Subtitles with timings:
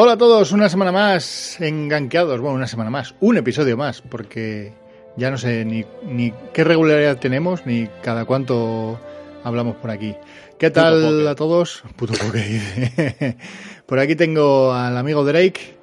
[0.00, 4.72] Hola a todos, una semana más enganqueados, bueno, una semana más, un episodio más, porque
[5.16, 9.00] ya no sé ni, ni qué regularidad tenemos ni cada cuánto
[9.42, 10.14] hablamos por aquí.
[10.56, 11.82] ¿Qué tal a todos?
[11.96, 13.36] Puto poke, dice.
[13.86, 15.76] por aquí tengo al amigo Drake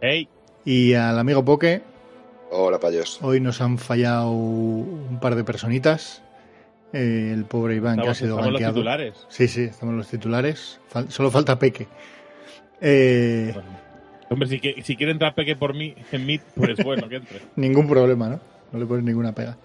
[0.00, 0.28] Hey,
[0.64, 1.82] y al amigo Poke.
[2.50, 3.20] Hola, payos.
[3.22, 6.20] Hoy nos han fallado un par de personitas.
[6.92, 9.14] Eh, el pobre Iván que ha estamos, sido estamos los titulares.
[9.28, 10.80] Sí, sí, estamos los titulares.
[10.92, 11.86] Fal- solo falta Peque.
[12.82, 13.68] Eh, Bueno.
[14.28, 17.40] Hombre, si, que- si quiere entrar Peque por mí en Meet, pues bueno, que entre.
[17.56, 18.40] ningún problema, ¿no?
[18.72, 19.56] No le pones ninguna pega.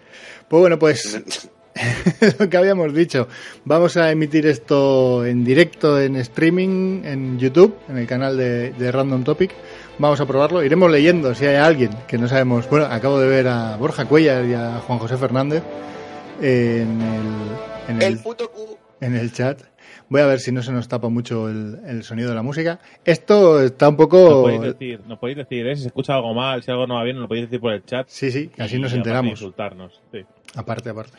[0.49, 1.21] Pues bueno, pues
[2.39, 3.27] lo que habíamos dicho.
[3.63, 8.91] Vamos a emitir esto en directo, en streaming, en YouTube, en el canal de, de
[8.91, 9.51] Random Topic.
[9.99, 10.61] Vamos a probarlo.
[10.63, 12.69] Iremos leyendo si hay alguien que no sabemos.
[12.69, 15.63] Bueno, acabo de ver a Borja Cuellar y a Juan José Fernández
[16.41, 18.77] en el, en el, El puto Q.
[19.01, 19.61] en el chat.
[20.09, 22.79] Voy a ver si no se nos tapa mucho el, el sonido de la música.
[23.03, 24.41] Esto está un Nos poco...
[24.43, 25.75] podéis decir, nos podéis decir, ¿eh?
[25.75, 27.73] si se escucha algo mal, si algo no va bien, nos lo podéis decir por
[27.73, 28.07] el chat.
[28.09, 29.31] Sí, sí, así Y nos enteramos.
[29.31, 30.01] insultarnos.
[30.13, 30.19] Sí.
[30.55, 31.17] Aparte, aparte.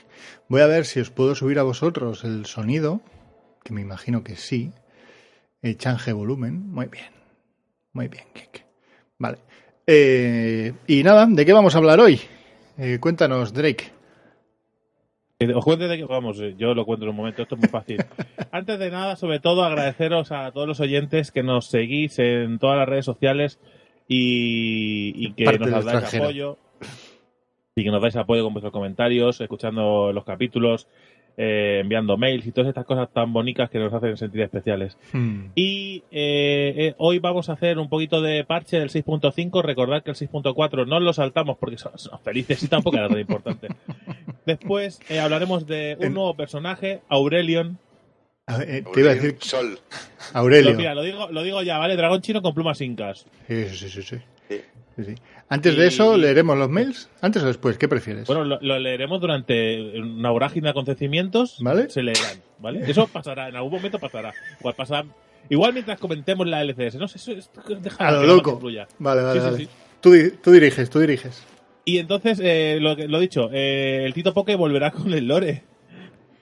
[0.49, 3.03] Voy a ver si os puedo subir a vosotros el sonido,
[3.63, 4.73] que me imagino que sí.
[5.61, 6.71] El change volumen.
[6.71, 7.07] Muy bien.
[7.93, 8.65] Muy bien, Kik.
[9.19, 9.39] Vale.
[9.87, 12.21] Eh, y nada, ¿de qué vamos a hablar hoy?
[12.79, 13.91] Eh, cuéntanos, Drake.
[15.41, 17.61] Eh, Os cuento de que, vamos, eh, yo lo cuento en un momento, esto es
[17.61, 17.99] muy fácil.
[18.51, 22.77] Antes de nada, sobre todo, agradeceros a todos los oyentes que nos seguís en todas
[22.77, 23.61] las redes sociales
[24.09, 26.57] y, y que Parte nos dais apoyo.
[27.77, 30.89] Y que nos dais apoyo con vuestros comentarios, escuchando los capítulos,
[31.41, 34.99] eh, enviando mails y todas estas cosas tan bonitas que nos hacen sentir especiales.
[35.13, 35.47] Hmm.
[35.55, 39.63] Y eh, eh, hoy vamos a hacer un poquito de parche del 6.5.
[39.63, 43.69] Recordad que el 6.4 no lo saltamos porque somos felices y tampoco era tan importante.
[44.47, 47.79] Después eh, hablaremos de un En- nuevo personaje, Aurelion.
[48.47, 49.79] A ver, eh, te iba a decir Sol.
[50.33, 50.73] Aurelio.
[50.73, 51.97] Lo, mira, lo digo, lo digo ya, ¿vale?
[51.97, 53.27] Dragón chino con plumas incas.
[53.47, 54.17] Sí, sí, sí, sí.
[54.99, 55.05] Sí.
[55.05, 55.23] Sí, sí.
[55.49, 57.09] Antes de eso, leeremos los mails.
[57.21, 57.79] ¿Antes o después?
[57.79, 58.27] ¿Qué prefieres?
[58.27, 61.57] Bueno, lo, lo leeremos durante una vorágine de acontecimientos.
[61.61, 61.89] ¿Vale?
[61.89, 62.83] Se leerán, ¿vale?
[62.91, 64.35] Eso pasará, en algún momento pasará.
[64.59, 65.07] Igual pasará.
[65.49, 66.97] Igual mientras comentemos la LCS.
[66.97, 67.49] No sé, eso es.
[67.81, 68.61] deja a lo loco.
[68.99, 69.57] Vale, vale, Sí, vale.
[69.59, 69.69] sí.
[70.01, 71.45] Tú, tú diriges, tú diriges.
[71.85, 75.63] Y entonces, eh, lo, que- lo dicho, eh, el Tito Poke volverá con el lore.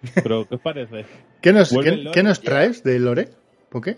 [0.15, 1.05] Pero, ¿qué os parece?
[1.41, 3.29] ¿Qué nos, qué, qué traes de Lore?
[3.69, 3.97] ¿Por qué?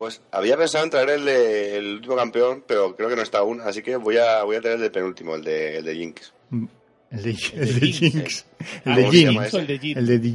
[0.00, 3.38] Pues había pensado en traer el de el último campeón, pero creo que no está
[3.40, 5.94] aún, así que voy a, voy a traer el del penúltimo, el de, el de
[5.94, 6.32] Jinx.
[6.48, 6.64] Mm,
[7.10, 8.46] El de, El el de de Jinx, Jinx.
[8.58, 9.26] Ah, El de ¿cómo se Jin.
[9.28, 9.94] llama Jinx el de Jin.
[9.94, 10.28] De.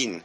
[0.00, 0.22] In.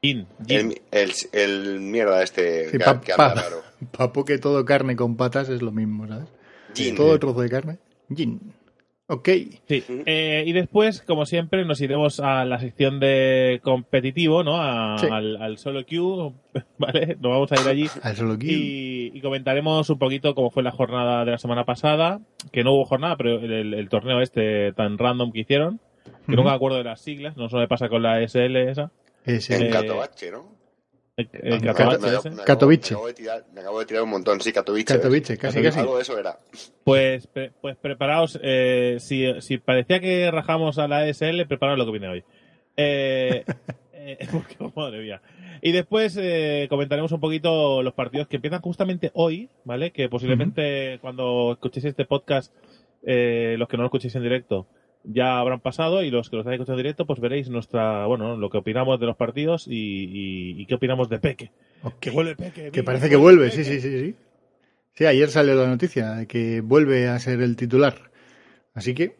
[0.00, 0.58] Jin, Jin.
[0.58, 3.62] El, el, el mierda este Sí, que, pa- que anda pa- raro.
[3.96, 6.28] Papo que todo carne con patas es lo mismo, ¿sabes?
[6.74, 6.96] Jin.
[6.96, 7.78] Todo trozo de carne.
[8.14, 8.54] Jin.
[9.10, 9.28] Ok.
[9.66, 9.82] Sí.
[10.04, 14.60] Eh, y después, como siempre, nos iremos a la sección de competitivo, ¿no?
[14.60, 15.06] A- Sí.
[15.10, 16.32] al, al solo queue,
[16.78, 17.16] ¿vale?
[17.20, 17.86] Nos vamos a ir allí.
[18.02, 18.48] Al solo aquí.
[19.14, 22.20] Y, y comentaremos un poquito cómo fue la jornada de la semana pasada,
[22.52, 25.80] que no hubo jornada, pero el, el torneo este tan random que hicieron,
[26.26, 28.90] que nunca me acuerdo de las siglas, no solo me pasa con la SL esa,
[29.24, 29.56] Ese.
[29.56, 30.57] En Eh, Katowice, ¿no?
[31.26, 31.90] Katowice me acabo,
[32.44, 32.94] Katowice.
[32.94, 34.94] me acabo de tirar, me acabo de tirar un montón, sí, Katowice.
[34.94, 35.68] Katowice, casi, Katowice.
[35.68, 35.80] casi.
[35.80, 36.38] Algo de eso era.
[36.84, 41.84] Pues, pre- pues preparaos, eh, si, si parecía que rajamos a la SL, preparaos lo
[41.86, 42.24] que viene hoy.
[42.76, 43.44] Eh,
[43.92, 45.20] eh, porque, madre mía.
[45.60, 49.90] Y después eh, comentaremos un poquito los partidos que empiezan justamente hoy, ¿vale?
[49.90, 52.54] Que posiblemente cuando escuchéis este podcast,
[53.04, 54.68] eh, los que no lo escuchéis en directo,
[55.04, 58.36] ya habrán pasado y los que lo estáis escuchando en directo, pues veréis nuestra, bueno,
[58.36, 61.50] lo que opinamos de los partidos y, y- y qué opinamos de Peque.
[62.00, 62.70] Que vuelve Peque.
[62.72, 64.14] Que parece que vuelve, sí, sí, sí, sí.
[64.94, 68.10] Sí, ayer salió la noticia de que vuelve a ser el titular.
[68.74, 69.14] Así que,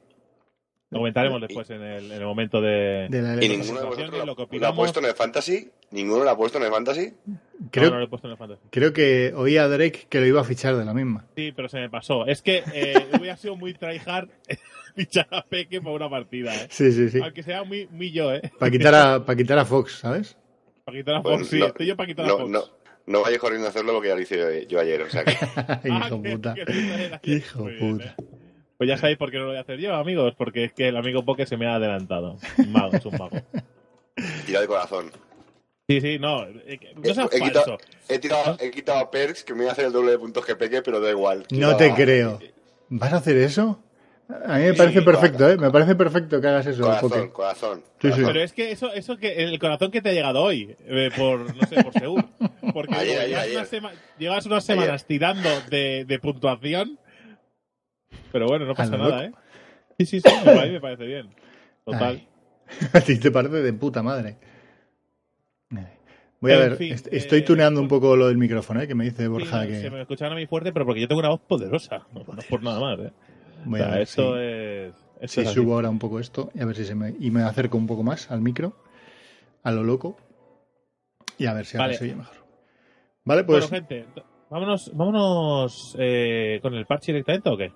[0.90, 3.96] Lo comentaremos después en el, en el momento de, de la Y ninguno de vosotros
[3.96, 5.70] sensaciones, lo, lo que lo ha puesto en el Fantasy.
[5.92, 7.12] Ninguno lo ha puesto en el Fantasy.
[7.70, 8.60] creo, No, no lo he puesto en el fantasy.
[8.70, 11.26] creo que oí a Drake que lo iba a fichar de la misma.
[11.36, 12.26] Sí, pero se me pasó.
[12.26, 14.28] Es que eh, hubiera sido muy tryhard
[14.98, 16.66] fichar a Peque por una partida, ¿eh?
[16.70, 17.20] Sí, sí, sí.
[17.22, 18.42] Aunque sea muy, muy yo, ¿eh?
[18.58, 20.36] Para quitar a, para quitar a Fox, ¿sabes?
[20.84, 21.58] Para quitar a Pues Fox, sí.
[21.60, 22.50] no- Estoy yo para quitar a Fox.
[22.50, 22.64] no,
[23.06, 25.02] no vayáis corriendo a hacerlo porque ya lo hice yo, ayer.
[25.02, 25.32] O sea que,
[25.88, 26.54] Hijo puta.
[27.22, 28.04] Hijo puta.
[28.04, 28.14] ¿eh?
[28.76, 30.34] Pues ya sabéis por qué no lo voy a hacer yo, amigos.
[30.36, 32.36] Porque es que el amigo Poke se me ha adelantado.
[32.58, 33.36] Un mago, es un mago.
[34.46, 35.10] tirado de corazón.
[35.88, 36.44] Sí, sí, no.
[36.44, 37.78] eh, No He, seas he quitado, falso.
[38.08, 40.54] he, tirado, he quitado perks que me iba a hacer el doble de puntos que
[40.54, 41.46] peque, pero da igual.
[41.50, 42.38] No te creo.
[42.90, 43.82] ¿Vas a hacer eso?
[44.28, 45.56] A mí me parece sí, perfecto, ¿eh?
[45.56, 47.82] Me parece perfecto que hagas eso, Corazón, corazón.
[48.00, 48.10] Sí.
[48.14, 51.40] Pero es que eso, eso que el corazón que te ha llegado hoy, eh, por,
[51.56, 52.24] no sé, por Seúl.
[52.74, 53.56] Porque Ayer, como ayer, llevas, ayer.
[53.56, 56.98] unas sema- llevas unas semanas tirando de, de puntuación.
[58.30, 59.38] Pero bueno, no pasa nada, loco.
[59.38, 59.40] ¿eh?
[60.00, 61.30] Sí, sí, sí, a mí me parece bien.
[61.86, 62.02] Total.
[62.16, 62.28] Ay.
[62.92, 64.36] A ti te parece de puta madre.
[66.40, 68.80] Voy a En ver, fin, est- estoy eh, tuneando un pues- poco lo del micrófono,
[68.80, 68.86] ¿eh?
[68.86, 69.80] que me dice Borja que...
[69.80, 72.06] Se me escucharon a mí fuerte, pero porque yo tengo una voz poderosa.
[72.14, 73.12] No, no por nada más, ¿eh?
[73.64, 74.94] Voy O a sea, ver esto si, es.
[75.20, 75.54] esto si es así.
[75.54, 77.14] subo ahora un poco esto y a ver si se me...
[77.18, 78.74] Y me acerco un poco más al micro,
[79.62, 80.16] a lo loco,
[81.36, 81.98] y a ver si ahora Vale.
[81.98, 82.36] se oye mejor.
[83.24, 83.68] Vale, pues...
[83.68, 84.06] Bueno, gente,
[84.50, 87.72] vámonos, vámonos eh, con el parche directamente o qué?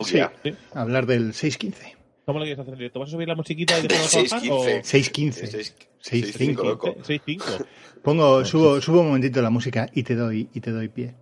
[0.00, 0.16] Sí.
[0.16, 0.32] Ya.
[0.42, 0.52] ¿Sí?
[0.74, 1.94] hablar del 6.15.
[2.24, 3.00] ¿Cómo lo quieres hacer en directo?
[3.00, 4.40] ¿Vas a subir la musiquita y dejarlo trabajar?
[4.40, 4.50] 6.15.
[4.50, 5.32] o- 6.15.
[5.32, 5.86] Seis- 6.5.
[6.00, 6.94] seis, cinco, loco.
[6.96, 7.66] 6.5.
[8.02, 11.14] Pongo, subo, subo un momentito la música y te doy, y te doy pie.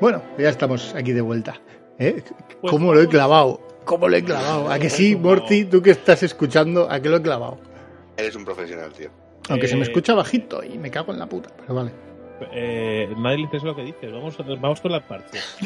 [0.00, 1.60] Bueno, ya estamos aquí de vuelta.
[1.98, 2.22] ¿Eh?
[2.60, 3.60] Pues ¿Cómo lo he clavado?
[3.84, 4.70] ¿Cómo lo he clavado?
[4.70, 5.64] ¿A que sí, Como- Morty?
[5.64, 7.58] Tú que estás escuchando, ¿a que lo he clavado?
[8.16, 9.10] Eres un profesional, tío.
[9.48, 11.92] Aunque se me Eh, escucha bajito y me cago en la puta, pero vale.
[12.52, 14.12] Eh, nadie le interesa lo que dices.
[14.12, 15.56] Vamos, vamos con las parches.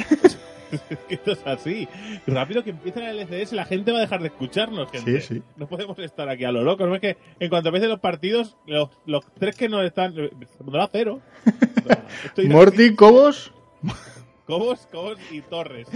[1.08, 1.88] que esto es así.
[2.26, 5.20] Rápido que empieza el LCS, la gente va a dejar de escucharnos, gente.
[5.20, 5.42] Sí, sí.
[5.56, 6.86] No podemos estar aquí a lo loco.
[6.86, 10.14] No es que en cuanto empiecen los partidos, los, los tres que nos están.
[10.18, 10.30] eh,
[10.64, 11.20] Me da cero.
[12.48, 13.52] Morty, Cobos,
[14.46, 15.88] Cobos, Cobos y Torres.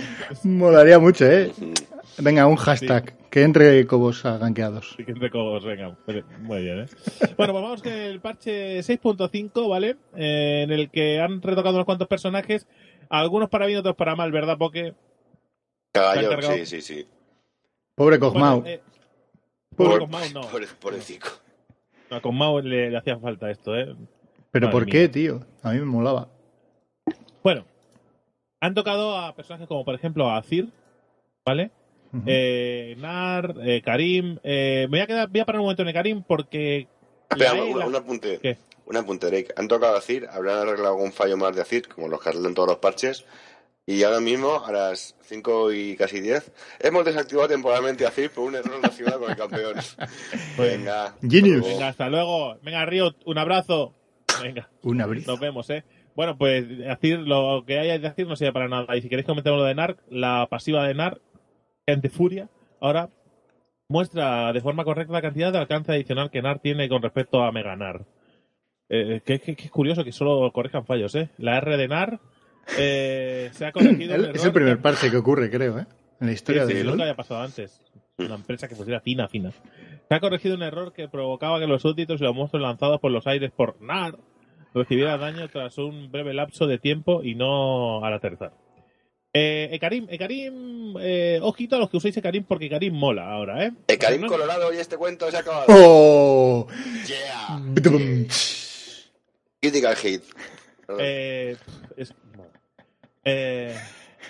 [0.45, 1.53] molaría mucho, ¿eh?
[2.19, 3.15] Venga, un hashtag.
[3.29, 4.95] Que entre Cobos a ganqueados.
[4.97, 5.95] Que entre Cobos, venga.
[6.41, 6.87] Muy bien, ¿eh?
[7.37, 9.97] Bueno, pues vamos con el parche 6.5, ¿vale?
[10.17, 12.67] Eh, en el que han retocado unos cuantos personajes.
[13.11, 14.57] Algunos para bien, otros para mal, ¿verdad?
[14.59, 14.95] Porque.
[15.93, 17.07] Caballo, sí, sí, sí.
[17.95, 18.63] Pobre Cosmao.
[18.63, 18.81] Bueno, eh,
[19.77, 20.41] pobre Por, Cosmao, no.
[20.49, 21.27] por, pobrecito.
[22.11, 23.95] A Cosmao le, le hacía falta esto, ¿eh?
[24.51, 24.93] pero madre ¿por mía.
[24.93, 25.41] qué, tío?
[25.63, 26.29] A mí me molaba.
[27.45, 27.67] Bueno,
[28.61, 30.69] han tocado a personajes como, por ejemplo, a Azir,
[31.45, 31.71] ¿vale?
[32.27, 34.39] Eh, Nar, eh, Karim.
[34.43, 36.89] Eh, me voy a, quedar, voy a parar un momento en el Karim porque.
[37.31, 38.39] Espera, la un, la- un apunte.
[38.41, 38.57] ¿Qué?
[38.87, 39.53] Un apunte, Drake.
[39.57, 42.55] Han tocado a Azir, habrán arreglado algún fallo más de Azir, como los que arreglan
[42.55, 43.27] todos los parches.
[43.85, 48.45] Y ahora mismo, a las 5 y casi 10, hemos desactivado temporalmente a Azir por
[48.45, 49.75] un error relacionado con el campeón.
[50.59, 51.15] Venga.
[51.23, 51.67] Genius.
[51.67, 51.75] hasta luego.
[51.75, 52.57] Venga, hasta luego.
[52.63, 53.95] Venga, Río, un abrazo.
[54.43, 55.31] Venga, Un abrigo.
[55.33, 55.85] nos vemos, ¿eh?
[56.19, 58.97] Bueno, pues Azir, lo que haya de decir no sirve para nada.
[58.97, 61.21] Y si queréis comentemos lo de Nar, la pasiva de Nar,
[61.87, 62.49] gente furia,
[62.81, 63.09] ahora
[63.89, 67.53] muestra de forma correcta la cantidad de alcance adicional que Nar tiene con respecto a
[67.53, 68.05] Mega Nar.
[68.89, 71.31] Eh, que, que- que es curioso que solo corrijan fallos, ¿eh?
[71.39, 72.19] La R de Nar
[72.77, 74.17] eh, se ha corregido.
[74.17, 75.87] Es el primer que- parche que ocurre, creo, ¿eh?
[76.21, 77.01] En la historia Sí, sí, de que LoL.
[77.01, 77.81] había pasado antes.
[78.19, 79.53] Una empresa que pusiera fina, fina.
[79.53, 83.13] Se ha corregido un error que provocaba que los súbditos y los monstruos lanzados por
[83.13, 84.17] los aires por NAR
[84.75, 88.53] recibieran daño tras un breve lapso de tiempo y no al aterrizar.
[89.35, 93.73] Eh, Ekarim, Ekarim, eh, ojito a los que uséis Ekarim porque Ekarim mola ahora, ¿eh?
[93.87, 95.67] El Karim No- Colorado y este cuento se ha acabado.
[95.69, 96.67] ¡Oh!
[97.07, 97.61] Yeah.
[99.61, 100.23] Critical hit.
[100.99, 101.57] Eh,
[101.97, 102.15] es-
[103.25, 103.75] eh,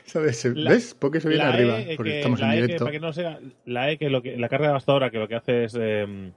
[0.04, 0.44] ¿Sabes?
[0.46, 0.96] La- ¿Ves?
[0.98, 2.84] Porque se viene la arriba, E, porque que- estamos en la E que, directo.
[2.84, 5.34] para que no sea, la E que lo que la carga devastadora que lo que
[5.36, 6.32] hace es eh,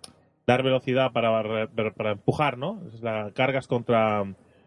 [0.47, 2.81] dar velocidad para, para, empujar, ¿no?
[3.01, 4.23] La cargas contra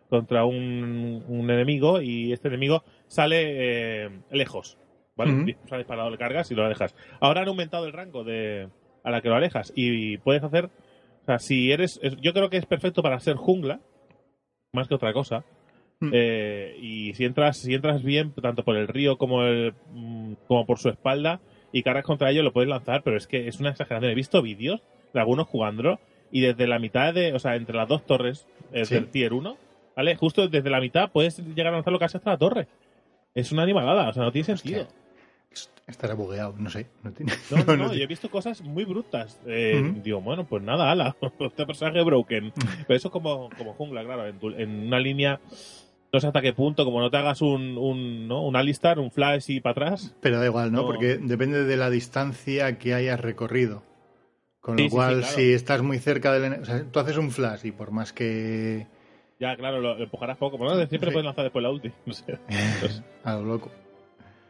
[0.09, 4.79] contra un, un enemigo y este enemigo sale eh, lejos,
[5.17, 5.33] ¿vale?
[5.45, 6.95] Dis- Sale disparado, le cargas y lo alejas.
[7.21, 8.69] Ahora han aumentado el rango de
[9.03, 12.49] a la que lo alejas y puedes hacer, o sea, si eres, es- yo creo
[12.51, 13.81] que es perfecto para ser jungla
[14.73, 15.45] más que otra cosa.
[16.01, 16.11] Mm.
[16.13, 19.75] Eh, y si entras, si entras bien, tanto por el río como el
[20.47, 21.41] como por su espalda,
[21.73, 24.11] y cargas contra ello, lo puedes lanzar, pero es que es una exageración.
[24.13, 24.85] He visto vídeos de
[25.21, 25.99] algunos jugándolo,
[26.31, 28.95] y desde la mitad de, o sea, entre las dos torres Sí.
[28.95, 29.57] del tier 1,
[29.97, 30.17] ¿vale?
[30.17, 32.67] Justo desde la mitad puedes llegar a lanzarlo casi hasta la torre.
[33.35, 34.87] Es una animalada, o sea, no tiene sentido.
[35.87, 36.87] Estará bugueado, no sé.
[37.03, 37.33] No tiene...
[37.51, 39.39] No, no, no, no, no yo he visto cosas muy brutas.
[39.47, 39.93] Eh.
[40.03, 42.53] Digo, bueno, pues nada, ala, este personaje broken.
[42.87, 45.39] Pero eso como, como jungla, claro, en, tu- en una línea,
[46.13, 48.43] no sé hasta qué punto, como no te hagas un, un, ¿no?
[48.45, 50.17] un alistar, un flash y para atrás.
[50.21, 50.73] Pero da igual.
[50.73, 50.85] No.
[50.87, 53.83] Porque depende de la distancia que hayas recorrido.
[54.65, 55.35] Con Sí, lo sí, cual, claro.
[55.37, 56.55] si estás muy cerca del...
[56.63, 58.87] O sea, tú haces un flash y por más que...
[59.39, 60.57] Ya, claro, lo, lo empujarás poco.
[60.57, 61.13] Pero no, siempre Sí.
[61.13, 61.91] puedes lanzar después la ulti.
[62.07, 62.39] No sé.
[63.25, 63.71] A lo loco.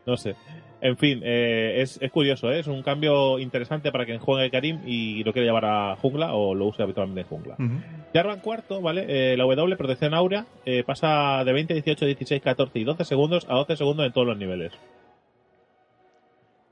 [0.06, 0.37] no sé.
[0.80, 2.61] En fin, eh, es, es curioso, ¿eh?
[2.61, 6.54] es un cambio interesante para quien juegue Karim y lo quiere llevar a jungla o
[6.54, 7.54] lo use habitualmente en jungla.
[7.59, 7.80] Ujú.
[8.12, 9.06] Jarvan cuarto, ¿vale?
[9.09, 13.47] Eh, la W, protección aura, eh, pasa de 20, 18, 16, 14 y 12 segundos
[13.49, 14.73] a 12 segundos en todos los niveles.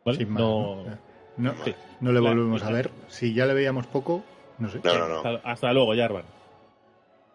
[0.05, 0.19] ¿Vale?
[0.19, 0.85] Sin más, no,
[1.37, 1.53] ¿no?
[1.55, 1.75] No, Sí.
[2.01, 2.91] no le volvemos a ver.
[3.09, 4.23] Si ya le veíamos poco,
[4.59, 4.81] no sé.
[4.83, 5.17] No, no, no.
[5.19, 6.25] Hasta, hasta luego, Jarvan.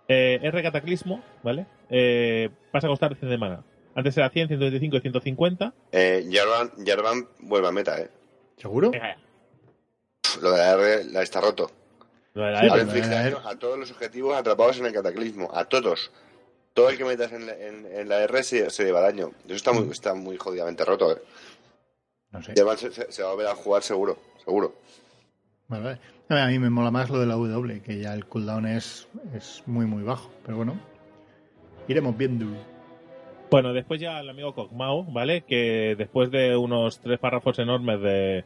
[0.07, 1.65] Eh, R Cataclismo, ¿vale?
[1.89, 3.63] Eh, pasa a costar 100 de mana.
[3.95, 5.73] Antes era 100, 125 y 150.
[5.91, 8.09] Eh, Jarvan, Jarvan vuelve a meta, eh.
[8.57, 8.91] ¿Seguro?
[8.91, 9.17] Venga,
[10.41, 11.71] Lo de la R la está roto.
[12.33, 13.35] Lo de la R.
[13.43, 16.11] a todos los objetivos atrapados en el cataclismo, a todos.
[16.73, 19.31] Todo el que metas en la, en, en la R se, se lleva daño.
[19.45, 21.21] Eso está muy, está muy jodidamente roto, ¿eh?
[22.31, 22.53] No sé.
[22.55, 22.63] Se,
[23.23, 24.75] va a volver a jugar seguro, seguro.
[25.67, 25.83] Vale,
[26.29, 26.41] vale.
[26.41, 29.63] A mí me mola más lo de la W, que ya el cooldown es, es
[29.65, 30.29] muy, muy bajo.
[30.45, 30.79] Pero bueno,
[31.87, 32.45] iremos viendo.
[33.49, 35.43] Bueno, después ya el amigo Kog'Maw, ¿vale?
[35.43, 38.43] Que después de unos tres párrafos enormes de,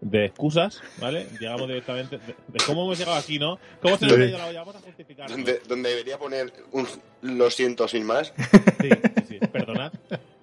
[0.00, 1.26] de excusas, ¿vale?
[1.40, 2.18] Llegamos directamente...
[2.18, 3.58] De, de cómo hemos llegado aquí, ¿no?
[3.82, 4.60] ¿Cómo se nos ha ido la olla?
[4.60, 5.28] Vamos a justificar.
[5.28, 6.86] Donde, donde debería poner un
[7.22, 8.32] lo siento sin más.
[8.80, 9.92] Sí, sí, sí, perdonad.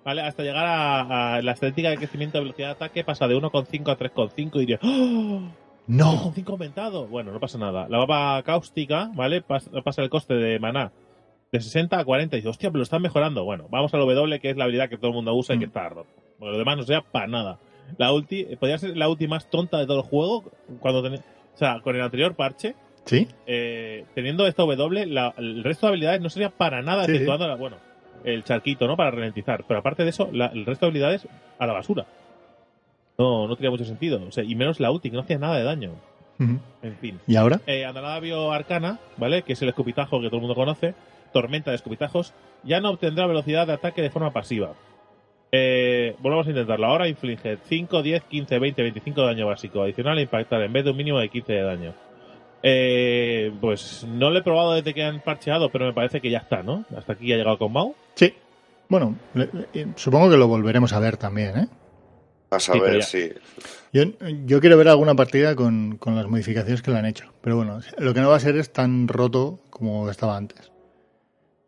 [0.03, 3.35] Vale, hasta llegar a, a la estadística de crecimiento de velocidad de ataque pasa de
[3.35, 5.41] 1,5 a 3,5 y diría, ¡Oh!
[5.87, 6.33] ¡No!
[6.33, 7.07] 3,5 aumentado.
[7.07, 7.87] Bueno, no pasa nada.
[7.89, 9.43] La baba cáustica, ¿vale?
[9.45, 10.91] Pas- Pasa el coste de maná
[11.51, 13.43] de 60 a 40 y dice, hostia, pero lo están mejorando.
[13.43, 15.65] Bueno, vamos al W, que es la habilidad que todo el mundo usa y que
[15.65, 15.69] Mm.
[15.69, 16.09] está roto.
[16.39, 17.59] Porque lo demás no sea para nada.
[17.97, 20.45] La ulti, podría ser la ulti más tonta de todo el juego
[20.79, 22.73] cuando o sea, con el anterior parche,
[23.05, 23.27] ¿Sí?
[23.45, 27.55] eh, teniendo esta W, la- el resto de habilidades no sería para nada, Sí, la-
[27.55, 27.75] bueno,
[28.23, 28.95] el charquito, ¿no?
[28.97, 29.63] Para ralentizar.
[29.67, 31.27] Pero aparte de eso, la- el resto de habilidades
[31.59, 32.05] a la basura.
[33.17, 34.21] No, no tenía mucho sentido.
[34.27, 35.91] O sea, y menos la ulti, que no hacía nada de daño.
[36.39, 37.19] En fin.
[37.27, 37.61] ¿Y ahora?
[37.67, 38.19] Eh, Andalada
[38.55, 39.43] Arcana, ¿vale?
[39.43, 40.95] Que es el escupitajo que todo el mundo conoce.
[41.31, 42.33] Tormenta de escupitajos.
[42.63, 44.73] Ya no obtendrá velocidad de ataque de forma pasiva.
[45.51, 46.87] Eh, volvamos a intentarlo.
[46.87, 49.83] Ahora inflige 5, 10, 15, 20, 25 de daño básico.
[49.83, 51.93] Adicional a impactar en vez de un mínimo de 15 de daño.
[52.63, 56.39] Eh, pues no lo he probado desde que han parcheado, pero me parece que ya
[56.39, 56.85] está, ¿no?
[56.95, 57.95] Hasta aquí ha llegado con Mau.
[58.15, 58.33] Sí.
[58.89, 61.67] Bueno, le- le- supongo que lo volveremos a ver también, ¿eh?
[62.51, 63.01] A saber ya.
[63.05, 63.31] si.
[63.93, 64.03] Yo,
[64.45, 67.31] yo quiero ver alguna partida con, con las modificaciones que le han hecho.
[67.41, 70.71] Pero bueno, lo que no va a ser es tan roto como estaba antes.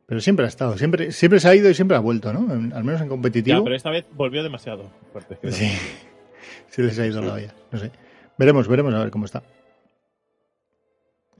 [0.06, 2.54] Pero siempre ha estado, siempre, siempre se ha ido y siempre ha vuelto, ¿no?
[2.54, 3.64] En- al menos en Ya, competitivo.
[3.64, 5.38] pero esta vez volvió demasiado fuerte.
[5.40, 5.54] creo.
[5.54, 5.72] Sí,
[6.70, 7.54] sí les ha ido la olla.
[7.72, 7.90] No sé.
[8.38, 9.42] Veremos, veremos a ver cómo está.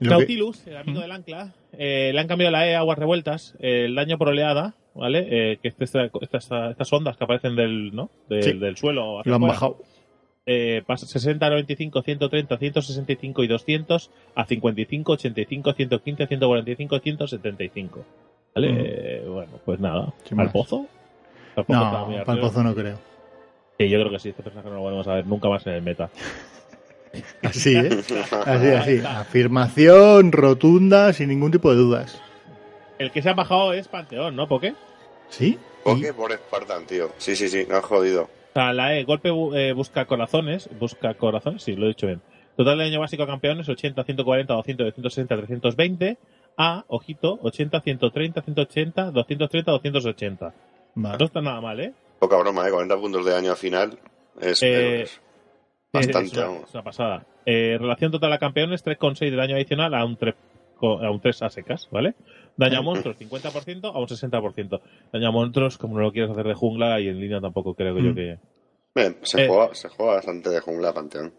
[0.04, 2.98] Lo que- Nautilus, el amigo del ancla, eh, le han cambiado la E a aguas
[2.98, 5.26] revueltas, eh, el daño por oleada, ¿vale?
[5.30, 8.10] Eh, que esta- estas, ondas que aparecen del, ¿no?
[8.28, 8.52] del, Sí.
[8.58, 9.20] del suelo.
[9.20, 9.78] hacia lo han afuera, bajado.
[10.46, 18.04] eh, pasa 60, 95, 130, 165 y 200 a 55, 85, 115, 145, 175.
[18.54, 18.70] ¿Vale?
[18.70, 18.80] Ujú.
[18.84, 20.12] Eh, bueno, pues nada.
[20.24, 20.52] Sin ¿Al más.
[20.52, 20.86] pozo?
[21.54, 22.98] Tampoco No, para el pozo no creo.
[23.78, 25.74] Sí, yo creo que sí, este personaje no lo volvemos a ver nunca más en
[25.74, 26.08] el meta.
[27.42, 28.02] Así, ¿eh?
[28.46, 29.02] Así, así.
[29.06, 32.20] Afirmación rotunda, sin ningún tipo de dudas.
[32.98, 34.46] El que se ha bajado es Panteón, ¿no?
[34.48, 34.74] ¿Por qué?
[35.28, 35.58] ¿Sí?
[35.82, 36.12] ¿Por qué?
[36.12, 37.10] Por Spartan, tío.
[37.18, 38.22] Sí, sí, sí, no has jodido.
[38.22, 40.68] O sea, la E, golpe eh, busca corazones.
[40.78, 42.22] Busca corazones, sí, lo he dicho bien.
[42.56, 46.18] Total de daño básico a campeones, 80, 140, 200, 260, 320.
[46.56, 50.54] A, ojito, 80, 130, 180, 230, 280.
[50.94, 51.18] Vale.
[51.18, 51.92] No está nada mal, ¿eh?
[52.20, 52.70] Poca broma, ¿eh?
[52.70, 53.98] 40 puntos de daño al final.
[54.40, 55.20] Es, Eh, es
[55.98, 57.26] bastante, es, una, es una pasada.
[57.46, 60.34] Eh, relación total a campeones, 3,6 de daño adicional a un 3,
[60.82, 62.14] a un 3 a secas, ¿vale?
[62.56, 64.80] Daño a monstruos, 50% a un 60%.
[65.12, 67.98] Daño a monstruos, como no lo quieres hacer de jungla y en línea tampoco creo
[67.98, 68.14] yo Mm.
[68.14, 68.38] que...
[68.94, 69.48] Bien, se, Eh.
[69.48, 71.32] juega, se juega bastante de jungla Panteón.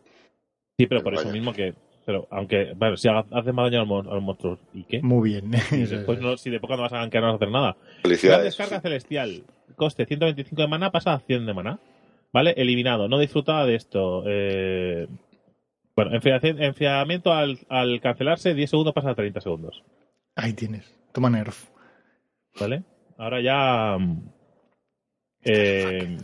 [0.78, 1.26] Sí, pero por Vaya.
[1.28, 1.74] eso mismo que...
[2.06, 4.84] Pero aunque, bueno, si ha- hace más daño a los, mon- a los monstruos, ¿y
[4.84, 5.02] qué?
[5.02, 5.52] Muy bien.
[5.72, 6.24] Y después es.
[6.24, 7.72] no, si de poca no vas a gankear no vas a hacer nada.
[7.80, 8.44] Gran Felicidades.
[8.44, 9.44] descarga celestial.
[9.76, 11.80] Coste 125 de maná, pasa a 100 de maná.
[12.36, 12.54] ¿Vale?
[12.58, 13.08] Eliminado.
[13.08, 14.24] No disfrutaba de esto.
[14.28, 15.08] Eh...
[15.96, 19.82] Bueno, enfriamiento al, al cancelarse, 10 segundos pasa a 30 segundos.
[20.36, 20.94] Ahí tienes.
[21.14, 21.70] Toma nerf.
[22.60, 22.84] ¿Vale?
[23.18, 23.98] Ahora ya.
[23.98, 24.30] mm,
[25.44, 26.18] Eh,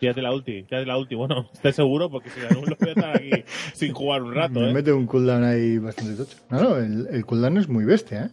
[0.00, 1.14] fíjate la ulti, fíjate la ulti.
[1.14, 3.30] Bueno, estoy seguro porque si no lo voy a estar aquí
[3.74, 4.74] sin jugar un rato, Me ¿eh?
[4.74, 6.36] mete un cooldown ahí bastante tocho.
[6.50, 8.30] No, no, el, el cooldown es muy bestia, ¿eh?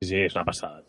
[0.00, 0.82] Sí, sí, es una pasada.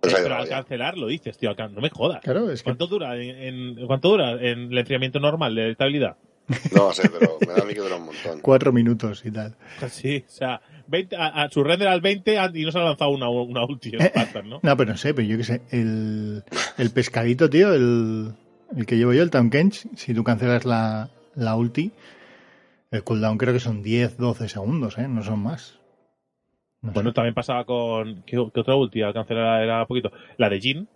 [0.00, 0.56] Pues Eh, pero va, al ya.
[0.56, 1.54] cancelar lo dices, tío.
[1.54, 2.20] No me jodas.
[2.22, 6.16] Claro, es que ¿Cuánto dura en, en- cuánto dura en el enfriamiento normal de estabilidad?
[6.74, 8.40] No sé, pero me da a mí que dura un montón.
[8.40, 9.54] cuatro minutos y tal.
[9.88, 12.82] Sí, o sea, 20, a, a su render al 20 a- y no se ha
[12.82, 14.58] lanzado una, una ulti en Spartan, ¿no?
[14.62, 15.60] No, pero no sé, pero yo qué sé.
[15.70, 16.42] El,
[16.78, 18.32] el pescadito, tío, el,
[18.76, 21.92] el que llevo yo, el Town Kench, si tú cancelas la, la ulti,
[22.90, 25.06] el cooldown creo que son 10, 12 segundos, ¿eh?
[25.06, 25.78] No son más.
[26.82, 26.94] No sé.
[26.94, 28.22] Bueno, también pasaba con.
[28.22, 30.10] ¿Qué, qué otra ulti al cancelar era poquito?
[30.38, 30.88] La de Jin.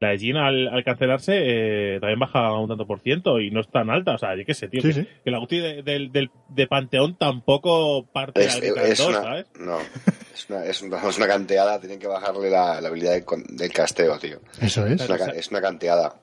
[0.00, 3.60] La de Jin al, al cancelarse eh, también baja un tanto por ciento y no
[3.60, 4.14] es tan alta.
[4.14, 4.80] O sea, yo qué sé, tío.
[4.80, 5.08] Sí, que, sí.
[5.24, 9.46] que la ulti de, del- del- de Panteón tampoco parte Es, de dos, una, ¿sabes?
[9.58, 9.78] no,
[10.34, 11.80] es una, es, una, es una canteada.
[11.80, 14.38] Tienen que bajarle la, la habilidad de con- del casteo, tío.
[14.60, 15.00] Eso es.
[15.00, 16.14] Es una, es una canteada.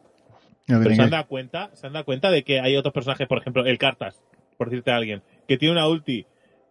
[0.67, 3.38] Pero se han dado cuenta, se han dado cuenta de que hay otros personajes, por
[3.38, 4.22] ejemplo, el Cartas,
[4.57, 6.25] por decirte a alguien, que tiene una ulti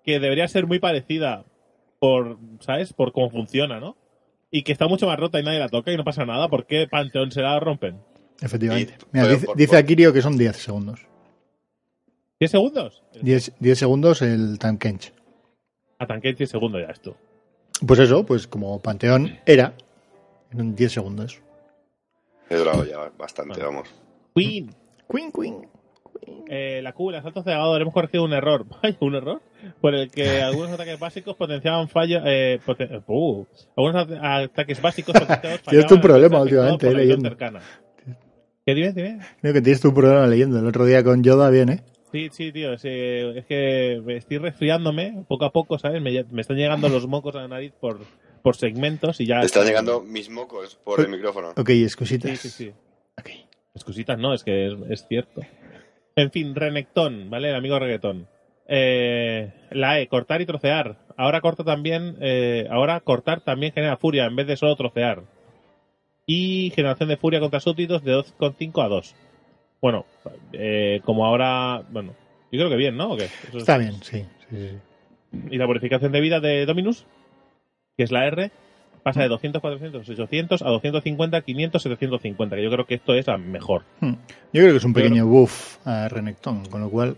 [0.04, 1.44] que debería ser muy parecida
[2.04, 2.92] por, ¿sabes?
[2.92, 3.96] Por cómo funciona, ¿no?
[4.50, 6.49] Y que está mucho más rota y nadie la toca y no pasa nada.
[6.49, 7.99] ¿Por qué Panteón se la rompen?
[8.42, 8.94] Efectivamente.
[9.00, 11.00] Y- Mira, dice, por- dice Akirio que son 10 segundos.
[12.40, 13.02] ¿10 segundos?
[13.23, 15.14] 10, 10 segundos el Town Kench.
[15.99, 17.16] A tanque 10 segundos ya esto.
[17.87, 19.73] Pues eso, pues como Panteón era
[20.52, 21.40] en 10 segundos.
[22.50, 23.66] He durado ya bastante, Bueno.
[23.70, 23.88] vamos.
[24.34, 24.75] Queen.
[25.11, 25.68] Queen, Queen.
[26.49, 28.64] Eh, la Q, el asalto cegador, hemos corregido un error.
[29.00, 29.40] ¿Un error?
[29.81, 32.23] Por el que algunos ataques básicos potenciaban fallos.
[32.26, 37.28] Eh, poten- uh, algunos at- ataques básicos potenciados Tienes tu problema últimamente, eh, leyendo.
[37.28, 37.61] cercana.
[38.66, 39.19] ¿Qué dime, dime?
[39.43, 40.59] Creo que tienes tu problema leyendo.
[40.59, 41.83] El otro día con Yoda bien, ¿eh?
[42.12, 46.00] Sí, sí, tío, es, eh, es que me estoy resfriándome poco a poco, ¿sabes?
[46.00, 47.99] Me, me están llegando los mocos a la nariz por,
[48.40, 49.40] por segmentos y ya...
[49.40, 51.50] Te están llegando mis mocos por el micrófono.
[51.57, 52.31] Ok, excositas.
[52.31, 52.73] Sí, sí, sí.
[53.19, 53.31] Ok.
[53.75, 55.40] Excusitas no, es que es, es cierto.
[56.16, 57.50] En fin, Renectón, ¿vale?
[57.50, 58.28] El amigo reggaetón.
[58.66, 60.97] Eh, la E, cortar y trocear.
[61.16, 65.23] Ahora corta también, eh, ahora cortar también genera furia en vez de solo trocear.
[66.26, 69.14] Y generación de furia contra súbditos de 2,5 a 2.
[69.83, 70.06] Bueno,
[70.52, 72.14] eh, como ahora, bueno,
[72.50, 73.12] yo creo que bien, ¿no?
[73.12, 73.25] ¿O qué?
[73.25, 74.25] Eso es- Está bien, sí.
[74.49, 74.78] sí, sí.
[75.50, 77.04] Y la bonificación de vida de Dominus,
[77.97, 78.50] que es la R,
[79.04, 82.56] pasa de 200, 400, 800 a 250, 500, 750.
[82.56, 83.82] Que yo creo que esto es la mejor.
[84.00, 84.14] Hmm.
[84.52, 87.16] Yo creo que es un pequeño buff a Renekton, con lo cual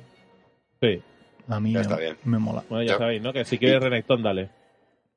[0.83, 1.01] Sí.
[1.49, 2.17] a mí Ya me, está bien.
[2.25, 2.63] me mola.
[2.69, 2.99] Bueno, ya Ya.
[2.99, 3.33] sabéis, ¿no?
[3.33, 4.51] Que si quieres Renekton, dale.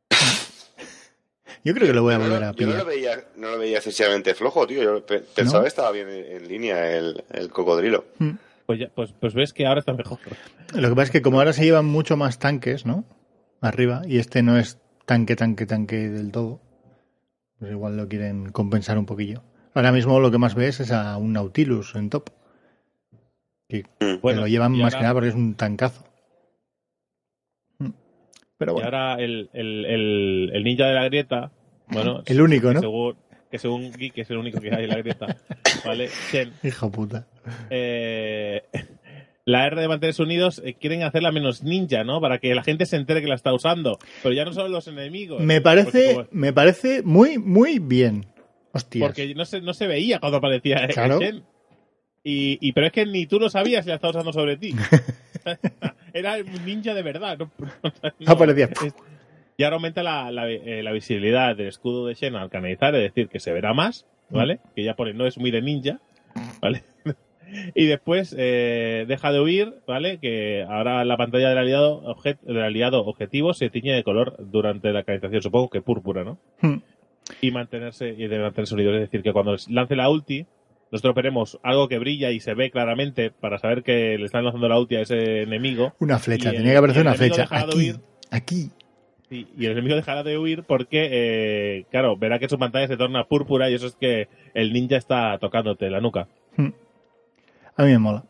[1.63, 2.77] Yo creo que lo voy a no- volver a yo no pillar.
[2.77, 4.81] lo veía, no lo veía excesivamente flojo, tío.
[4.81, 5.63] Yo pe- pensaba ¿No?
[5.63, 8.05] que estaba bien en, en línea el, el cocodrilo.
[8.17, 8.31] Hmm.
[8.65, 10.19] Pues, ya, pues, pues ves que ahora está mejor.
[10.73, 13.03] Lo que pasa es que como ahora se llevan mucho más tanques, ¿no?
[13.61, 14.77] Arriba, y este no es
[15.09, 16.61] tanque, tanque, tanque del todo,
[17.57, 19.41] pues igual lo quieren compensar un poquillo.
[19.73, 22.29] Ahora mismo lo que más ves es a un Nautilus en top.
[23.67, 26.03] Que, que Bueno, lo llevan y más ahora- que nada porque es un tancazo.
[27.79, 27.89] Mm.
[28.59, 31.51] Pero Y bueno, ahora el, el, el, el ninja de la grieta,
[31.87, 32.79] bueno, el único, que ¿no?
[32.81, 33.15] según,
[33.49, 35.35] que según Geek es el único que hay en la grieta,
[35.85, 36.09] ¿vale?
[36.31, 37.25] Shen, Hijo puta.
[37.71, 38.63] eh,
[39.50, 42.22] la R de mantenerse unidos eh, quieren hacerla menos ninja, ¿no?
[42.22, 43.98] Para que la gente se entere que la está usando.
[44.24, 45.42] Pero ya no son los enemigos.
[45.42, 48.25] Me parece, como- me parece muy, muy bien.
[48.72, 49.07] Hostias.
[49.07, 51.20] Porque no se, no se veía cuando aparecía el Claro.
[51.20, 51.44] Shen.
[52.24, 54.75] Y, y pero es que ni tú lo sabías si la estaba usando sobre ti.
[56.14, 57.38] Era un ninja de verdad.
[57.38, 57.51] No,
[58.20, 58.70] No aparecía.
[59.57, 63.01] y ahora aumenta la, la, eh, la visibilidad del escudo de Shen al canalizar, es
[63.01, 64.59] decir, que se verá más, ¿vale?
[64.75, 66.00] Que ya pone no es muy de ninja,
[66.62, 66.83] ¿vale?
[67.75, 70.18] Y después eh, deja de huir, ¿vale?
[70.20, 74.92] Que ahora la pantalla del aliado, objet- del aliado objetivo se tiñe de color durante
[74.92, 76.38] la canalización, supongo que púrpura, ¿no?
[76.62, 76.77] Hmm.
[77.42, 78.96] y mantenerse y de mantenerse unidos.
[78.96, 80.46] Es decir, que cuando lance la ulti,
[80.92, 84.68] nosotros veremos algo que brilla y se ve claramente para saber que le están lanzando
[84.68, 85.94] la ulti a ese enemigo.
[86.00, 87.48] Una flecha, tenía que aparecer una flecha.
[87.51, 87.96] Aquí, huir.
[88.31, 88.70] aquí.
[89.29, 92.98] Y, y el enemigo dejará de huir porque, eh, claro, verá que su pantalla se
[92.98, 96.27] torna púrpura y eso es que el ninja está tocándote la nuca.
[97.79, 98.24] A mí me mola.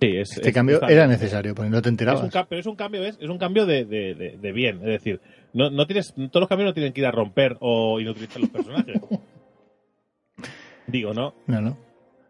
[0.00, 2.22] Sí, es, Este es- cambio era necesario, porque no te Es enterabas.
[2.22, 3.16] un pero es un cambio, ¿ves?
[3.20, 4.76] Es un cambio de, de, de- de bien.
[4.80, 5.20] Es decir,
[5.54, 8.50] no, no tienes, todos los cambios no tienen que ir a romper o inutilizar los
[8.50, 9.00] personajes.
[10.86, 11.34] Digo, ¿no?
[11.46, 11.76] No, no.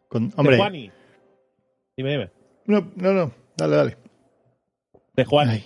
[0.09, 0.90] Con, hombre, De Juani.
[1.96, 2.31] Dime, dime.
[2.66, 3.33] no, no, no.
[3.57, 3.96] Dale, dale.
[5.16, 5.51] De Juani.
[5.53, 5.64] Ay.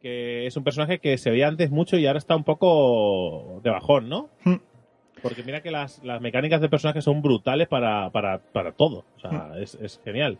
[0.00, 3.70] Que es un personaje que se veía antes mucho y ahora está un poco de
[3.70, 4.30] bajón, ¿no?
[4.44, 4.56] Hmm.
[5.24, 9.04] Porque mira que las, las mecánicas del personaje son brutales para, para, para todo.
[9.16, 9.62] O sea, Hmm.
[9.62, 10.36] es, es genial.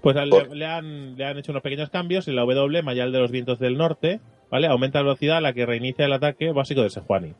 [0.00, 2.26] Pues le, han, le han hecho unos pequeños cambios.
[2.28, 4.68] En la W, Mayal de los Vientos del Norte, ¿vale?
[4.68, 7.34] Aumenta la velocidad a la que reinicia el ataque básico de Sejuani.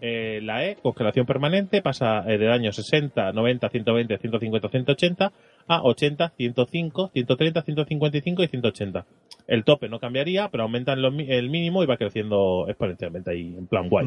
[0.00, 5.32] Eh, la E, congelación permanente, pasa de daño 60, 90, 120, 150, 180
[5.66, 9.06] a 80, 105, 130, 155 y 180.
[9.46, 13.66] El tope no cambiaría, pero aumentan los el mínimo y va creciendo exponencialmente ahí, en
[13.66, 14.06] plan guay.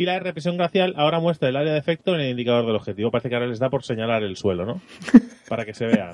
[0.00, 2.76] Y la R, presión glacial, ahora muestra el área de efecto en el indicador del
[2.76, 3.10] objetivo.
[3.10, 4.80] Parece que ahora les da por señalar el suelo, ¿no?
[5.48, 6.12] Para que se vea.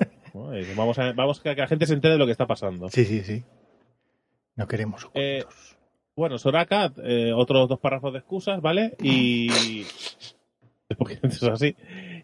[0.75, 2.89] Vamos a, vamos a que la gente se entere de lo que está pasando.
[2.89, 3.43] Sí, sí, sí.
[4.55, 5.43] No queremos Eh.
[6.15, 8.95] Bueno, Soraka, eh, otros dos párrafos de excusas, ¿vale?
[9.03, 9.83] Y.
[10.97, 11.75] Porque eso es así.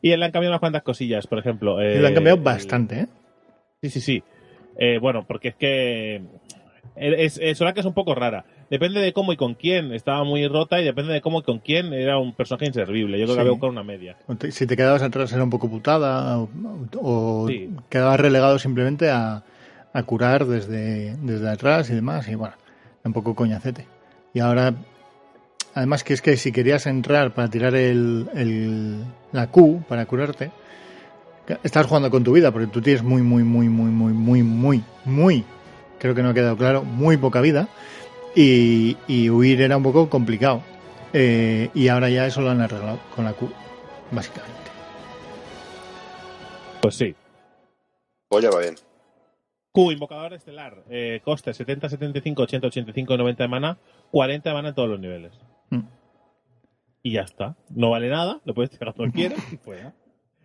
[0.01, 1.79] Y le han cambiado unas cuantas cosillas, por ejemplo.
[1.81, 3.07] eh, lo han cambiado bastante, ¿eh?
[3.83, 4.23] Sí, sí, sí.
[4.77, 6.21] Eh, bueno, porque es que.
[6.95, 8.45] Es, es- Soraka es un poco rara.
[8.71, 9.91] Depende de cómo y con quién.
[9.93, 13.19] Estaba muy rota y depende de cómo y con quién era un personaje inservible.
[13.19, 13.35] Yo creo Sí.
[13.35, 14.15] que había buscado una media.
[14.49, 16.49] Si te quedabas atrás era un poco putada o,
[17.01, 17.69] o Sí.
[17.89, 19.43] quedabas relegado simplemente a,
[19.93, 22.27] a curar desde, desde atrás y demás.
[22.29, 22.55] Y bueno,
[23.03, 23.85] un poco coñacete.
[24.33, 24.73] Y ahora,
[25.75, 29.03] además que es que si querías entrar para tirar el, el-
[29.33, 30.49] la Q para curarte,
[31.63, 34.83] estás jugando con tu vida porque tú tienes muy, muy, muy, muy, muy, muy, muy,
[35.03, 35.43] muy,
[35.99, 37.67] creo que no ha quedado claro, muy poca vida.
[38.35, 40.63] Y, y huir era un poco complicado.
[41.13, 43.51] Eh, y ahora ya eso lo han arreglado con la Q,
[44.11, 44.71] básicamente.
[46.81, 47.15] Pues sí.
[48.29, 48.75] Pues ya va bien.
[49.71, 50.83] Q, invocador estelar.
[50.89, 53.77] Eh, coste 70, 75, 80, 85 y 90 de mana.
[54.11, 55.33] 40 de mana en todos los niveles.
[55.69, 55.81] Mm.
[57.03, 57.55] Y ya está.
[57.69, 59.93] No vale nada, lo puedes tirar cuando quieras y fuera.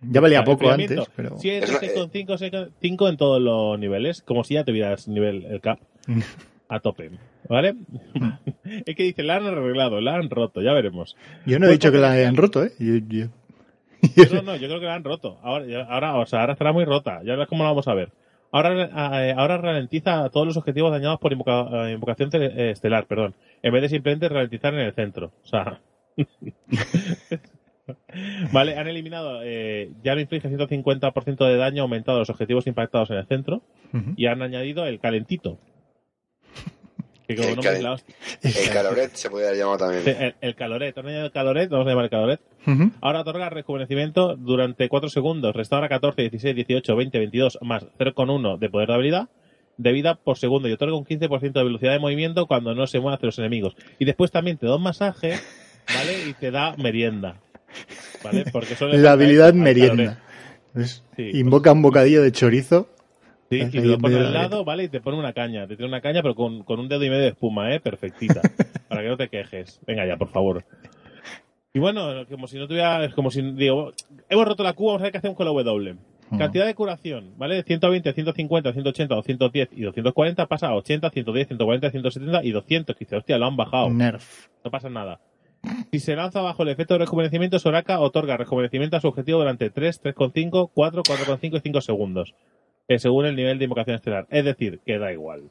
[0.03, 1.39] Ya valía Vale, poco antes, pero.
[1.39, 4.23] 7, Eso, 6,5, 5 en todos los niveles.
[4.23, 5.81] Como si ya tuvieras nivel el cap
[6.69, 7.11] a tope.
[7.49, 7.75] ¿Vale?
[8.87, 11.17] es que dice, la han arreglado, la han roto, ya veremos.
[11.47, 12.73] Yo no he Pues dicho que la hayan roto, ¿eh?
[12.79, 13.27] Yo- yo-
[14.35, 15.39] No, no, yo creo que la han roto.
[15.43, 17.21] Ahora, ahora, o sea, ahora estará muy rota.
[17.25, 18.11] Ya verás cómo la vamos a ver.
[18.53, 23.35] Ahora, eh, ahora ralentiza todos los objetivos dañados por invoca- eh, invocación eh, estelar, perdón.
[23.63, 25.33] En vez de simplemente ralentizar en el centro.
[25.43, 25.81] O sea.
[28.53, 29.41] vale, han eliminado.
[29.43, 33.63] eh, ya no inflige 150% de daño aumentado a los objetivos impactados en el centro.
[34.17, 35.59] Y han añadido el calentito.
[37.27, 37.99] Que como El la
[38.73, 40.03] caloret se podría llamar también.
[40.07, 40.97] El, el caloret.
[40.97, 42.41] El caloret, vamos a llamar el caloret.
[43.01, 45.55] Ahora otorga rejuvenecimiento durante 4 segundos.
[45.55, 49.29] Restaura 14, 16, 18, 20, 22 más 0,1 de poder de habilidad
[49.77, 53.01] de vida por segundo y otorga un 15% de velocidad de movimiento cuando no se
[53.01, 53.77] mueve hacia los enemigos.
[53.99, 55.35] Y después también te da un masaje,
[55.95, 56.29] ¿vale?
[56.29, 57.37] Y te da merienda.
[58.23, 58.45] ¿Vale?
[58.53, 60.19] Porque son La habilidad merienda.
[61.17, 62.89] Sí, Invoca un bocadillo de chorizo.
[63.51, 64.85] Sí, Ahí y te lo pone al lado, ¿vale?
[64.85, 65.67] Y te pone una caña.
[65.67, 67.81] Te tiene una caña, pero con, con un dedo y medio de espuma, ¿eh?
[67.81, 68.41] Perfectita.
[68.89, 69.81] para que no te quejes.
[69.87, 70.65] Venga ya, por favor.
[71.73, 73.05] Y bueno, como si no tuviera.
[73.05, 73.43] Es como si.
[73.43, 73.93] Digo,
[74.29, 75.97] hemos roto la Q, vamos a ver qué hacemos con la W.
[76.39, 77.55] Cantidad de curación, ¿vale?
[77.55, 82.97] De 120, 150, 180, 210 y 240 pasa a 80, 110, 140, 170 y 200.
[82.97, 83.91] Que dice, hostia, lo han bajado.
[83.91, 84.49] Nerf.
[84.65, 85.21] No pasa nada.
[85.93, 89.71] Si se lanza bajo el efecto de rejuvenecimiento, Soraka otorga rejuvenecimiento a su objetivo durante
[89.71, 92.35] 3, 3,5, 4, 4,5 y 5 segundos.
[92.89, 94.27] Eh, según el nivel de invocación estelar.
[94.31, 95.51] Es decir, que da igual.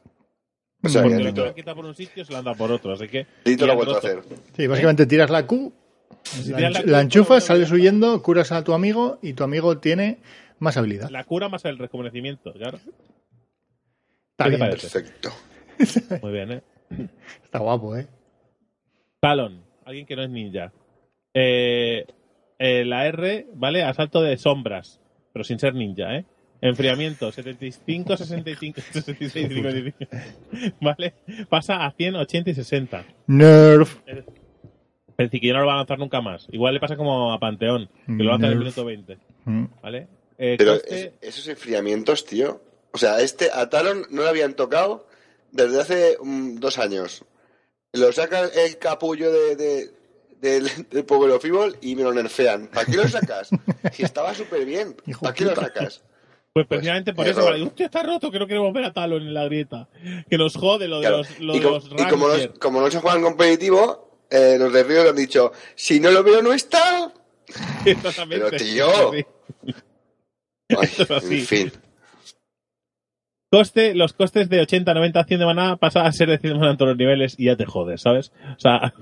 [0.83, 2.93] O sea, Porque que lo quita por un sitio se lo anda por otro.
[2.93, 3.25] Así que.
[3.45, 4.21] Lo ha han vuelto a hacer.
[4.55, 5.73] Sí, básicamente tiras la Q,
[6.23, 9.79] Si la, la Q, la enchufas, sales huyendo, curas a tu amigo y tu amigo
[9.79, 10.19] tiene
[10.59, 11.09] más habilidad.
[11.09, 12.79] La cura más el rejuvenecimiento, claro.
[14.37, 14.45] Está.
[14.45, 15.29] Perfecto.
[16.21, 16.61] Muy bien, ¿eh?
[17.43, 18.07] Está guapo, ¿eh?
[19.19, 20.71] Talon, alguien que no es ninja.
[21.33, 22.05] Eh,
[22.59, 23.83] eh, la R, ¿vale?
[23.83, 25.01] Asalto de sombras,
[25.33, 26.25] pero sin ser ninja, ¿eh?
[26.69, 29.97] Enfriamiento, 75, 65, 66, 55.
[30.81, 31.13] ¿Vale?
[31.49, 33.05] Pasa a 100, 80 y 60.
[33.27, 33.97] Nerf.
[34.05, 34.23] Es
[35.17, 36.47] decir, que ya no lo va a lanzar nunca más.
[36.51, 39.17] Igual le pasa como a Panteón, que lo lanza en el minuto 20.
[39.45, 39.65] Mm.
[39.81, 40.07] ¿Vale?
[40.37, 42.61] Eh, Pero coste- es- esos enfriamientos, tío.
[42.91, 45.07] O sea, este a Talon no lo habían tocado
[45.51, 47.23] desde hace mm, dos años.
[47.93, 49.91] Lo saca el capullo de, de-
[50.41, 52.67] del, del of Evil y me lo nerfean.
[52.67, 53.49] ¿Para qué lo sacas?
[53.93, 54.95] Si estaba súper bien.
[55.21, 56.03] ¿Para qué lo sacas?
[56.55, 57.51] Pues precisamente por eso, error.
[57.51, 59.89] vale, hostia, está roto, que no queremos ver a Talon en la grieta.
[60.29, 62.53] Que nos jode lo de los, lo y, de com- los y como, no, Ranger.
[62.59, 66.41] como no se juegan competitivo, eh, los de Río han dicho, si no lo veo
[66.41, 67.11] no está.
[68.29, 68.87] Pero, tío.
[70.69, 70.89] Ay,
[71.29, 71.71] en fin.
[73.51, 76.59] Coste, los costes de 80, 90, 100 de maná pasan a ser de 100 de
[76.59, 78.31] maná en todos los niveles y ya te jodes, ¿sabes?
[78.55, 78.93] O sea,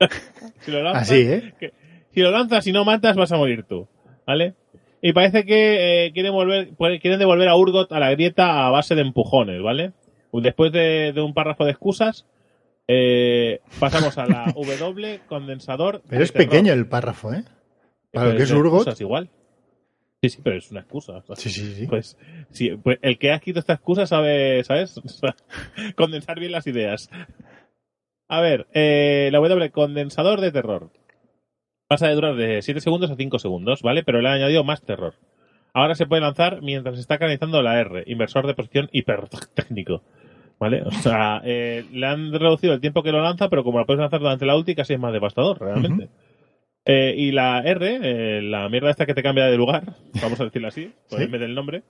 [0.60, 1.54] si lo lanzas, Así, ¿eh?
[1.58, 1.72] que-
[2.12, 3.88] si lo lanzas y no matas vas a morir tú,
[4.26, 4.54] ¿vale?
[5.02, 6.68] Y parece que eh, quieren volver,
[7.00, 9.92] quieren devolver a Urgot a la grieta a base de empujones, ¿vale?
[10.32, 12.26] Después de, de un párrafo de excusas,
[12.86, 16.02] eh, pasamos a la W condensador.
[16.08, 16.48] Pero es terror.
[16.48, 17.44] pequeño el párrafo, ¿eh?
[18.12, 18.80] Para lo que es Urgot.
[18.80, 19.30] excusas igual.
[20.22, 21.12] Sí, sí, pero es una excusa.
[21.16, 21.86] o sea, Sí, sí, sí.
[21.86, 22.18] pues,
[22.50, 24.98] sí, pues el que ha escrito esta excusa sabe, ¿sabes?
[24.98, 25.34] O sea,
[25.96, 27.08] condensar bien las ideas.
[28.28, 30.90] A ver, eh, la W, condensador de terror.
[31.90, 34.04] Pasa de durar de 7 segundos a 5 segundos, ¿vale?
[34.04, 35.14] Pero le han añadido más terror.
[35.74, 40.04] Ahora se puede lanzar mientras está canalizando la R, inversor de posición hipertécnico.
[40.60, 40.82] ¿Vale?
[40.82, 43.98] O sea, eh, le han reducido el tiempo que lo lanza, pero como lo puedes
[43.98, 46.10] lanzar durante la ulti, casi es más devastador, realmente.
[46.84, 49.82] Eh, y la R, eh, la mierda esta que te cambia de lugar,
[50.22, 51.24] vamos a decirlo así, por Sí.
[51.24, 51.82] en vez del nombre,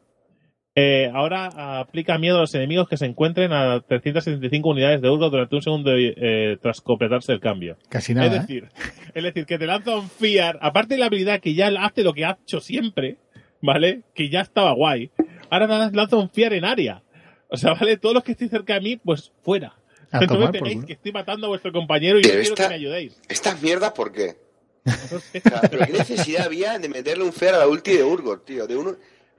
[0.82, 5.30] eh, ahora aplica miedo a los enemigos que se encuentren a 375 unidades de Urgot
[5.30, 7.76] durante un segundo eh, tras completarse el cambio.
[7.88, 8.38] Casi nada, es ¿eh?
[8.40, 8.68] decir,
[9.14, 12.12] es decir, que te lanza un Fear, aparte de la habilidad que ya hace lo
[12.14, 13.18] que ha hecho siempre,
[13.60, 14.02] ¿vale?
[14.14, 15.10] Que ya estaba guay.
[15.50, 17.02] Ahora nada, lanza un Fear en área.
[17.48, 17.96] O sea, ¿vale?
[17.96, 19.74] Todos los que estéis cerca de mí, pues fuera.
[20.12, 22.62] A no tomar me peguéis que estoy matando a vuestro compañero y Pero quiero esta-
[22.64, 23.20] que me ayudéis.
[23.28, 24.36] ¿Estas mierdas por qué?
[24.84, 25.42] No sé.
[25.44, 28.44] O sea, ¿pero qué necesidad había de meterle un fear a la ulti de Urgot,
[28.44, 28.66] tío?
[28.66, 28.96] De uno...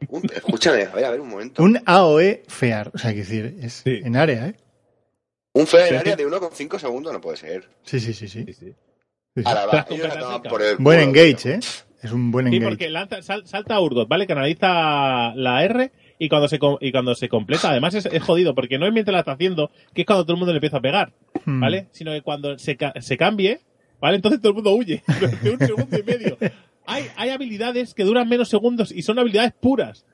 [0.10, 1.64] un- Escúchame, a ver, a ver, un momento.
[1.64, 2.92] Un AOE fear.
[2.94, 4.02] O sea, que decir, es Sí.
[4.04, 4.56] en área, ¿eh?
[5.54, 7.70] Un fear en área de 1,5 segundos no puede ser.
[7.84, 8.44] Sí, sí, sí, sí.
[8.46, 8.66] Sí, sí.
[8.66, 8.74] Sí,
[9.36, 9.44] sí.
[9.46, 11.54] Ahora va, la por el Buen engage.
[11.56, 11.60] ¿eh?
[12.04, 12.70] Es un buen Sí, engage.
[12.72, 14.26] porque lanza, sal- salta a Urgot, ¿vale?
[14.28, 18.78] Canaliza la R y cuando se, y cuando se completa, además es, es jodido, porque
[18.80, 20.82] no es mientras la está haciendo, que es cuando todo el mundo le empieza a
[20.82, 21.14] pegar,
[21.46, 21.60] Hmm.
[21.62, 21.88] ¿vale?
[21.92, 23.60] Sino que cuando se, se cambie,
[24.00, 24.16] ¿vale?
[24.18, 26.38] Entonces todo el mundo huye durante un segundo y medio.
[26.86, 30.06] Hay, hay habilidades que duran menos segundos y son habilidades puras.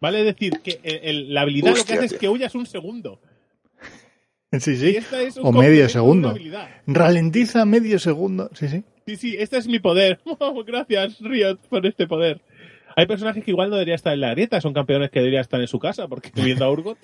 [0.00, 0.20] ¿Vale?
[0.20, 3.20] Es decir, que el- el- la habilidad lo que hace es que huyas un segundo.
[4.58, 4.96] Sí, sí.
[4.96, 6.34] esta es un O medio segundo.
[6.86, 8.50] Ralentiza medio segundo.
[8.54, 8.82] Sí, sí.
[9.06, 10.18] Sí, sí, este es mi poder.
[10.66, 12.40] Gracias, Riot, por este poder.
[12.96, 15.60] Hay personajes que igual no deberían estar en la grieta, son campeones que deberían estar
[15.60, 16.98] en su casa, porque viendo a Urgot.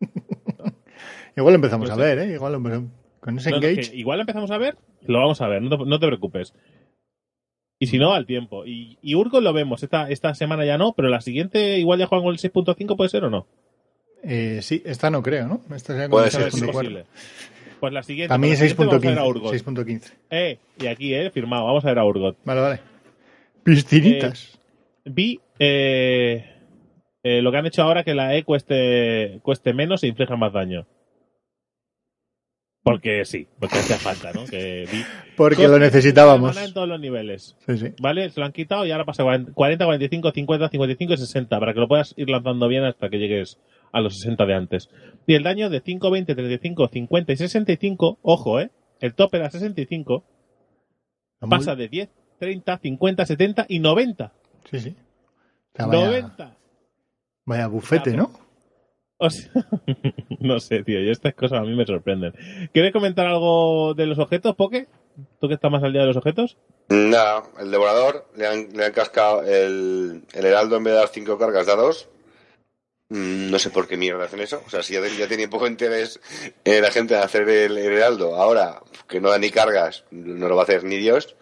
[1.36, 2.32] Igual lo empezamos No a ver, ¿eh?
[2.32, 2.90] Igual lo empezamos-
[3.20, 3.94] Con ese No, engage.
[3.94, 6.54] igual lo empezamos a ver, lo vamos a ver, no te preocupes.
[7.78, 8.66] Y si no, al tiempo.
[8.66, 12.06] Y, y Urgot lo vemos, esta, esta semana ya no, pero la siguiente igual ya
[12.06, 13.46] juegan con el 6.5, ¿puede ser o no?
[14.24, 15.60] Eh, sí, esta no creo, ¿no?
[15.74, 16.72] Esta sería Puede con ser, el Es sí, 6.4.
[16.72, 17.04] posible.
[17.80, 18.28] Pues la siguiente.
[18.28, 19.28] Para a 6.15.
[19.28, 19.54] Urgot.
[19.54, 20.12] 6.15.
[20.30, 22.36] Eh, y aquí, eh, firmado, vamos a ver a Urgot.
[22.44, 22.80] Vale, vale.
[23.62, 24.58] Piscinitas.
[25.04, 26.44] Vi eh,
[27.22, 30.52] eh, lo que han hecho ahora que la E cueste, cueste menos e inflija más
[30.52, 30.86] daño.
[32.90, 34.44] Porque sí, porque hacía falta, ¿no?
[34.44, 34.86] Que
[35.36, 36.56] porque lo necesitábamos.
[36.56, 37.56] en todos los niveles.
[37.66, 37.92] Sí, sí.
[38.00, 38.30] ¿Vale?
[38.30, 41.74] Se lo han quitado y ahora pasa a 40, 45, 50, 55 y 60 para
[41.74, 43.58] que lo puedas ir lanzando bien hasta que llegues
[43.92, 44.90] a los 60 de antes.
[45.26, 48.70] Y el daño de 5, 20, 35, 50 y 65, ojo, ¿eh?
[49.00, 50.24] El top era 65,
[51.40, 54.32] La pasa de 10, 30, 50, 70 y 90.
[54.70, 54.96] Sí, sí.
[55.74, 56.56] O sea, vaya, 90.
[57.44, 58.47] vaya bufete, ¿no?
[60.40, 62.32] No sé, tío, y estas cosas a mí me sorprenden.
[62.72, 64.86] ¿Quieres comentar algo de los objetos, Poke?
[65.40, 66.56] ¿Tú que estás más al día de los objetos?
[66.88, 71.08] Nada, el devorador le han, le han cascado el, el heraldo en vez de dar
[71.08, 72.08] cinco cargas, da dos.
[73.08, 74.62] Mm, No sé por qué mierda hacen eso.
[74.66, 76.20] O sea, si ya, tenía poco interés
[76.64, 80.54] eh, la gente en hacer el heraldo, ahora que no da ni cargas, no lo
[80.54, 81.34] va a hacer ni Dios.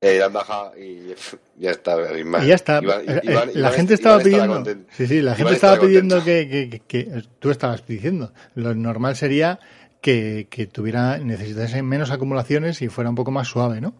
[0.00, 1.14] Eh, le han bajado y
[1.58, 1.96] ya está.
[2.42, 2.80] Y ya está.
[2.82, 4.62] Iván- Eh, eh, Iván- la gente estaba pidiendo.
[4.92, 8.32] Sí, sí, la Iván gente estaba pidiendo que, que- que- que- Tú estabas pidiendo.
[8.54, 9.58] Lo normal sería
[10.02, 11.18] que, que tuviera.
[11.18, 13.94] Necesitase menos acumulaciones y fuera un poco más suave, ¿no?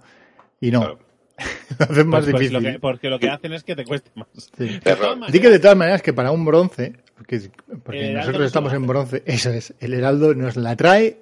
[0.60, 0.80] Y no.
[0.80, 0.98] Claro.
[1.78, 2.52] lo hacen más Pues- pues difícil.
[2.52, 4.28] lo que- porque lo que hacen es que te cueste más.
[4.34, 4.48] Sí.
[4.58, 4.96] De Error.
[4.98, 8.46] todas maneras, Di que de todas maneras que para un bronce, porque, heraldo nosotros no
[8.46, 11.18] estamos en bronce, eso es, el heraldo nos la trae,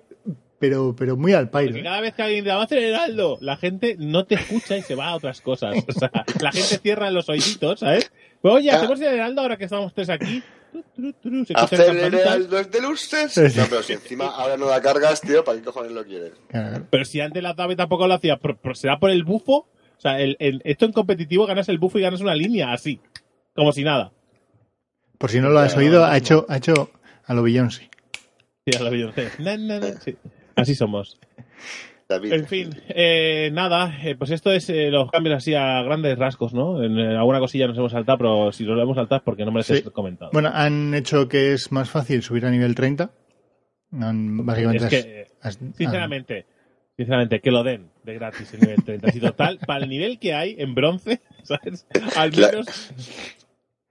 [0.68, 1.72] pero, pero muy al pairo.
[1.72, 1.84] Porque ¿eh?
[1.84, 4.82] cada vez que alguien te va a hacer heraldo, la gente no te escucha y
[4.82, 5.76] se va a otras cosas.
[5.86, 8.10] O sea, la gente cierra los oíditos, ¿sabes?
[8.40, 8.76] Pues oye, Ah.
[8.76, 10.42] hacemos el heraldo ahora que estamos tres aquí.
[11.54, 13.36] Hacer el heraldo es de luces.
[13.56, 16.32] No, pero si encima ahora no da cargas, tío, ¿para qué cojones lo quieres?
[16.48, 16.86] Claro.
[16.90, 18.38] Pero si antes la y tampoco lo hacía,
[18.74, 19.68] ¿será por el bufo?
[19.96, 23.00] O sea, el, el- esto en competitivo ganas el bufo y ganas una línea así.
[23.54, 24.12] Como si nada.
[25.18, 26.90] Por si no lo has oído, ha hecho, ha hecho
[27.24, 27.88] a lo Beyoncé.
[28.66, 29.28] Sí, a lo Beyoncé.
[29.38, 30.16] Na, na, na, sí.
[30.56, 31.18] Así somos.
[32.08, 32.32] David.
[32.34, 36.52] En fin, eh, nada, eh, pues esto es eh, los cambios así a grandes rasgos,
[36.52, 36.82] ¿no?
[36.84, 39.44] En, eh, alguna cosilla nos hemos saltado, pero si no lo hemos saltado es porque
[39.46, 39.82] no merece Sí.
[39.84, 40.30] ser comentado.
[40.32, 43.10] Bueno, han hecho que es más fácil subir a nivel 30.
[43.92, 46.44] Han- básicamente es que, has- has- sinceramente,
[46.94, 49.10] sinceramente, que lo den de gratis el nivel 30.
[49.10, 51.86] Si total, para el nivel que hay en bronce, ¿sabes?
[52.16, 52.92] Al menos,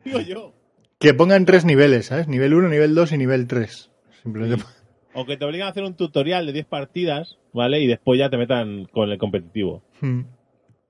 [0.05, 0.53] digo yo.
[0.99, 2.27] que pongan tres niveles, ¿sabes?
[2.27, 3.89] Nivel 1, nivel 2 y nivel 3.
[4.21, 4.63] Simplemente.
[5.15, 7.79] O que te obligan a hacer un tutorial de 10 partidas, ¿vale?
[7.81, 9.83] Y después ya te metan con el competitivo.
[10.01, 10.21] Hmm.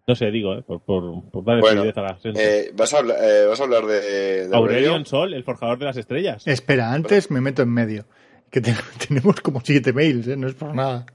[0.08, 0.64] No sé, digo, ¿eh?
[0.64, 2.40] Por, por, por darle Bueno, a la gente.
[2.68, 5.06] Eh, ¿vas, a hablar, eh, ¿Vas a hablar de, de Aurelion Aurelio?
[5.06, 6.46] Sol, el forjador de las estrellas.
[6.48, 8.06] Espera, antes me meto en medio.
[8.50, 8.76] Que te-
[9.08, 10.36] tenemos como siete mails, ¿eh?
[10.36, 11.06] No es por nada.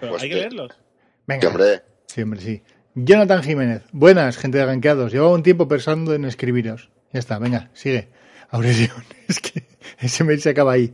[0.00, 0.72] Pero pues hay que que- leerlos.
[1.26, 1.48] Venga.
[1.48, 1.82] hombre.
[2.06, 2.62] Sí, hombre, sí.
[2.94, 3.82] Jonathan Jiménez.
[3.92, 5.10] Buenas, gente de ganqueados.
[5.12, 6.90] Llevaba un tiempo pensando en escribiros.
[7.12, 8.08] Ya está, venga, sigue.
[8.50, 8.92] Aurelión,
[9.28, 9.64] es que
[10.00, 10.92] ese mail se acaba ahí.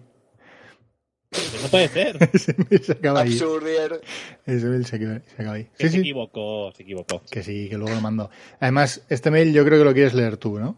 [1.62, 2.16] No puede ser.
[2.32, 3.32] Ese mail se acaba ahí.
[3.32, 4.00] Absurdier.
[4.46, 5.64] Ese mail se acaba, se acaba ahí.
[5.64, 5.98] Que Sí, se sí.
[6.00, 7.22] equivocó, se equivocó.
[7.30, 8.30] Que sí, que luego lo mando.
[8.58, 10.76] Además, este mail yo creo que lo quieres leer tú, ¿no?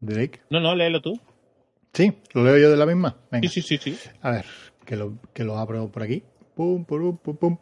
[0.00, 0.40] Drake.
[0.50, 1.20] No, no, léelo tú.
[1.92, 3.16] Sí, lo leo yo de la misma.
[3.30, 3.48] Venga.
[3.48, 3.98] Sí, sí, sí, sí.
[4.22, 4.44] A ver,
[4.84, 6.22] que lo, que lo abro por aquí.
[6.54, 7.58] Pum, pum, pum, pum.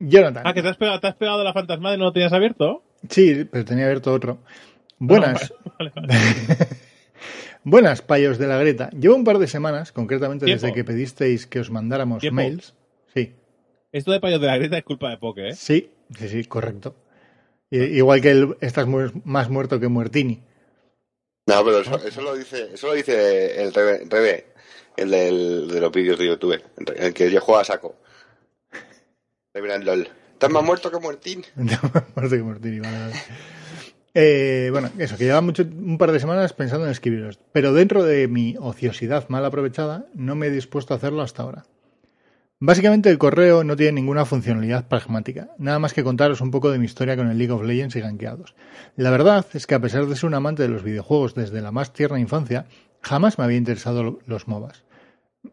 [0.00, 0.42] Jonathan.
[0.46, 2.82] Ah, que te has pegado, te has pegado la fantasma y no lo tenías abierto.
[3.08, 4.38] Sí, pero tenía abierto otro.
[4.98, 5.52] Buenas.
[5.78, 6.08] Vale, vale.
[7.70, 8.88] Buenas, payos de la Greta.
[8.90, 10.62] Llevo un par de semanas, concretamente Tiempo.
[10.62, 12.36] desde que pedisteis que os mandáramos Tiempo.
[12.36, 12.74] mails.
[13.14, 13.34] Sí,
[13.92, 15.54] Esto de payos de la grieta es culpa de Poke, ¿eh?
[15.54, 16.94] sí, sí, sí, correcto.
[17.70, 20.42] Igual que el, estás mu- más muerto que Muertini.
[21.46, 24.46] No, pero eso, eso lo dice, eso lo dice el Rebe, Rebe,
[24.96, 26.62] el del- de los vídeos de YouTube,
[26.96, 27.96] el que yo juego a saco.
[29.54, 30.08] Reverend LOL.
[30.34, 31.44] Estás más muerto que muertín.
[31.56, 33.14] muerto que Muertini, vale, vale.
[34.14, 37.38] Eh, bueno, eso, que lleva mucho, un par de semanas pensando en escribiros.
[37.52, 41.64] Pero dentro de mi ociosidad mal aprovechada, no me he dispuesto a hacerlo hasta ahora.
[42.60, 46.78] Básicamente el correo no tiene ninguna funcionalidad pragmática, nada más que contaros un poco de
[46.80, 48.56] mi historia con el League of Legends y ganqueados.
[48.96, 51.70] La verdad es que a pesar de ser un amante de los videojuegos desde la
[51.70, 52.66] más tierna infancia,
[53.00, 54.82] jamás me había interesado lo- los MOBAs.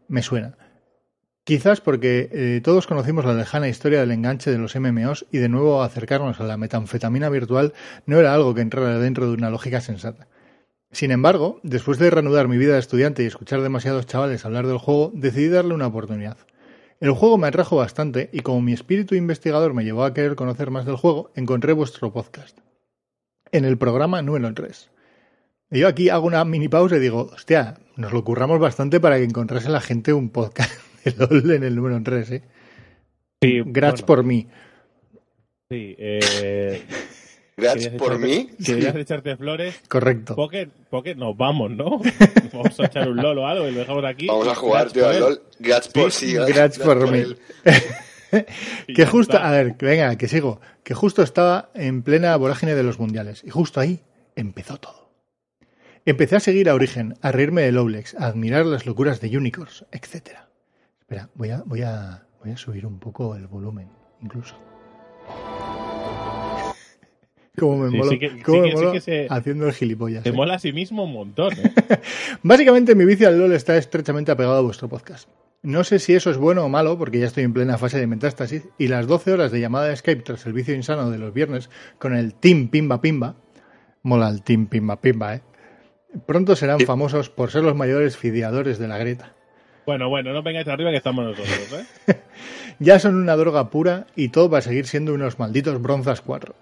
[0.08, 0.58] Me suena.
[1.46, 5.48] Quizás porque eh, todos conocimos la lejana historia del enganche de los MMOs y de
[5.48, 7.72] nuevo acercarnos a la metanfetamina virtual
[8.04, 10.26] no era algo que entrara dentro de una lógica sensata.
[10.90, 14.78] Sin embargo, después de reanudar mi vida de estudiante y escuchar demasiados chavales hablar del
[14.78, 16.36] juego, decidí darle una oportunidad.
[16.98, 20.72] El juego me atrajo bastante y como mi espíritu investigador me llevó a querer conocer
[20.72, 22.58] más del juego, encontré vuestro podcast.
[23.52, 24.90] En el programa número 3.
[25.70, 29.18] Y yo aquí hago una mini pausa y digo, hostia, nos lo curramos bastante para
[29.18, 30.72] que encontrase la gente un podcast
[31.18, 32.42] LOL en el número 3, ¿eh?
[33.42, 34.46] Sí, Grats bueno, por mí.
[35.70, 36.82] Sí, eh,
[37.56, 38.50] Gracias por echarte- mí.
[38.64, 39.80] Querías echarte flores.
[39.88, 40.36] Correcto.
[40.36, 42.00] Pocket, Pocket, nos vamos, ¿no?
[42.52, 44.26] Vamos a echar un LOL o algo y lo dejamos aquí.
[44.26, 45.20] Vamos a jugar, Grats tío, por él.
[45.20, 45.42] LOL.
[45.58, 46.34] Grats por sí.
[46.34, 47.18] Grats por mí.
[47.18, 47.38] él.
[48.88, 50.60] Y Que justo, a ver, que venga, que sigo.
[50.82, 53.42] Que justo estaba en plena vorágine de los mundiales.
[53.44, 54.00] Y justo ahí
[54.34, 55.10] empezó todo.
[56.04, 59.86] Empecé a seguir a Origen, a reírme de Lowlex, a admirar las locuras de Unicorns,
[59.92, 60.30] etc.
[61.08, 63.88] Espera, voy a, voy a, voy a subir un poco el volumen,
[64.22, 64.56] incluso.
[67.56, 69.66] Cómo me Sí, molo, sí que- cómo sí me que- sí molo que se- haciendo
[69.68, 70.24] el gilipollas.
[70.24, 70.32] Te eh.
[70.32, 71.72] mola a sí mismo un montón, ¿eh?
[72.42, 75.28] Básicamente mi vicio al LOL está estrechamente apegado a vuestro podcast.
[75.62, 78.06] No sé si eso es bueno o malo, porque ya estoy en plena fase de
[78.08, 81.32] metástasis, y las 12 horas de llamada de Skype tras el vicio insano de los
[81.32, 83.36] viernes con el Team Pimba Pimba,
[84.02, 85.42] mola el Team Pimba Pimba, ¿eh?
[86.26, 86.84] Pronto serán Sí.
[86.84, 89.34] famosos por ser los mayores fideadores de la Greta.
[89.86, 92.16] Bueno, bueno, no vengáis arriba que estamos nosotros, ¿eh?
[92.78, 96.54] Ya son una droga pura y todo va a seguir siendo unos malditos bronzas 4.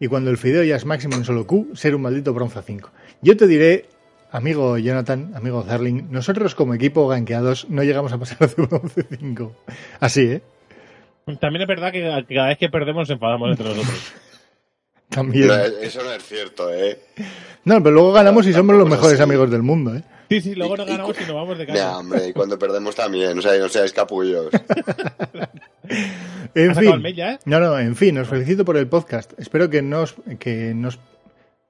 [0.00, 2.90] Y cuando el fideo ya es máximo en solo Q, ser un maldito bronza 5.
[3.22, 3.86] Yo te diré,
[4.32, 9.56] amigo Jonathan, amigo Zarling, nosotros como equipo ganqueados no llegamos a pasar de bronce 5.
[10.00, 10.42] Así, ¿eh?
[11.40, 12.02] También es verdad que
[12.34, 14.12] cada vez que perdemos nos enfadamos entre nosotros.
[15.08, 15.46] También.
[15.46, 16.98] No, eso no es cierto, ¿eh?
[17.64, 19.22] No, pero luego ganamos y somos los mejores así.
[19.22, 20.02] amigos del mundo, ¿eh?
[20.34, 21.98] Sí, sí, luego y- ganamos y nos vamos de casa.
[21.98, 24.48] hombre, y cuando perdemos también, o sea, no seáis capullos.
[26.54, 26.94] En ¿Has sacado fin.
[26.96, 27.38] el mail ya, eh?
[27.44, 29.32] No, no, en fin, os felicito por el podcast.
[29.38, 30.98] Espero que no, os- que, nos,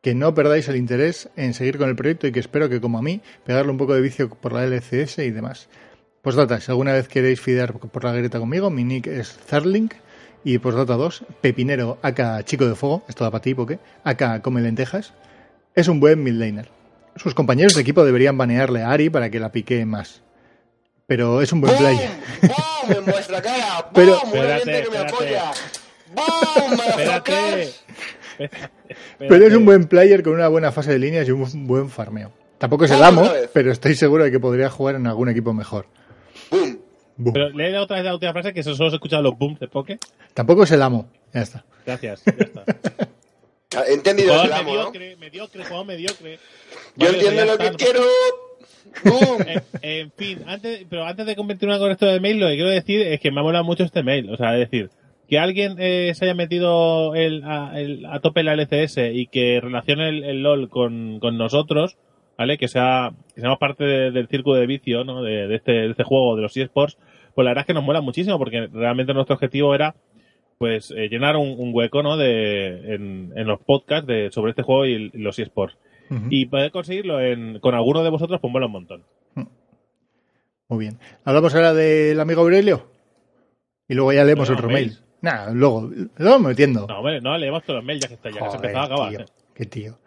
[0.01, 2.99] que no perdáis el interés en seguir con el proyecto y que espero que, como
[2.99, 5.69] a mí, pegarle un poco de vicio por la LCS y demás.
[6.21, 9.95] Postdata, si alguna vez queréis fidear por la greta conmigo, mi nick es Zarlink.
[10.45, 14.61] Y postdata 2, Pepinero, acá Chico de Fuego, esto da para ti, porque acá Come
[14.61, 15.15] Lentejas,
[15.77, 16.69] es un buen midlaner.
[17.17, 20.23] Sus compañeros de equipo deberían banearle a Ari para que la pique más.
[21.07, 21.83] Pero es un buen ¡Bum!
[21.83, 22.11] player.
[22.43, 22.97] ¡Bum!
[22.97, 23.67] En vuestra cara.
[23.83, 23.93] ¡Bum!
[23.95, 25.45] Pero- Espérate, gente que me apoya.
[26.15, 26.79] ¡Bum!
[26.89, 27.71] Espérate.
[29.19, 32.33] Pero es un buen player con una buena fase de líneas y un buen farmeo.
[32.59, 35.87] Tampoco es el amo, pero estoy seguro de que podría jugar en algún equipo mejor.
[36.51, 36.79] ¡Bum!
[37.17, 37.33] Bum.
[37.35, 39.99] Pero lee otra vez la última frase que solo se escuchan los booms de Poke.
[40.33, 41.09] Tampoco es el amo.
[41.35, 41.65] Ya está.
[41.85, 42.65] Gracias, ya está.
[43.89, 44.77] He entendido el amo, ¿no?
[44.79, 46.39] mediocre, mediocre, jugador mediocre.
[46.97, 48.01] Yo Vale, entiendo lo que quiero.
[49.47, 52.69] En, en fin, antes, pero antes de continuar con esto del mail, lo que quiero
[52.69, 54.29] decir es que me ha molado mucho este mail.
[54.31, 54.91] O sea, es decir,
[55.29, 59.61] que alguien eh, se haya metido el- a, el- a tope la LCS y que
[59.63, 61.97] relacione el, el LOL con, con nosotros,
[62.37, 62.59] ¿vale?
[62.59, 65.23] Que sea que seamos parte de- del círculo de vicio, ¿no?
[65.23, 66.99] De, de este, de este juego, de los eSports,
[67.35, 69.95] pues la verdad es que nos mola muchísimo porque realmente nuestro objetivo era
[70.63, 72.17] pues eh, llenar un, un hueco, ¿no?
[72.17, 75.77] De, en, en los podcasts de, sobre este juego y, y los eSports.
[76.31, 79.03] Y poder conseguirlo en, con alguno de vosotros, pues mola un montón.
[80.69, 80.99] Muy bien.
[81.25, 82.87] Hablamos ahora del amigo Aurelio.
[83.89, 85.01] Y luego ya leemos No, otro mails.
[85.01, 85.09] mail.
[85.23, 85.91] Nah, luego.
[86.19, 86.87] Lo vamos metiendo.
[86.87, 88.83] No, hombre, no, leemos todos los mails ya que está, ya que se Joder, empezaba
[88.83, 89.11] a acabar.
[89.11, 89.25] tío, ¿eh?
[89.55, 89.99] Qué tío.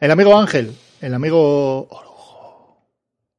[0.00, 0.72] El amigo Ángel.
[1.00, 1.88] El amigo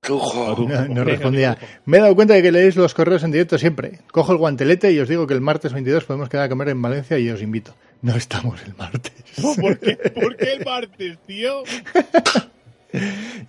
[0.07, 0.67] Lujo.
[0.67, 1.57] No, no respondía.
[1.85, 3.99] Me he dado cuenta de que leéis los correos en directo siempre.
[4.11, 6.81] Cojo el guantelete y os digo que el martes 22 podemos quedar a comer en
[6.81, 7.75] Valencia y os invito.
[8.01, 9.13] No estamos el martes.
[9.59, 9.95] ¿Por qué?
[9.95, 11.63] ¿Por qué el martes, tío?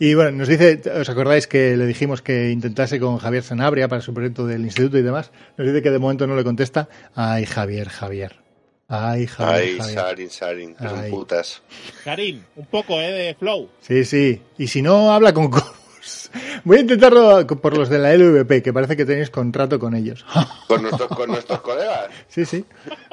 [0.01, 4.03] Y bueno, nos dice, ¿os acordáis que le dijimos que intentase con Javier Sanabria para
[4.03, 5.31] su proyecto del instituto y demás?
[5.57, 6.89] Nos dice que de momento no le contesta.
[7.15, 8.37] Ay, Javier, Javier.
[8.89, 9.95] Ay, Javier, Ay, Javier.
[9.95, 11.63] Sarin, Sarin, que son putas.
[12.05, 13.13] Karim, un poco, ¿eh?
[13.13, 13.69] De flow.
[13.81, 14.41] Sí, sí.
[14.59, 15.51] Y si no, habla con.
[16.65, 20.25] Voy a intentarlo por los de la LVP, que parece que tenéis contrato con ellos.
[20.69, 22.09] Con nuestros, con nuestros colegas.
[22.29, 22.65] Sí, sí.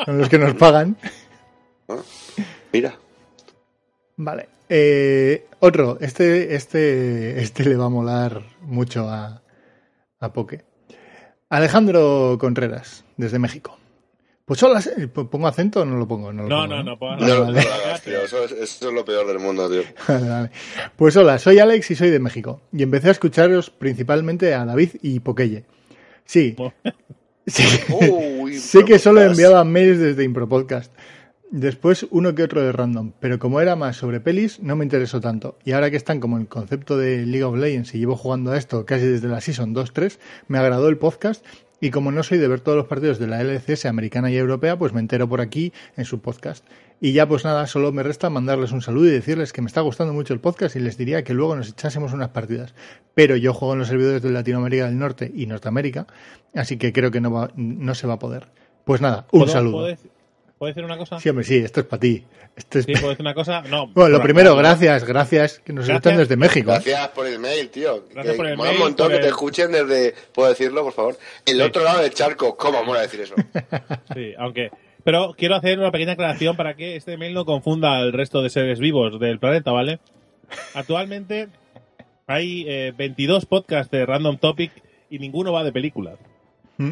[0.06, 0.98] Con los que nos pagan.
[2.72, 2.96] Mira.
[4.18, 4.50] Vale.
[4.70, 5.98] Eh, otro.
[6.02, 9.42] Este, este, este le va a molar mucho a,
[10.20, 10.66] a Poke.
[11.50, 13.78] Alejandro Contreras, desde México.
[14.46, 16.34] Pues hola, eh, ¿pongo acento o no lo pongo?
[16.34, 17.64] No, lo No, pongo, no, no, pongas No, no, vale.
[17.64, 18.22] lo hagas, tío.
[18.22, 19.84] Eso es, eso es lo peor del mundo, tío.
[20.08, 20.52] Vale.
[20.98, 22.62] Pues hola, soy Alex y soy de México.
[22.74, 25.64] Y empecé a escucharos principalmente a David y Pokeye.
[26.26, 26.58] Sí.
[27.48, 27.64] sí.
[27.90, 29.32] Uy, sé que solo putas.
[29.32, 30.94] enviaban mails desde Impropodcast.
[31.50, 35.22] Después uno que otro de random, pero como era más sobre pelis, no me interesó
[35.22, 35.60] tanto.
[35.64, 38.58] Y ahora que están como el concepto de League of Legends y llevo jugando a
[38.58, 40.18] esto casi desde la Season 2-3,
[40.48, 41.46] me agradó el podcast
[41.86, 44.78] y como no soy de ver todos los partidos de la LCS americana y europea,
[44.78, 46.66] pues me entero por aquí en su podcast.
[47.02, 49.82] Y ya pues nada, solo me resta mandarles un saludo y decirles que me está
[49.82, 52.74] gustando mucho el podcast y les diría que luego nos echásemos unas partidas.
[53.14, 56.08] Pero yo juego en los servidores de Latinoamérica del Norte y Norteamérica,
[56.56, 58.48] así que creo que no, va, no se va a poder.
[58.86, 59.74] Pues nada, un ¿Puedo- saludo.
[59.80, 60.10] ¿puedo, dec-
[60.64, 61.20] puedo decir una cosa?
[61.20, 62.24] Sí, hombre, sí, esto es para ti.
[62.56, 63.62] Esto es Sí, ¿puedo decir una cosa?
[63.64, 63.88] No.
[63.94, 65.98] Bueno, lo primero, gracias, gracias, que nos Gracias.
[66.06, 66.72] escuchan desde México.
[66.72, 66.74] ¿eh?
[66.76, 68.06] Gracias por el mail, tío.
[68.14, 70.84] Gracias que por el mola mail, un montón que te el- escuchen desde, ¿puedo decirlo,
[70.84, 71.18] por favor?
[71.46, 71.62] El Sí.
[71.62, 72.56] otro lado del charco.
[72.56, 73.36] ¿Cómo mola decir eso?
[74.14, 74.70] Sí, aunque.
[75.04, 78.50] Pero quiero hacer una pequeña aclaración para que este mail no confunda al resto de
[78.50, 80.00] seres vivos del planeta, ¿vale?
[80.74, 81.50] Actualmente
[82.26, 84.72] hay eh, 22 podcasts de Random Topic
[85.10, 86.18] y ninguno va de películas.
[86.78, 86.92] Mm.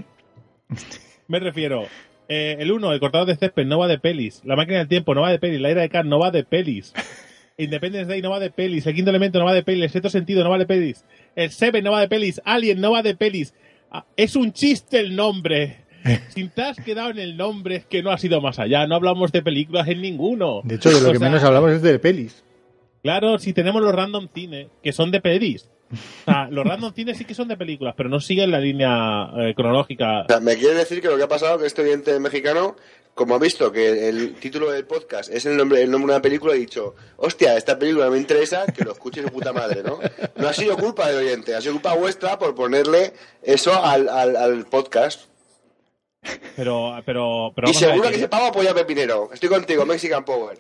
[1.28, 1.86] Me refiero.
[2.32, 4.42] Eh, el 1, el cortador de césped, no va de pelis.
[4.46, 5.60] La máquina del tiempo no va de pelis.
[5.60, 6.94] La era de Khan no va de pelis.
[7.58, 8.88] Independence Day no va de pelis.
[8.88, 9.84] El quinto elemento no va de pelis.
[9.84, 11.04] El sexto sentido no va de pelis.
[11.36, 12.42] El Seven no va de pelis.
[12.46, 13.54] Alien no va de pelis.
[13.92, 15.80] Ah, es un chiste el nombre.
[16.30, 18.88] Si te has quedado en el nombre es que no ha sido más allá.
[18.88, 20.62] No hablamos de películas en ninguno.
[20.64, 22.44] De hecho, de lo O que sea, menos hablamos es de pelis.
[23.04, 25.70] Claro, si tenemos los random cine, que son de pelis.
[25.92, 29.30] O sea, los random cine sí que son de películas, pero no siguen la línea
[29.38, 30.22] eh, cronológica.
[30.22, 32.76] O sea, me quiere decir que lo que ha pasado que este oyente mexicano,
[33.14, 36.22] como ha visto que el título del podcast es el nombre, el nombre de una
[36.22, 40.00] película, ha dicho, hostia, esta película me interesa, que lo escuche su puta madre, ¿no?
[40.38, 43.14] No ha sido culpa del oyente, ha sido culpa vuestra por ponerle
[43.44, 45.26] eso al, al, al podcast.
[46.56, 49.30] Pero, pero, pero Y seguro que- que se paga apoya Pepinero.
[49.34, 50.60] Estoy contigo, Mexican Power.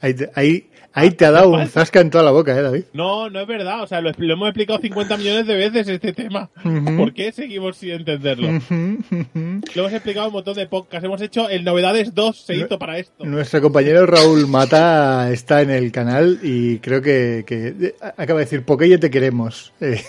[0.00, 2.84] Ahí ahí, ahí te ha dado un zasca en toda la boca, ¿eh, David?
[2.92, 3.82] No, no es verdad.
[3.82, 6.50] O sea, lo, lo hemos explicado 50 millones de veces este tema.
[6.96, 8.48] ¿Por qué seguimos sin entenderlo?
[8.50, 11.04] Lo hemos explicado en un montón de podcasts.
[11.04, 13.24] Hemos hecho el Novedades 2, se hizo para esto.
[13.24, 18.64] Nuestro compañero Raúl Mata está en el canal y creo que, que acaba de decir,
[18.64, 19.72] Pokeye te queremos.
[19.80, 20.02] Eh,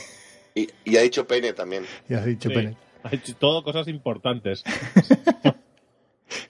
[0.55, 1.83] Y, y ha dicho pene también.
[2.09, 2.75] ya has dicho, Sí, Pene.
[3.03, 4.63] ha hecho todo cosas importantes.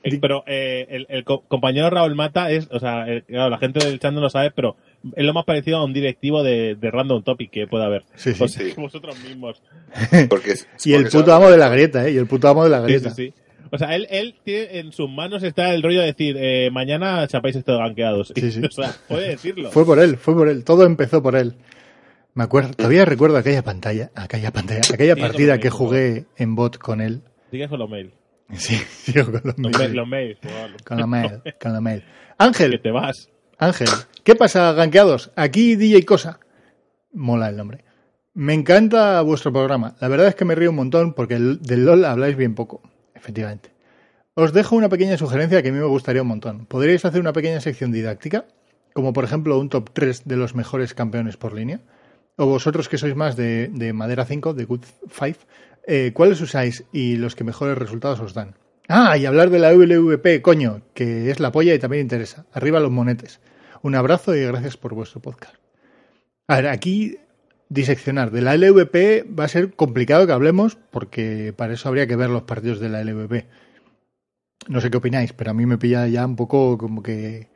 [0.04, 3.58] Eh, pero eh, el, el co- compañero Raúl Mata es, o sea, el- claro, la
[3.58, 4.76] gente del chat no lo sabe, pero
[5.16, 8.04] es lo más parecido a un directivo de, de Random Topic que pueda haber.
[8.16, 8.44] Sí, sí.
[8.44, 8.74] O sea, Sí.
[8.78, 9.62] vosotros mismos.
[10.30, 10.56] Porque,
[10.86, 12.12] Y el porque puto amo de la grieta, ¿eh?
[12.14, 13.10] Y el puto amo de la grieta.
[13.12, 13.34] sí, sí.
[13.74, 17.26] O sea, él, él tiene en sus manos está el rollo de decir, eh, mañana
[17.28, 18.34] chapáis estos ganqueados.
[18.36, 18.62] Sí, sí.
[18.66, 19.72] o sea, puede decirlo.
[19.72, 20.66] Fue por él, fue por él.
[20.66, 21.56] Todo empezó por él.
[22.34, 27.00] Me acuerdo, todavía recuerdo aquella pantalla, aquella pantalla, aquella partida que jugué en bot con
[27.02, 27.22] él.
[27.50, 28.12] Sigue con los mails.
[28.58, 29.78] Sí, sigo con los Los, mails.
[29.80, 30.40] mails, los mails.
[30.86, 31.10] Con con
[31.84, 32.02] mail.
[32.02, 32.06] Que
[32.38, 33.30] Ángel, te vas.
[33.58, 33.88] Ángel,
[34.24, 35.32] ¿qué pasa, ganqueados?
[35.36, 36.40] Aquí DJ Cosa.
[37.14, 37.84] Mola el nombre.
[38.34, 39.96] Me encanta vuestro programa.
[40.00, 42.82] La verdad es que me río un montón porque el- del LOL habláis bien poco.
[43.14, 43.70] Efectivamente.
[44.34, 46.66] Os dejo una pequeña sugerencia que a mí me gustaría un montón.
[46.66, 48.46] ¿Podríais hacer una pequeña sección didáctica?
[48.94, 51.82] Como por ejemplo un top 3 de los mejores campeones por línea.
[52.38, 55.38] O vosotros que sois más de, de Madera 5, de Good 5,
[55.88, 58.56] eh, ¿cuáles usáis y los que mejores resultados os dan?
[58.88, 62.46] Ah, y hablar de la WLVP, coño, que es la polla y también interesa.
[62.52, 63.40] Arriba los monetes.
[63.82, 65.56] Un abrazo y gracias por vuestro podcast.
[66.48, 67.18] A ver, aquí
[67.70, 68.32] diseccionar.
[68.32, 72.30] De la LVP va a ser complicado que hablemos porque para eso habría que ver
[72.30, 73.48] los partidos de la LVP.
[74.68, 77.48] No sé qué opináis, pero a mí me pilla ya un poco como que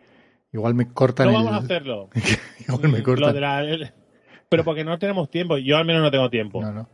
[0.54, 1.46] igual me cortan No el...
[1.46, 2.10] vamos a hacerlo.
[2.68, 3.34] igual me Lo cortan.
[3.34, 3.92] de la- el-
[4.48, 5.58] pero porque no tenemos tiempo.
[5.58, 6.62] Yo al menos no tengo tiempo.
[6.62, 6.90] No, no.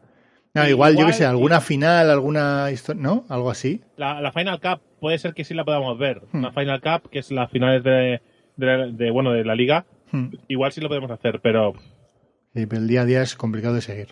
[0.53, 3.25] No, igual, yo que sé, y- alguna final, alguna historia, ¿no?
[3.29, 3.81] Algo así.
[3.97, 6.21] La, la Final Cup puede ser que sí la podamos ver.
[6.31, 6.43] Hmm.
[6.43, 8.21] La Final Cup, que es las finales de,
[8.57, 10.27] de, de, bueno, de la liga, Hmm.
[10.49, 11.71] igual sí lo podemos hacer, pero
[12.53, 14.09] Sí, pero el día a día es complicado de seguir.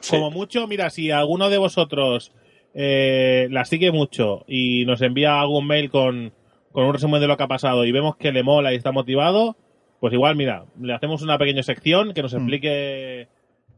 [0.00, 0.16] Sí.
[0.16, 2.32] como mucho, mira, si alguno de vosotros
[2.74, 6.32] eh, la sigue mucho y nos envía algún mail con,
[6.72, 8.90] con un resumen de lo que ha pasado y vemos que le mola y está
[8.90, 9.56] motivado,
[10.00, 12.38] pues igual, mira, le hacemos una pequeña sección que nos Hmm.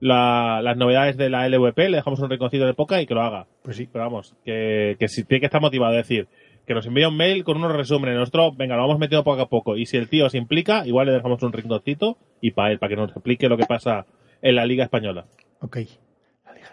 [0.03, 3.23] La- las novedades de la LVP, le dejamos un rinconcito de poca y que lo
[3.23, 3.47] haga.
[3.63, 3.89] Pues sí.
[3.91, 6.27] Pero vamos, que, que si tiene que estar motivado, es decir,
[6.67, 8.17] que nos envíe un mail con unos resúmenes.
[8.17, 9.77] Nosotros, venga, lo vamos metiendo poco a poco.
[9.77, 12.91] Y si el tío se implica, igual le dejamos un rinconcito y para él, para
[12.91, 14.07] que nos explique lo que pasa
[14.43, 15.27] en la Liga Española.
[15.61, 15.79] Ok.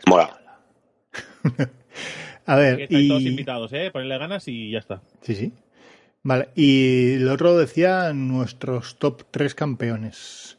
[0.08, 0.38] Mola.
[2.46, 3.28] A Que ver, estáis todos y...
[3.28, 3.92] invitados, ¿eh?
[3.92, 5.02] Ponerle ganas y ya está.
[5.22, 5.54] Sí, sí.
[6.24, 10.59] Vale, y el otro decía nuestros top 3 campeones.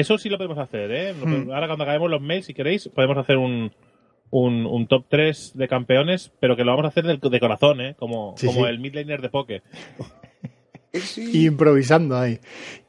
[0.00, 1.14] Eso sí lo podemos hacer, ¿eh?
[1.14, 1.50] Hmm.
[1.50, 3.72] Ahora cuando acabemos los mails, si queréis, podemos hacer un,
[4.30, 7.80] un, un top 3 de campeones, pero que lo vamos a hacer del- de, corazón,
[7.80, 7.94] ¿eh?
[7.98, 8.70] Como, Sí, como sí.
[8.70, 9.62] el midlaner de Poke.
[11.32, 12.40] Improvisando ahí.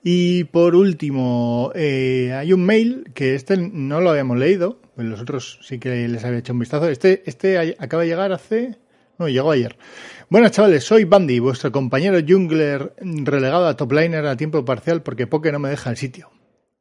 [0.04, 5.20] Y por último, eh, hay un mail que este no lo habíamos leído, pues los
[5.22, 6.88] otros sí que les había hecho un vistazo.
[6.90, 8.78] Este, este acaba de llegar hace...
[9.18, 9.76] No, llegó ayer.
[10.30, 15.28] Buenas chavales, soy Bandy, vuestro compañero jungler relegado a top laner a tiempo parcial porque
[15.28, 16.30] Poke no me deja el sitio.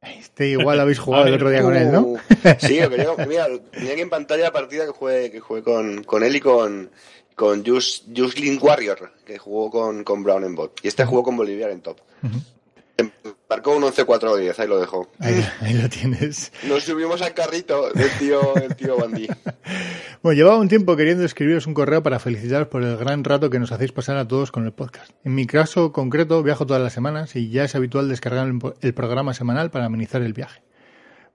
[0.01, 2.15] Este igual habéis jugado el otro día con él, ¿no?
[2.59, 6.03] Sí, lo que mira, tenía aquí en pantalla la partida que jugué, que jugué con,
[6.03, 6.89] con él y con,
[7.35, 10.79] con Jus, Juslin Warrior, que jugó con, con Brown en bot.
[10.83, 11.97] Y este jugó con Boliviar en top.
[13.49, 15.11] Marcó un 11-4-10, ahí lo dejo.
[15.19, 16.51] Ahí, ahí lo tienes.
[16.67, 19.27] Nos subimos al carrito del tío, el tío Bandy.
[20.21, 23.57] Bueno, llevaba un tiempo queriendo escribiros un correo para felicitaros por el gran rato que
[23.57, 25.11] nos hacéis pasar a todos con el podcast.
[25.23, 29.33] En mi caso concreto, viajo todas las semanas y ya es habitual descargar el programa
[29.33, 30.61] semanal para amenizar el viaje.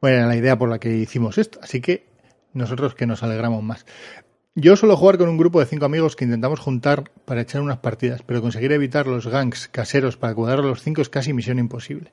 [0.02, 2.06] Bueno, era la idea por la que hicimos esto, así que
[2.52, 3.86] nosotros que nos alegramos más.
[4.56, 7.78] Yo suelo jugar con un grupo de cinco amigos que intentamos juntar para echar unas
[7.78, 11.58] partidas, pero conseguir evitar los gangs caseros para cuadrar a los cinco es casi misión
[11.58, 12.12] imposible.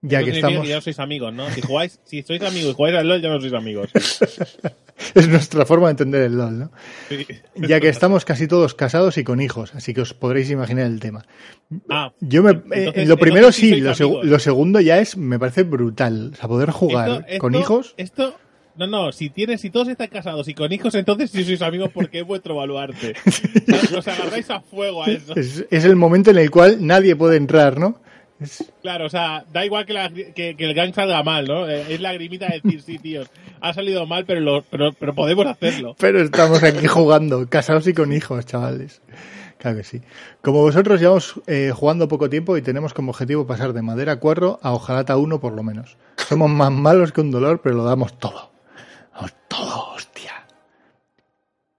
[0.00, 0.68] Ya Eso que estamos...
[0.68, 1.48] ya no sois amigos, ¿no?
[1.50, 3.88] Si jugáis, si sois amigos y jugáis al LOL, ya no sois amigos.
[5.14, 6.70] es nuestra forma de entender el LOL, ¿no?
[7.08, 7.26] Sí.
[7.56, 11.00] Ya que estamos casi todos casados y con hijos, así que os podréis imaginar el
[11.00, 11.24] tema.
[11.90, 14.26] Ah, Yo me, entonces- eh, lo primero sí lo, segu- amigos.
[14.26, 16.30] lo segundo ya es, me parece brutal.
[16.34, 17.94] O sea, poder jugar Esto- esto- con hijos.
[17.96, 18.34] Esto,
[18.76, 21.90] no, no, si tienes, si todos están casados y con hijos, entonces sí sois amigos
[21.92, 23.14] porque es vuestro baluarte.
[23.96, 25.34] Os agarráis a fuego a eso.
[25.36, 28.00] Es, es el momento en el cual nadie puede entrar, ¿no?
[28.40, 31.68] Es- Claro, o sea, da igual que, la- que- que el gang salga mal, ¿no?
[31.68, 35.46] Eh, Es lagrimita de decir, sí, tíos, ha salido mal, pero, lo- pero, pero podemos
[35.46, 35.94] hacerlo.
[35.98, 39.00] pero estamos aquí jugando, casados y con hijos, chavales.
[39.58, 40.02] Claro que sí.
[40.42, 44.58] Como vosotros llevamos eh, jugando poco tiempo y tenemos como objetivo pasar de madera 4
[44.62, 45.96] a ojalata 1 por lo menos.
[46.18, 48.50] Somos más malos que un dolor, pero lo damos todo.
[49.48, 50.46] Todo, hostia.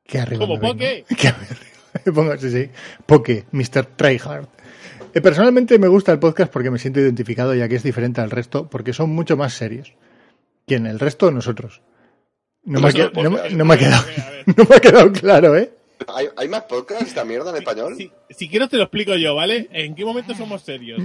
[0.06, 0.46] Qué arriba.
[1.18, 1.56] Qué arriba.
[2.06, 2.70] Me pongo, sí, sí.
[3.06, 3.86] Poke, Mr.
[3.96, 4.48] Tryhard.
[5.14, 8.32] Eh, personalmente me gusta el podcast porque me siento identificado ya que es diferente al
[8.32, 9.94] resto, porque son mucho más serios.
[10.68, 10.86] ¿Quién?
[10.88, 11.82] ¿El resto o nosotros?
[12.64, 13.56] No me, ha Nosotros, qued- no me- podcast.
[13.56, 14.06] no me ha quedado,
[14.58, 15.72] no me ha claro, ¿eh?
[16.08, 17.96] ¿Hay, ¿Hay más podcasts esta mierda en español?
[17.96, 19.70] Si, si quieres te lo explico yo, ¿vale?
[19.72, 21.02] ¿En qué momento somos serios?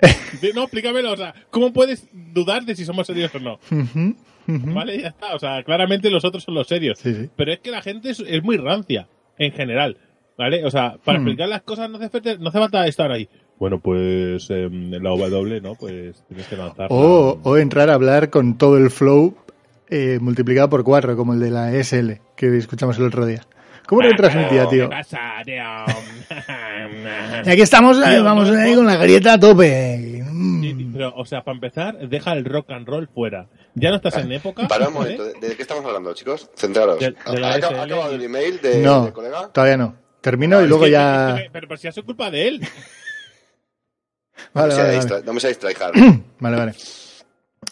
[0.54, 3.58] No, explícamelo, o sea, ¿cómo puedes dudar de si somos serios o no?
[4.46, 5.00] ¿Vale?
[5.00, 6.98] Ya está, o sea, claramente los otros son los serios.
[6.98, 7.30] Sí, sí.
[7.36, 9.08] Pero es que la gente es, es muy rancia,
[9.38, 9.96] en general.
[10.38, 10.64] ¿Vale?
[10.66, 11.22] O sea, para Hmm.
[11.22, 13.26] explicar las cosas no hace, falta- no hace falta estar ahí.
[13.58, 15.74] Bueno, pues em, la W, ¿no?
[15.76, 16.88] Pues tienes que lanzar.
[16.90, 19.34] O, o entrar a hablar con todo el flow
[19.88, 23.40] eh, multiplicado por cuatro, como el de la SL que escuchamos el otro día.
[23.86, 24.88] ¿Cómo lo transmitía, tío?
[24.88, 25.62] ¿Qué pasa, tío?
[27.44, 28.76] Y aquí estamos, eh, Tío, vamos no, ahí no.
[28.78, 30.22] con la grieta a tope.
[30.24, 30.62] Mm.
[30.62, 33.46] Sí, pero, o sea, para empezar, deja el rock and roll fuera.
[33.74, 34.66] Ya no estás en época.
[34.68, 36.50] Para un momento, ¿de, de qué estamos hablando, chicos?
[36.56, 36.98] Centraros.
[36.98, 39.48] De- de la ¿Ha, SL acabado el email de, No, de colega?
[39.52, 39.94] todavía no.
[40.20, 41.36] Termino y Es luego que- ya...
[41.38, 42.60] es pero, pero si ha sido culpa de él.
[44.52, 45.22] Vale, no, me vale, vale.
[45.24, 45.94] no me seáis tryhard.
[46.40, 46.74] Vale, vale.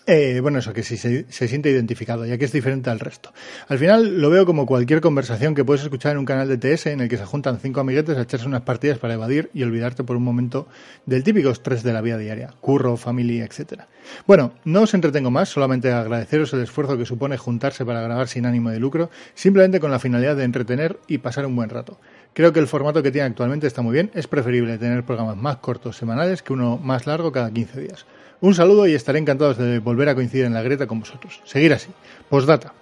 [0.06, 3.32] Eh, bueno, eso, que sí se, se siente identificado, ya que es diferente al resto.
[3.68, 6.88] Al final lo veo como cualquier conversación que puedes escuchar en un canal de TS
[6.88, 10.04] en el que se juntan cinco amiguetes a echarse unas partidas para evadir y olvidarte
[10.04, 10.68] por un momento
[11.06, 13.88] del típico estrés de la vida diaria, curro, familia, etcétera.
[14.26, 18.44] Bueno, no os entretengo más, solamente agradeceros el esfuerzo que supone juntarse para grabar sin
[18.44, 21.98] ánimo de lucro, simplemente con la finalidad de entretener y pasar un buen rato.
[22.34, 25.58] Creo que el formato que tiene actualmente está muy bien, es preferible tener programas más
[25.58, 28.06] cortos semanales que uno más largo cada 15 días.
[28.40, 31.40] Un saludo y estaré encantado de volver a coincidir en la grieta con vosotros.
[31.44, 31.90] Seguir así.
[32.28, 32.74] Postdata.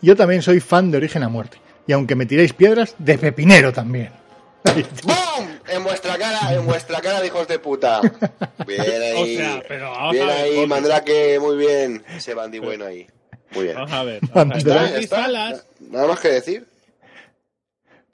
[0.00, 1.58] Yo también soy fan de Origen a Muerte.
[1.86, 4.10] Y aunque me tiréis piedras, de pepinero también.
[5.04, 5.46] ¡Bum!
[5.68, 8.00] En vuestra cara, en vuestra cara, hijos de puta.
[8.66, 9.36] Bien ahí.
[9.38, 10.66] O sea, pero vamos bien a ver, ahí.
[10.66, 12.02] Mandrake, muy bien.
[12.16, 13.06] Ese bandy bueno ahí.
[13.52, 13.76] Muy bien.
[13.76, 14.20] Vamos a ver.
[14.34, 14.64] Vamos a ver.
[14.64, 15.28] ¿Ya Jordi está?
[15.90, 16.67] Nada más que decir.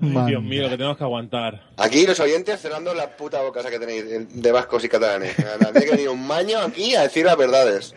[0.05, 0.27] Ay.
[0.27, 1.63] Dios mío, lo que tenemos que aguantar.
[1.77, 4.05] Aquí los oyentes cerrando la puta boca esa que tenéis
[4.43, 5.37] de vascos y catalanes.
[5.39, 7.95] Nadie que venir un maño aquí a decir las verdades.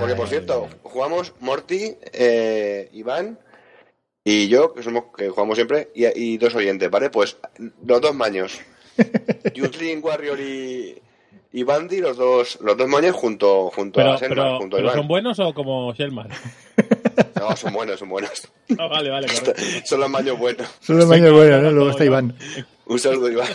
[0.00, 3.38] Porque, por cierto, jugamos Morty, eh, Iván
[4.24, 7.10] y yo, que somos que jugamos siempre, y, y dos oyentes, ¿vale?
[7.10, 7.36] Pues
[7.86, 8.60] los dos maños.
[9.54, 11.00] Yutlin, Warrior y,
[11.52, 14.78] y Bandy, los dos, los dos maños junto, junto Pero, a Selma, pero, junto a
[14.78, 14.96] pero Iván.
[14.98, 16.28] ¿son buenos o como Shellman?
[17.40, 18.48] No, son buenos, son buenos.
[18.78, 19.52] Ah, vale, vale, correcto.
[19.86, 20.68] Son los maños buenos.
[20.80, 21.70] Solo el Venga, maño bueno, vamos ¿no?
[21.72, 22.34] Luego está Iván.
[22.86, 23.48] Un saludo, Iván.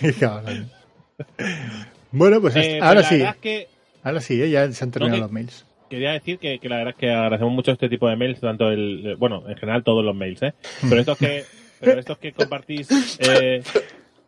[2.10, 3.22] Bueno, pues Eh, ahora pues sí.
[3.22, 3.68] es que
[4.02, 4.50] Ahora sí, ¿eh?
[4.50, 5.66] ya se han terminado que- los mails.
[5.90, 8.70] quería decir que, que la verdad es que agradecemos mucho este tipo de mails, tanto
[8.70, 10.54] el, bueno, en general todos los mails, ¿eh?
[10.88, 11.44] Pero estos que,
[11.80, 12.88] pero estos que compartís,
[13.20, 13.62] eh,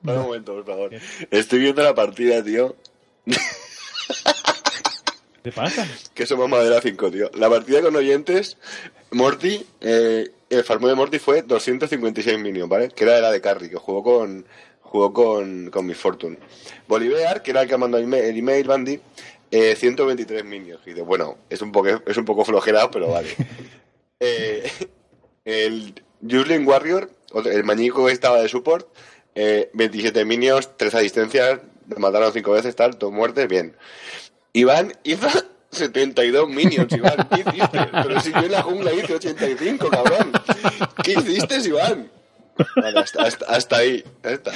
[0.04, 0.90] Para un momento, por favor.
[1.30, 2.76] Estoy viendo la partida, tío.
[5.42, 5.86] ¿qué pasa?
[6.14, 7.30] Que somos madera 5, tío.
[7.34, 8.56] La partida con oyentes,
[9.10, 12.88] Morty, eh, el farmo de Morty fue 256 minions, ¿vale?
[12.88, 14.46] Que era de la de Carry, que jugó con
[14.90, 16.36] jugó con, con Miss Fortune.
[16.88, 19.00] Bolivar, que era el que mandó el email, Bandy,
[19.50, 20.80] eh, 123 minions.
[20.84, 23.28] Y de, bueno, es un poco, es un poco flojerado, pero vale.
[24.22, 24.70] Eh,
[25.46, 27.10] el Juslin Warrior,
[27.46, 28.86] el mañico que estaba de support,
[29.34, 31.60] eh, 27 minions, 3 asistencias,
[31.96, 33.76] mataron 5 veces, tal, dos muertes, bien.
[34.52, 35.28] Iván hizo
[35.70, 37.28] 72 minions, Iván.
[37.28, 37.78] ¿Qué hiciste?
[37.92, 40.32] Pero si yo en la jungla hice 85, cabrón.
[41.04, 42.10] ¿Qué hiciste, Iván?
[42.76, 44.04] Vale, hasta, hasta, hasta ahí.
[44.22, 44.52] ya está.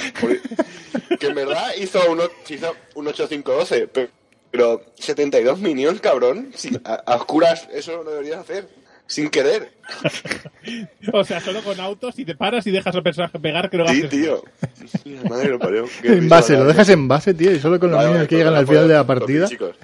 [1.19, 4.09] Que en verdad hizo un, hizo un 8512, pero,
[4.51, 6.51] pero 72 minions, cabrón.
[6.55, 8.67] Si a, a oscuras eso lo deberías hacer.
[9.07, 9.69] Sin querer.
[11.13, 13.93] O sea, solo con autos, si te paras y dejas al personaje pegar, creo que
[13.93, 14.43] Sí, tío.
[15.29, 15.85] Madre lo parió.
[16.03, 18.53] En base, lo dejas en base, tío, y solo con los Vale, niños que llegan
[18.53, 19.47] pues al final de la pues, partida.
[19.47, 19.75] chicos.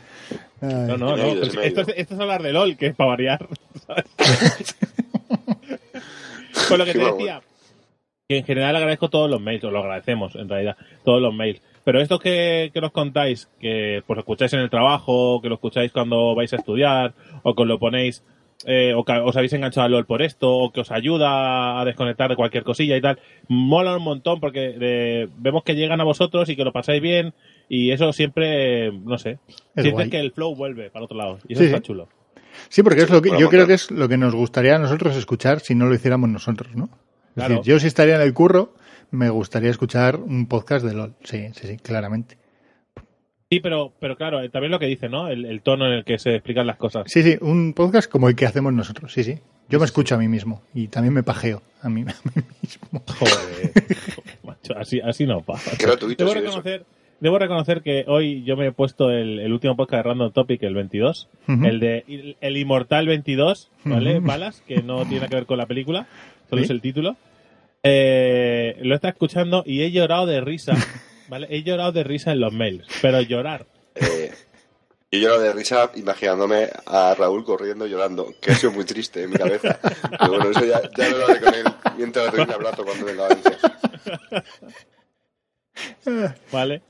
[0.61, 1.23] No, no, no.
[1.23, 1.27] ha
[1.65, 3.47] esto, es, esto es hablar de LOL, que es para variar.
[3.85, 4.05] ¿sabes?
[6.67, 7.41] Con lo que te decía,
[8.27, 11.61] que en general agradezco todos los mails, o lo agradecemos en realidad, todos los mails.
[11.83, 15.55] Pero esto que, que nos contáis, que pues lo escucháis en el trabajo, que lo
[15.55, 17.13] escucháis cuando vais a estudiar,
[17.43, 18.23] o que os lo ponéis,
[18.65, 21.85] eh, o que os habéis enganchado al LOL por esto, o que os ayuda a
[21.85, 26.03] desconectar de cualquier cosilla y tal, mola un montón porque eh, vemos que llegan a
[26.03, 27.33] vosotros y que lo pasáis bien,
[27.69, 30.09] y eso siempre, no sé, Es sientes guay.
[30.09, 31.83] que el flow vuelve para otro lado, y eso Sí, está sí.
[31.83, 32.07] chulo.
[32.69, 35.15] Sí, porque es lo que yo creo que es lo que nos gustaría a nosotros
[35.15, 36.85] escuchar si no lo hiciéramos nosotros, ¿no?
[36.85, 37.55] Es Claro.
[37.55, 38.73] decir, yo si estaría en el curro,
[39.09, 41.13] me gustaría escuchar un podcast de LOL.
[41.23, 42.37] Sí, sí, sí, claramente.
[43.51, 45.27] Sí, pero, pero claro, eh, también lo que dice, ¿no?
[45.27, 47.03] El, el tono en el que se explican las cosas.
[47.07, 49.39] Sí, sí, un podcast como el que hacemos nosotros, sí, sí.
[49.67, 53.03] Yo me escucho a mí mismo y también me pajeo a mí, a mí mismo.
[53.19, 53.73] Joder,
[54.45, 55.75] macho, así, así no pasa.
[55.77, 56.85] Qué gratuito Debo reconocer,
[57.19, 60.63] debo reconocer que hoy yo me he puesto el, el último podcast de Random Topic,
[60.63, 61.65] el 22, Ujú.
[61.65, 64.21] el de el, el Inmortal 22, ¿vale?
[64.21, 66.07] Balas, que no tiene nada que ver con la película,
[66.49, 66.65] solo ¿Sí?
[66.65, 67.17] es el título.
[67.83, 70.73] Eh, lo está escuchando y he llorado de risa,
[71.31, 71.47] ¿vale?
[71.49, 73.65] He llorado de risa en los mails, pero llorar.
[73.95, 74.31] Eh,
[75.09, 79.29] y yo de risa imaginándome a Raúl corriendo llorando, que ha sido muy triste en
[79.31, 79.79] mi cabeza.
[80.19, 81.63] Pero bueno, eso ya, ya lo haré con él
[81.97, 83.57] mientras le doy un abrazo cuando venga a Valencia.
[86.51, 86.81] ¿Vale?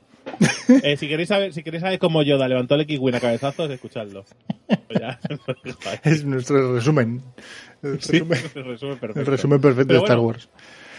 [0.83, 4.25] Eh, si queréis saber, si queréis saber cómo Yoda levantó el X-Wing a cabezazos, escuchadlo.
[4.87, 5.99] Pues.
[6.03, 7.23] Es nuestro resumen.
[7.81, 9.19] El Sí, resumen, el resumen perfecto.
[9.19, 10.49] el resumen perfecto de Star bueno, Wars.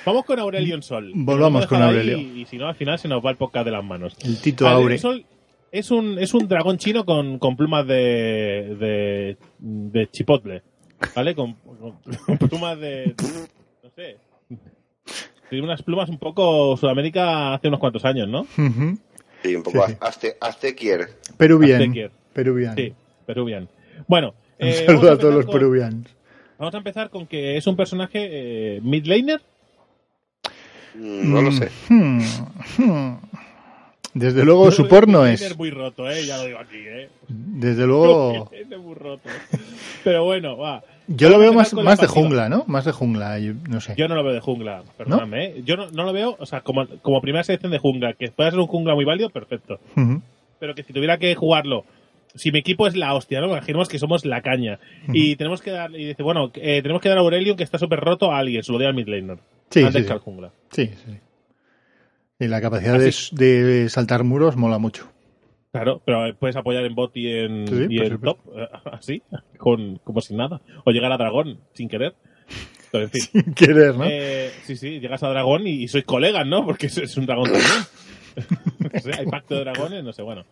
[0.04, 1.12] Vamos con Aurelion Sol.
[1.14, 2.18] Volvamos con Aurelio.
[2.18, 4.16] Y, si no, al final se nos va el podcast de las manos.
[4.24, 4.98] El Tito Aurelio Aure.
[4.98, 5.24] Sol
[5.70, 10.62] es un, es un dragón chino con, con plumas de, de, de chipotle.
[11.14, 11.34] ¿Vale?
[11.34, 13.14] Con, con- con plumas de.
[13.82, 14.16] No sé.
[15.50, 18.46] Tiene unas plumas un poco Sudamérica hace unos cuantos años, ¿no?
[19.42, 19.94] Sí, un poco Sí,
[20.60, 20.74] sí.
[20.74, 21.06] quiere.
[21.36, 21.80] Peruvian.
[21.82, 22.10] Aztequier.
[22.32, 22.74] Peruvian.
[22.76, 22.92] Sí,
[23.26, 23.68] peruvian.
[24.08, 24.34] Bueno.
[24.58, 26.06] Un eh, saludo vamos a todos los con- peruvianos.
[26.58, 28.28] Vamos a empezar con que es un personaje
[28.76, 29.40] eh, midlaner.
[30.94, 31.70] Mm, No lo sé.
[31.88, 32.20] Hmm,
[32.78, 33.16] hmm.
[34.14, 35.56] Desde luego su porno es.
[35.56, 36.26] muy roto, ¿eh?
[36.26, 37.08] Ya lo digo aquí, ¿eh?
[37.28, 38.50] Desde luego.
[38.82, 39.28] Muy roto.
[40.04, 40.82] Pero bueno, va.
[41.06, 42.64] Yo lo veo más, más de jungla, ¿no?
[42.66, 43.94] Más de jungla, yo no sé.
[43.96, 45.44] Yo no lo veo de jungla, perdóname.
[45.46, 45.62] ¿eh?
[45.64, 48.50] Yo no, no lo veo, o sea, como, como primera selección de jungla, que puede
[48.50, 49.80] ser un jungla muy válido, perfecto.
[50.58, 51.84] Pero que si tuviera que jugarlo,
[52.34, 53.48] si mi equipo es la hostia, ¿no?
[53.48, 54.78] Imaginemos que somos la caña.
[55.12, 57.78] Y tenemos que dar, y dice, bueno, eh, tenemos que dar a Aurelion que está
[57.78, 59.38] súper roto a alguien, se lo doy al midlaner.
[59.70, 60.12] Sí, antes sí, que sí.
[60.12, 60.52] al jungla.
[60.70, 60.90] Sí.
[62.38, 65.12] Y la capacidad de, de saltar muros mola mucho.
[65.72, 69.22] Claro, pero puedes apoyar en bot y en, Sí, y top, eh, así,
[69.56, 70.60] con, como sin nada.
[70.84, 72.14] O llegar a dragón, sin querer.
[73.14, 74.04] Sin querer, ¿no?
[74.06, 76.66] Eh, sí, sí, llegas a dragón y, y sois colegas, ¿no?
[76.66, 77.70] Porque es, es un dragón también.
[78.92, 80.44] no sé, hay pacto de dragones, no sé, bueno.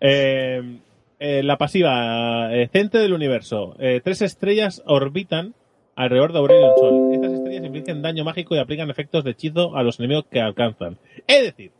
[0.00, 0.78] Eh,
[1.18, 3.74] eh, la pasiva, eh, centro del universo.
[3.78, 5.54] Eh, tres estrellas orbitan
[5.94, 7.14] alrededor de Aurelion Sol.
[7.14, 10.98] Estas estrellas infligen daño mágico y aplican efectos de hechizo a los enemigos que alcanzan.
[11.26, 11.72] Es decir,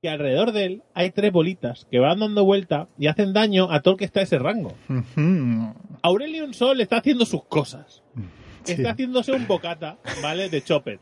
[0.00, 3.80] que alrededor de él hay tres bolitas que van dando vuelta y hacen daño a
[3.80, 4.72] todo el que está a ese rango.
[4.88, 5.74] Ujú.
[6.02, 8.02] Aurelion Sol está haciendo sus cosas.
[8.64, 8.72] Sí.
[8.72, 10.48] Está haciéndose un bocata, ¿vale?
[10.48, 11.00] De Chopet.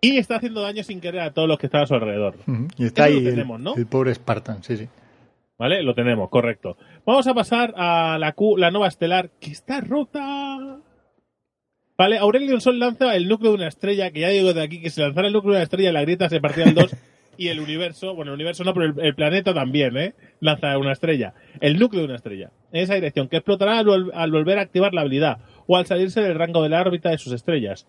[0.00, 2.36] Y está haciendo daño sin querer a todos los que están a su alrededor.
[2.76, 3.74] Y está ahí lo el, tenemos, ¿no?
[3.74, 4.88] el pobre Spartan, sí, sí.
[5.58, 5.82] ¿Vale?
[5.82, 6.76] Lo tenemos, correcto.
[7.06, 10.80] Vamos a pasar a la Q, la nueva estelar, que está rota.
[11.96, 14.90] Vale, Aurelion Sol lanza el núcleo de una estrella, que ya digo de aquí que
[14.90, 16.94] si lanzara el núcleo de una estrella, la grieta se partía en dos.
[17.36, 20.14] y el universo, bueno, el universo no, pero el, el planeta también, ¿eh?
[20.40, 21.34] Lanza una estrella.
[21.60, 22.50] El núcleo de una estrella.
[22.72, 25.38] En esa dirección, que explotará al, vol- al volver a activar la habilidad
[25.68, 27.86] o al salirse del rango de la órbita de sus estrellas.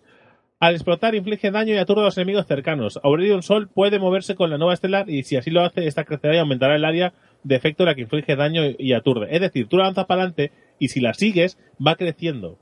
[0.58, 2.98] Al explotar inflige daño y aturde a los enemigos cercanos.
[3.02, 6.34] Aurelion Sol puede moverse con la nueva estelar y si así lo hace, esta crecerá
[6.34, 7.12] y aumentará el área
[7.44, 9.28] de efecto a la que inflige daño y aturde.
[9.30, 12.58] Es decir, tú la lanzas para adelante y si la sigues, va creciendo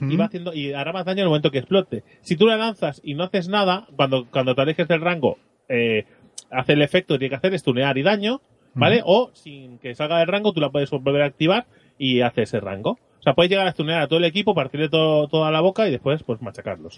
[0.00, 2.02] y va haciendo y hará más daño en el momento que explote.
[2.20, 5.38] Si tú la lanzas y no haces nada, cuando, cuando te alejes del rango,
[5.68, 6.04] eh,
[6.50, 8.42] hace el efecto que tiene que hacer es tunear y daño,
[8.74, 9.00] ¿vale?
[9.04, 11.66] O sin que salga del rango, tú la puedes volver a activar
[11.98, 12.98] y hace ese rango.
[13.20, 15.86] O sea, puedes llegar a tunear a todo el equipo, partirle todo, toda la boca
[15.86, 16.96] y después, pues, machacarlos.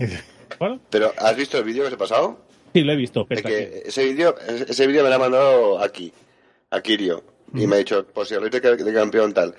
[0.58, 0.78] ¿Vale?
[0.88, 2.38] Pero, ¿has visto el vídeo que os he pasado?
[2.72, 3.26] Sí, lo he visto.
[3.28, 4.34] Es que ese vídeo
[4.68, 6.12] ese vídeo me lo ha mandado aquí,
[6.70, 7.22] a Kirio.
[7.54, 9.54] Y me ha dicho, posibilidad de, de campeón tal.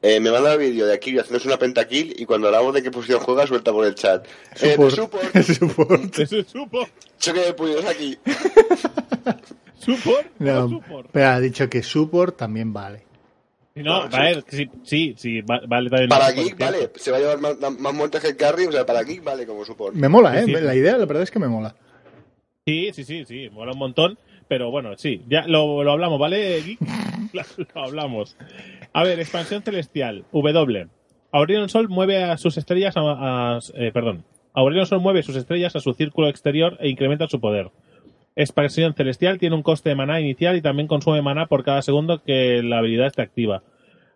[0.00, 2.90] Eh, me manda el vídeo de aquí haciéndose una pentakill y cuando hablamos de qué
[2.90, 4.24] posición juega suelta por el chat.
[4.62, 4.94] Eh, Support.
[4.94, 5.34] support.
[5.44, 6.18] Support.
[6.20, 6.90] Eso es support.
[7.18, 8.16] Choque de puños aquí.
[9.78, 10.26] Support.
[10.38, 11.08] No, No, support.
[11.12, 13.02] pero ha dicho que support también vale.
[13.74, 16.08] Si no, ver, sí, sí, sí, va- vale también.
[16.08, 16.90] Para geek, vale.
[16.94, 18.66] Se va a llevar más, más muertes que el carry.
[18.66, 19.94] O sea, para geek vale como support.
[19.96, 20.44] Me mola, ¿eh?
[20.44, 20.60] Sí, sí.
[20.62, 21.74] La idea, la verdad es que me mola.
[22.66, 24.18] Sí, sí, sí, sí, mola un montón.
[24.46, 26.78] Pero bueno, sí, ya lo, lo hablamos, ¿vale, Geek?
[27.74, 28.36] lo hablamos.
[28.92, 30.86] A ver, expansión celestial, W.
[31.32, 33.00] Aurelion Sol mueve a sus estrellas a,
[33.56, 34.24] a- eh, perdón.
[34.52, 37.70] Aurelion Sol mueve sus estrellas a su círculo exterior e incrementa su poder.
[38.36, 42.22] Expansión celestial tiene un coste de maná inicial y también consume maná por cada segundo
[42.22, 43.62] que la habilidad esté activa.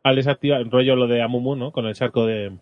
[0.03, 1.71] Al desactivar, rollo lo de Amumu, ¿no?
[1.73, 2.53] Con el charco de,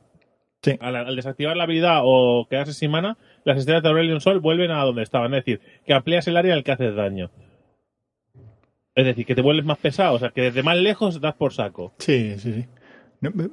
[0.63, 0.77] Sí.
[0.81, 4.71] al, al desactivar la habilidad o quedarse sin mana, las estrellas de Aurelion Sol vuelven
[4.71, 5.33] a donde estaban.
[5.35, 7.31] Es decir, que amplías el área en el que haces daño.
[8.95, 10.15] Es decir, que te vuelves más pesado.
[10.15, 11.95] O sea, que desde más lejos das por saco.
[11.99, 12.67] Sí, sí, sí.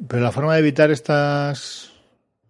[0.07, 1.92] Pero la forma de evitar estas...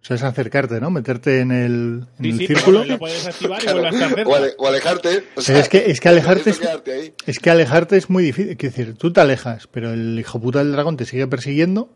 [0.03, 0.91] O sea, es acercarte, ¿no?
[0.91, 2.83] Meterte en el, en Sí, el sí, círculo.
[2.83, 4.27] lo puedes activar y vuelves a.
[4.27, 5.19] O, ale- o alejarte.
[5.37, 7.13] O Pero es que- es que alejarte es- ahí.
[7.25, 8.57] Es que alejarte es muy difícil.
[8.57, 11.89] Quiero decir, tú te alejas, pero el hijo puta del dragón te sigue persiguiendo,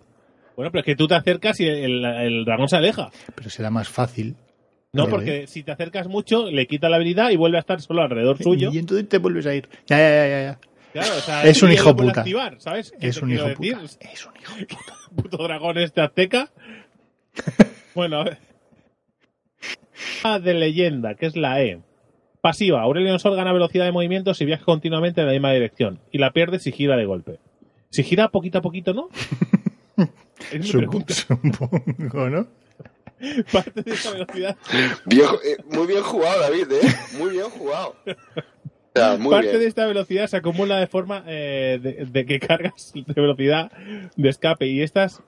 [0.55, 3.11] Bueno, pero es que tú te acercas y el, el dragón se aleja.
[3.35, 4.35] pero será más fácil.
[4.93, 8.01] No, porque si te acercas mucho, le quita la habilidad y vuelve a estar solo
[8.03, 8.71] alrededor suyo.
[8.73, 9.67] Y entonces te vuelves a ir.
[9.85, 10.41] Ya, ya, ya, ya.
[10.43, 10.59] ya.
[10.93, 12.21] Claro, o sea, Es un hijo puta.
[12.21, 12.93] activar, ¿sabes?
[12.99, 13.73] ¿Qué Es un hijo decir?
[13.75, 13.85] puta.
[14.13, 14.93] Es un hijo puta.
[15.21, 16.49] puto dragón este azteca.
[17.97, 18.37] bueno, a ver.
[20.23, 21.81] Ah, de leyenda, que es la E.
[22.41, 22.81] Pasiva.
[22.83, 25.99] Aurelion Sol gana velocidad de movimiento si viaja continuamente en la misma dirección.
[26.11, 27.39] Y la pierde si gira de golpe.
[27.89, 29.09] Si gira poquito a poquito, ¿no?
[30.51, 31.13] Es mi Sup- pregunta.
[31.15, 32.47] Supongo, ¿no?
[33.51, 34.55] Parte de esa velocidad,
[35.05, 36.87] Viejo- eh, muy bien jugado, David, ¿eh?
[37.17, 37.95] Muy bien jugado.
[38.05, 39.61] O sea, muy parte bien.
[39.61, 43.71] de esta velocidad se acumula de forma eh, de, de que cargas de velocidad
[44.15, 44.67] de escape.
[44.67, 45.23] Y estas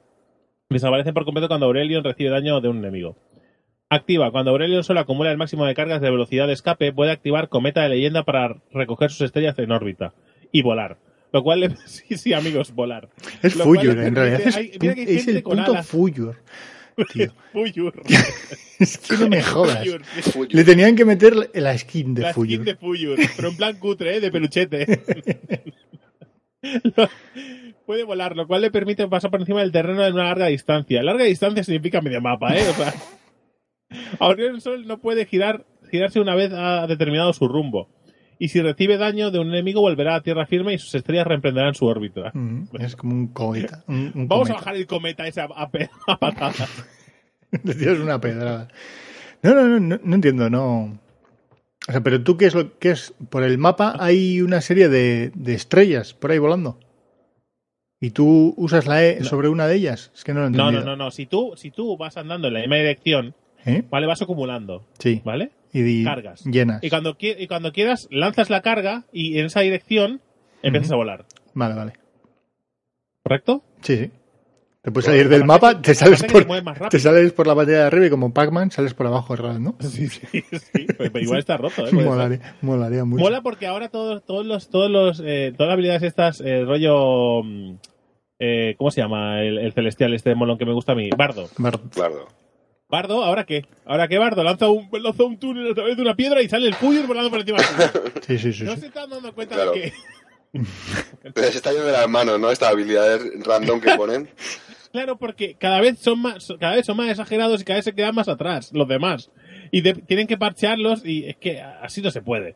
[0.69, 3.17] desaparecen por completo cuando Aurelion recibe daño de un enemigo.
[3.89, 4.31] Activa.
[4.31, 7.81] Cuando Aurelion solo acumula el máximo de cargas de velocidad de escape, puede activar Cometa
[7.81, 10.13] de Leyenda para recoger sus estrellas en órbita
[10.51, 10.97] y volar.
[11.33, 11.69] Lo cual le...
[11.85, 13.09] Sí, sí, amigos, volar.
[13.41, 14.41] Es Lo Fuyur, en realidad.
[14.45, 15.87] Es, hay- mira que hay es gente el con punto alas.
[15.87, 16.35] Fuyur.
[17.13, 17.33] Tío.
[17.53, 17.93] Fuyur.
[18.79, 19.79] Es que no me jodas.
[20.31, 20.53] Fuyur.
[20.55, 22.61] Le tenían que meter la skin de La Fuyur.
[22.61, 23.19] skin de Fuyur.
[23.35, 24.19] Pero en plan cutre, ¿eh?
[24.21, 25.01] de peluchete.
[26.95, 27.09] Lo-
[27.89, 31.01] Puede volar, lo cual le permite pasar por encima del terreno en una larga distancia.
[31.01, 32.61] Larga distancia significa medio mapa, ¿eh?
[32.69, 32.93] O sea,
[34.19, 37.89] Aurelion Sol no puede girar, girarse una vez ha determinado su rumbo.
[38.37, 41.73] Y si recibe daño de un enemigo, volverá a tierra firme y sus estrellas reemprenderán
[41.73, 42.29] su órbita.
[42.35, 43.83] Mm, Es como un cometa.
[43.87, 45.63] un- un Vamos a bajar el cometa ese a, a
[46.07, 46.85] a patadas.
[47.63, 48.67] Tiras una pedrada.
[49.41, 50.99] No, no, no, no, no entiendo, no.
[51.87, 53.15] O sea, pero tú, ¿qué es lo que es?
[53.31, 56.79] Por el mapa hay una serie de, de estrellas por ahí volando.
[58.01, 60.11] Y tú usas la E sobre una de ellas.
[60.15, 61.11] Es que no lo he No, no, no, no.
[61.11, 63.35] Si tú, si tú vas andando en la misma dirección,
[63.65, 63.83] ¿Eh?
[63.89, 64.07] ¿vale?
[64.07, 65.21] Vas acumulando, Sí.
[65.25, 65.51] ¿vale?
[65.73, 66.43] Y, Cargas.
[66.45, 66.81] llenas.
[66.83, 70.21] Y cuando, y cuando quieras, lanzas la carga y en esa dirección
[70.63, 71.25] empiezas a volar.
[71.53, 71.93] Vale, vale.
[73.23, 73.63] ¿Correcto?
[73.81, 74.11] Sí, sí.
[74.81, 76.47] Te puedes salir del mapa, que- te sales, por,
[76.89, 79.75] te sales por la pantalla de arriba y como Pac-Man sales por abajo, ¿no?
[79.81, 80.87] Sí, sí, sí.
[80.97, 81.91] Pero, igual está roto, ¿eh?
[81.91, 83.21] Molaría, molaría mucho.
[83.21, 87.43] Mola porque ahora todos, todos los, todos los, eh, todas las habilidades estas, eh, rollo,
[87.43, 87.75] mm,
[88.39, 89.41] eh, ¿cómo se llama?
[89.43, 91.09] El, el celestial, este molón que me gusta a mí.
[91.15, 91.49] Bardo.
[91.57, 92.27] Bar- Claro.
[92.89, 93.65] Bardo, ¿ahora qué?
[93.85, 94.43] ¿Ahora qué Bardo?
[94.43, 97.29] Lanza un, lanza un túnel a través de una piedra y sale el Fuyur volando
[97.29, 97.59] por encima.
[98.25, 98.63] Sí, sí, sí.
[98.63, 98.81] No sí.
[98.81, 99.73] se están dando cuenta Claro.
[99.73, 99.93] de que,
[101.35, 102.49] Les está yendo de las manos, ¿no?
[102.51, 104.29] Estas habilidades random que ponen.
[104.91, 107.93] claro, porque cada vez son más, cada vez son más exagerados y cada vez se
[107.93, 109.29] quedan más atrás los demás.
[109.71, 112.55] Y de- tienen que parchearlos y es que así no se puede.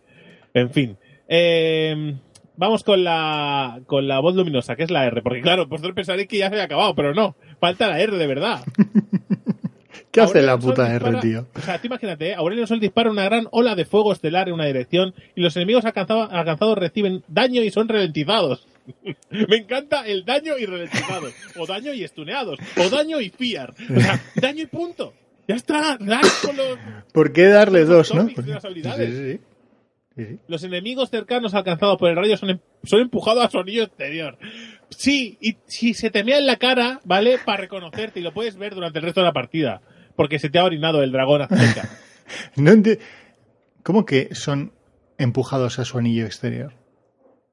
[0.56, 0.98] En fin.
[1.28, 2.16] Eh,
[2.58, 5.22] vamos con la, con la voz luminosa, que es la R.
[5.22, 7.36] Porque claro, vosotros pensaréis que ya se había acabado, pero no.
[7.60, 8.64] Falta la R de verdad.
[10.12, 11.48] ¿Qué hace la Sol puta R, dispara- tío?
[11.56, 12.36] O sea, tú imagínate, ¿eh?
[12.36, 15.86] Aurelion Sol dispara una gran ola de fuego estelar en una dirección y los enemigos
[15.86, 18.68] alcanzados reciben daño y son ralentizados.
[19.32, 21.34] Me encanta el daño y ralentizados.
[21.58, 22.60] O daño y estuneados.
[22.78, 23.74] O daño y fiar.
[23.96, 25.14] O sea, daño y punto.
[25.48, 25.98] Ya está.
[25.98, 26.78] Con los,
[27.12, 28.28] ¿Por qué darle dos, no?
[28.30, 29.40] Sí, sí,
[30.16, 30.24] sí.
[30.24, 30.40] Sí, sí.
[30.48, 34.38] los enemigos cercanos alcanzados por el rayo son, em- son empujados a su anillo exterior.
[34.90, 37.38] Sí, y si se te mea en la cara, ¿vale?
[37.44, 39.82] Para reconocerte y lo puedes ver durante el resto de la partida.
[40.16, 41.90] Porque se te ha orinado el dragón azteca.
[42.56, 42.72] No
[43.84, 44.72] ¿Cómo que son
[45.18, 46.74] empujados a su anillo exterior?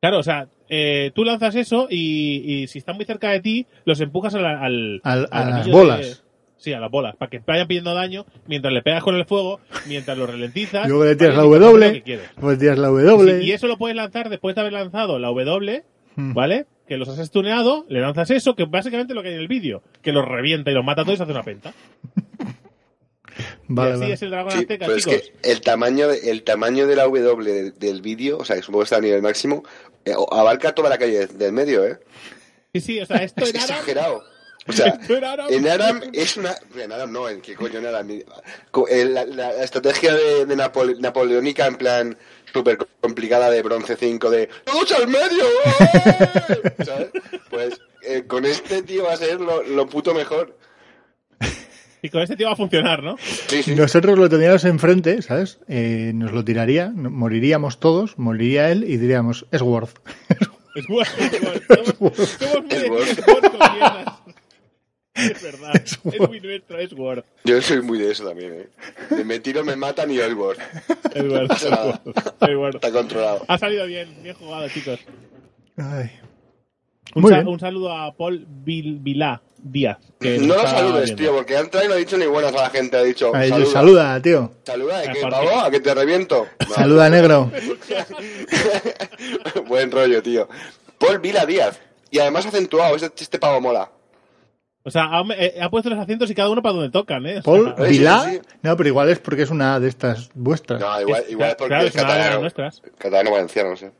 [0.00, 3.66] Claro, o sea, eh, tú lanzas eso y, y si están muy cerca de ti,
[3.84, 6.24] los empujas al, al, Al- a las bolas.
[6.60, 9.58] Sí, a las bolas, para que vayan pidiendo daño mientras le pegas con el fuego,
[9.88, 10.86] mientras lo ralentizas.
[10.88, 12.00] Luego le tiras la haces lo W, le
[12.56, 13.42] tiras la Sí, W.
[13.42, 15.82] y eso lo puedes lanzar después de haber lanzado la W,
[16.16, 16.34] Hmm.
[16.34, 16.66] ¿vale?
[16.88, 19.46] que los has estuneado, le lanzas eso, que básicamente es lo que hay en el
[19.46, 21.72] vídeo, que los revienta y los mata a todos y se hace una penta.
[23.68, 24.12] Vale, y así vale.
[24.14, 25.32] es el dragón Sí, azteca, pero es chicos.
[25.40, 28.62] que el tamaño, de, el tamaño de la W de- del vídeo, o sea, que
[28.62, 29.62] supongo que está a nivel máximo,
[30.04, 31.98] eh, abarca toda la calle del medio, ¿eh?
[32.74, 34.24] Sí, sí, o sea, esto Es exagerado.
[34.66, 36.54] O sea, en Aram, en Aram es una...
[36.76, 38.10] En Aram no, en qué coño en Aram.
[38.10, 38.24] Eh,
[39.04, 42.18] La, estrategia de, de Napole- napoleónica en plan
[42.52, 45.44] súper complicada de bronce 5 de ¡Todos al medio!
[45.44, 46.84] ¡eh!
[46.84, 47.08] ¿Sabes?
[47.48, 50.56] Pues eh, con este tío va a ser lo, lo puto mejor.
[52.02, 53.16] y con este tío va a funcionar, ¿no?
[53.48, 53.74] Sí, sí.
[53.74, 55.58] Nosotros lo tendríamos enfrente, ¿sabes?
[55.68, 59.98] Eh, nos lo tiraría, moriríamos todos, moriría él y diríamos, es worth.
[60.74, 61.40] Es bueno, es
[61.98, 62.14] bueno.
[62.16, 63.28] Somos, somos muy Es de Word.
[63.28, 64.14] Word con mierdas.
[65.30, 66.28] Es verdad, es, Word.
[66.28, 67.24] muy nuestro, es Word.
[67.44, 68.68] Yo soy muy de eso también, ¿eh?
[69.14, 70.58] De me tiro, me matan y el Word.
[71.14, 71.50] Es Word,
[72.70, 72.74] es.
[72.74, 73.44] Está controlado.
[73.48, 75.00] Ha salido bien, bien jugado, chicos.
[75.76, 76.10] Ay.
[77.14, 77.48] Un, Muy sa- bien.
[77.48, 79.98] un saludo a Paul Vil- Vilá Díaz.
[80.20, 81.22] que No lo saludes, viendo.
[81.22, 82.96] tío, porque antes no ha dicho ni buenas a la gente.
[82.96, 83.72] Ha dicho, Ay, saluda.
[83.72, 84.52] saluda, tío.
[84.64, 85.48] Saluda, ¿de qué, pavo?
[85.48, 86.46] que- ¿A que te reviento?
[86.68, 86.74] No.
[86.74, 87.50] Saluda, negro.
[89.66, 90.48] Buen rollo, tío.
[90.98, 91.80] Paul Vila Díaz.
[92.12, 93.90] Y además acentuado, este, este pavo mola.
[94.82, 97.38] O sea, ha, eh, ha puesto los asientos y cada uno para donde tocan, ¿eh?
[97.38, 98.20] O sea, Paul Sí, sí, Vilá.
[98.30, 98.40] sí.
[98.62, 100.80] No, pero igual es porque es una de estas vuestras.
[100.80, 102.40] No, igual, es- igual es porque claro, es es una de las catalano.
[102.40, 102.82] nuestras.
[102.96, 103.92] Catalano valenciano, no sé.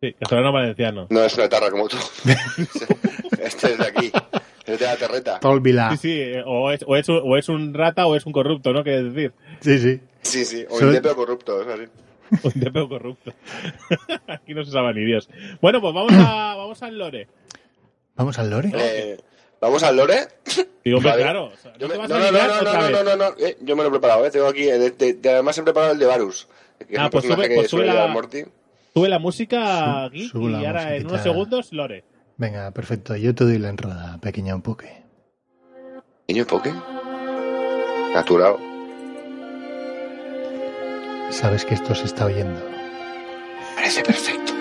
[0.00, 1.06] Sí, castellano valenciano.
[1.10, 1.96] No es una tarra como tú.
[3.42, 4.12] este es de aquí.
[4.66, 5.38] Es de la terreta.
[5.40, 5.90] Paul Vilá.
[5.92, 8.32] Sí, sí, eh, o es, o, es un, o es un rata o es un
[8.32, 8.82] corrupto, ¿no?
[8.84, 9.32] Quieres decir.
[9.60, 10.00] Sí, sí.
[10.22, 10.64] Sí, sí.
[10.70, 11.84] O Soy- indepeo corrupto, es así.
[12.44, 13.30] Un depeo corrupto.
[14.26, 15.28] Aquí no se sabe ni Dios.
[15.60, 17.28] Bueno, pues vamos a vamos al lore.
[18.16, 18.70] Vamos al lore.
[18.74, 19.18] Eh,
[19.62, 20.16] ¿Vamos al lore?
[20.84, 21.44] Digo, hombre, claro.
[21.46, 23.56] o sea, Yo ¿no me- no, a no, no, no, no, no, no, no, eh,
[23.60, 24.30] yo me lo he preparado, eh.
[24.32, 26.48] Tengo aquí, eh, de- de- de- además he preparado el de Varus.
[26.88, 28.44] Que Ah, un pues sube- que pues suele sube la- Morty.
[28.92, 32.02] Sube la música, Su- Geek, y ahora en unos segundos, lore.
[32.38, 33.14] Venga, perfecto.
[33.14, 35.00] Yo te doy la entrada, pequeño Empuque.
[36.26, 36.72] Niño Poké.
[38.12, 38.56] Natural.
[41.30, 42.60] Sabes que esto se está oyendo.
[43.76, 44.52] Parece perfecto.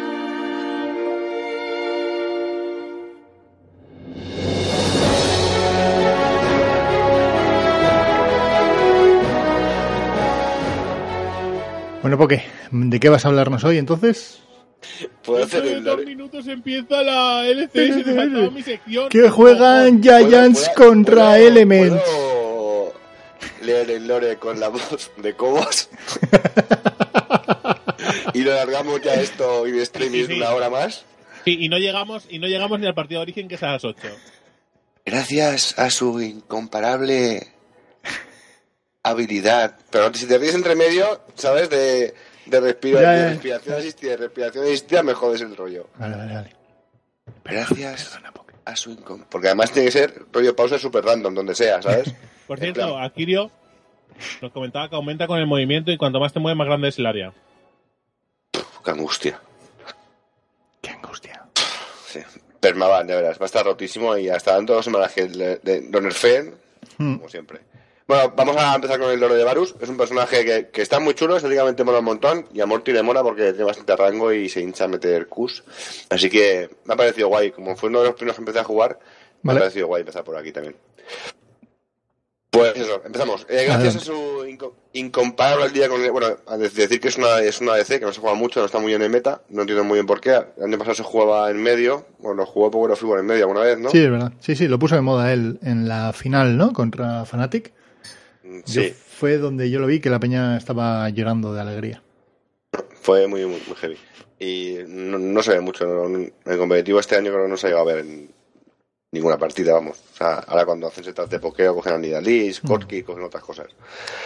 [12.02, 14.40] Bueno, Poque, ¿de qué vas a hablarnos hoy entonces?
[15.24, 19.10] Puedo hacer de el dos minutos empieza la LCS, faltaba mi sección.
[19.10, 22.04] Que juegan Giants ¿Puedo- puedo- contra puedo- Elements.
[22.04, 22.94] ¿Puedo
[23.62, 25.90] leer el lore con la voz de Cobos?
[28.34, 30.34] y lo largamos ya esto y de streaming Sí, sí.
[30.38, 31.06] una hora más.
[31.46, 33.74] Sí, y no llegamos y no llegamos ni al partido de origen que es a
[33.74, 34.00] las 8.
[35.06, 37.48] Gracias a su incomparable
[39.04, 39.78] habilidad.
[39.90, 41.70] Pero si te ríes entre medio, ¿sabes?
[41.70, 42.14] De,
[42.46, 43.30] de, respira- Ya, de ya.
[43.30, 45.88] respiración asistida, de respiración asistida, me jodes el rollo.
[45.98, 46.56] Vale, vale, vale.
[47.44, 48.32] Gracias Perdona,
[48.66, 49.24] a su incom...
[49.30, 52.14] Porque además tiene que ser rollo pausa super random, donde sea, ¿sabes?
[52.48, 53.04] Por cierto, plan.
[53.04, 53.50] Akirio
[54.42, 57.00] nos comentaba que aumenta con el movimiento y cuanto más te mueves, más grande es
[57.00, 57.34] el área.
[58.84, 59.40] Qué angustia.
[60.82, 61.46] Qué angustia.
[62.08, 62.20] Sí.
[62.60, 63.40] Permaban, ya verás.
[63.40, 66.56] Va a estar rotísimo y hasta dentro de dos semanas que le- de, lo nerfeen,
[66.98, 67.16] Hmm.
[67.18, 67.62] como siempre.
[68.12, 69.74] Bueno, vamos a empezar con el lore de Varus.
[69.80, 72.46] Es un personaje que, que está muy chulo, estéticamente mola un montón.
[72.54, 75.64] Y a Morty le mola porque tiene bastante rango y se hincha a meter Qs.
[76.10, 77.52] Así que me ha parecido guay.
[77.52, 79.00] Como fue uno de los primeros que empecé a jugar,
[79.44, 80.76] me ha parecido guay empezar por aquí también.
[82.50, 83.44] Pues eso, empezamos.
[83.48, 83.98] Eh, gracias Adelante.
[84.00, 86.06] a su inco- incomparable al día con...
[86.12, 88.60] Bueno, a de- decir que es una, es una DC que no se juega mucho,
[88.60, 89.42] no está muy bien en meta.
[89.48, 90.32] No entiendo muy bien por qué.
[90.58, 92.08] El año pasado se jugaba en medio.
[92.20, 93.90] Bueno, jugó Power of Fútbol en medio alguna vez, ¿no?
[93.90, 94.34] Sí, es verdad.
[94.42, 96.74] Sí, sí, lo puso de moda él en la final, ¿no?
[96.74, 97.72] Contra Fnatic.
[98.52, 102.04] Mm, Yo- Sí, fue donde yo lo vi que la peña estaba llorando de alegría.
[103.02, 103.98] fue muy, muy, muy heavy.
[104.40, 105.86] Y no, no se ve mucho.
[105.86, 106.06] ¿no?
[106.06, 108.30] En el competitivo este año creo que no se ha llegado a ver en
[109.12, 109.98] ninguna partida, vamos.
[110.14, 113.68] O sea, ahora cuando hacen setas de pokeo cogen a Nidalis, Korki, cogen otras cosas.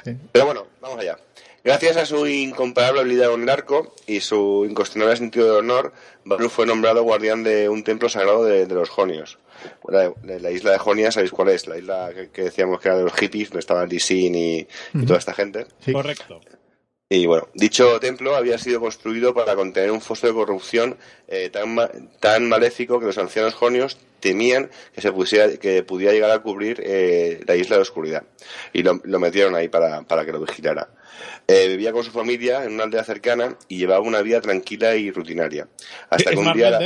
[0.03, 0.15] Sí.
[0.31, 1.17] Pero bueno, vamos allá.
[1.63, 6.47] Gracias a su incomparable habilidad con el arco y su incuestionable sentido de honor, Baru
[6.49, 9.39] fue nombrado guardián de un templo sagrado de, de los Jonios.
[9.87, 11.67] La, isla de Jonia, ¿sabéis cuál es?
[11.67, 14.67] La isla que, que decíamos que era de los hippies, donde estaban Lee Sin y,
[14.93, 15.67] y toda esta gente.
[15.79, 15.93] Sí.
[15.93, 16.41] Correcto.
[17.07, 20.97] Y bueno, dicho templo había sido construido para contener un foso de corrupción
[21.27, 26.13] eh, tan, ma- tan maléfico que los ancianos jonios temían que se pusiera, que pudiera
[26.13, 28.23] llegar a cubrir eh, la isla de oscuridad.
[28.73, 30.89] Y lo, lo metieron ahí para, para que lo vigilara.
[31.47, 35.11] Eh, vivía con su familia en una aldea cercana y llevaba una vida tranquila y
[35.11, 35.67] rutinaria.
[36.09, 36.71] Hasta que un día...
[36.71, 36.79] la-.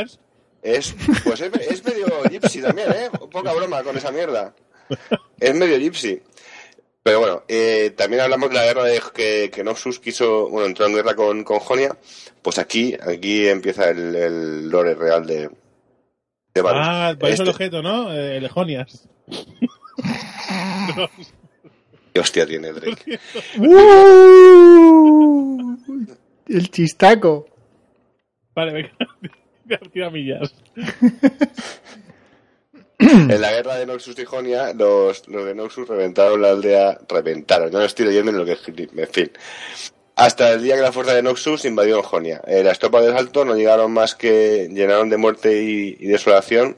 [0.61, 3.09] Es, pues es, es medio gypsy también, ¿eh?
[3.31, 4.53] Poca broma con esa mierda.
[5.39, 6.21] Es medio gypsy.
[7.01, 10.85] Pero bueno, eh, también hablamos de la guerra de que, que Noxus quiso, bueno, entró
[10.85, 11.97] en guerra con, con Jonia.
[12.41, 15.49] Pues aquí, aquí empieza el, el lore real de,
[16.53, 16.81] de Varus.
[16.83, 18.11] Ah, por eso el Este- objeto, ¿no?
[18.13, 19.07] Eh, Lejonias.
[22.13, 23.19] ¿Qué hostia tiene Drake?
[23.59, 25.77] ¡Uh!
[26.47, 27.47] El chistaco.
[28.55, 28.91] Vale, venga.
[32.99, 37.71] En la guerra de Noxus y Jonia, los, los de Noxus reventaron la aldea, reventaron,
[37.71, 39.31] no estoy leyendo en lo que en fin.
[40.17, 42.41] Hasta el día que la fuerza de Noxus invadió Jonia.
[42.45, 46.75] Eh, las tropas de Salto no llegaron más que llenaron de muerte y, y desolación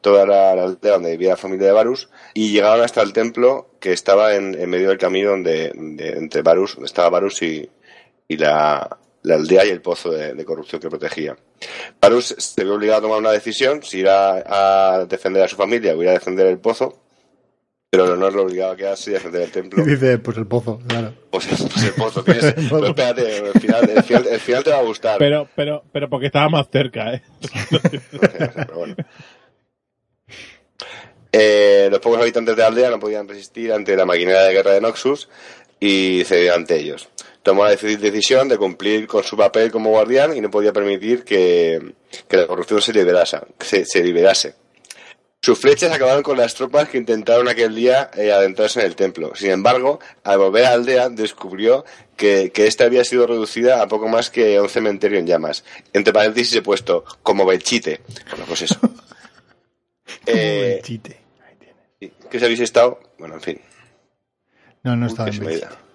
[0.00, 3.92] toda la, aldea donde vivía la familia de Varus y llegaron hasta el templo que
[3.92, 7.68] estaba en, medio del camino donde, de- entre Varus, donde estaba Varus y
[8.28, 11.36] la, la aldea y el pozo de, de corrupción que protegía.
[12.00, 15.56] Varus se vio obligado a tomar una decisión, si ir a, a defender a su
[15.56, 16.96] familia o ir a defender el pozo,
[17.90, 19.82] pero el honor lo obligaba a quedarse y defender el templo.
[19.86, 21.12] Y dice, pues el pozo, claro.
[21.30, 22.44] Pues, pues el pozo, que es.
[22.44, 22.68] El pozo.
[22.68, 25.18] Pero espérate, el final, el, final, el final te va a gustar.
[25.18, 27.22] Pero, pero, pero porque estaba más cerca, ¿eh?
[28.54, 28.94] Pero bueno.
[31.32, 34.72] Eh, los pocos habitantes de la aldea no podían resistir ante la maquinaria de guerra
[34.72, 35.28] de Noxus
[35.80, 37.10] y cedió ante ellos.
[37.46, 41.22] Tomó la difícil decisión de cumplir con su papel como guardián y no podía permitir
[41.22, 41.94] que,
[42.26, 44.56] que la corrupción se liberase, se, se liberase.
[45.40, 49.30] Sus flechas acabaron con las tropas que intentaron aquel día eh, adentrarse en el templo.
[49.36, 51.84] Sin embargo, al volver a la aldea, descubrió
[52.16, 55.62] que, que esta había sido reducida a poco más que a un cementerio en llamas.
[55.92, 58.00] Entre paréntesis he puesto como Belchite.
[58.30, 58.80] Bueno, pues eso.
[58.80, 58.96] Como
[60.26, 61.20] Eh, el chite.
[62.00, 62.12] Ahí.
[62.28, 62.98] ¿Qué se habéis estado?
[63.20, 63.60] Bueno, en fin.
[64.82, 65.85] No, no estaba en Belchite.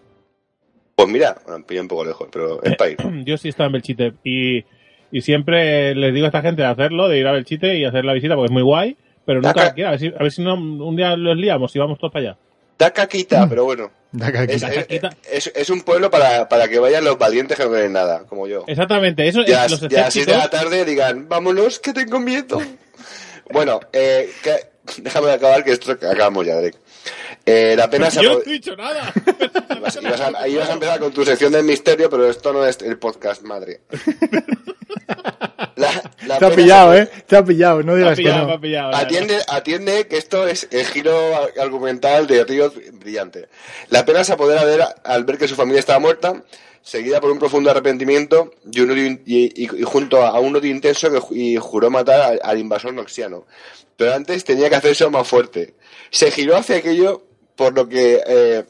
[1.03, 2.97] Pues mira, bueno, me pilla un poco lejos, pero es para ir.
[3.25, 4.63] Yo sí estaba en Belchite y,
[5.11, 8.05] y siempre les digo a esta gente de hacerlo, de ir a Belchite y hacer
[8.05, 9.89] la visita porque es muy guay, pero nunca la quiero.
[9.89, 12.29] A ver si, a ver si no, un día los liamos y vamos todos para
[12.29, 12.37] allá.
[12.77, 13.91] Da caquita, pero bueno.
[14.13, 14.53] Da caquita.
[14.53, 15.09] Es, Da es- caquita.
[15.31, 18.45] es- es un pueblo para, para que vayan los valientes que no quieren nada, como
[18.47, 18.65] yo.
[18.67, 21.93] Exactamente, eso Ya, es los ya a las 7 de la tarde digan, vámonos, que
[21.93, 22.59] tengo miedo.
[23.53, 26.75] bueno, eh, que- déjame acabar que esto acabamos ya, Derek.
[27.45, 29.11] Eh, la pena se Yo no he dicho nada.
[29.75, 32.65] Ibas, ibas a, ahí ibas a empezar con tu sección del misterio, pero esto no
[32.65, 33.81] es el podcast, madre.
[35.75, 35.89] La,
[36.27, 37.09] la Te ha pillado, se- ¿eh?
[37.25, 38.61] Te ha pillado, no digas que pillado, me no.
[38.61, 38.95] pillado.
[38.95, 41.13] Atiende, atiende que esto es el giro
[41.59, 43.47] argumental de Riot brillante.
[43.89, 46.43] La pena se apodera de él al ver que su familia estaba muerta,
[46.83, 50.55] seguida por un profundo arrepentimiento y, un odio in- y- y- y junto a un
[50.55, 53.45] odio intenso que ju- y juró matar al, al invasor noxiano.
[53.97, 55.73] Pero antes tenía que hacerse más fuerte.
[56.11, 57.23] Se giró hacia aquello
[57.55, 58.63] por lo que eh,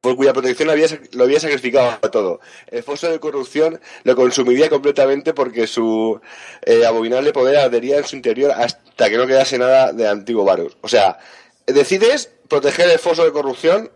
[0.00, 2.40] por cuya protección había, sac- lo había sacrificado a todo.
[2.68, 6.20] El foso de corrupción lo consumiría completamente porque su
[6.64, 10.76] eh, abominable poder ardería en su interior hasta que no quedase nada de antiguo Varus.
[10.80, 11.18] O sea,
[11.66, 13.90] decides proteger el foso de corrupción,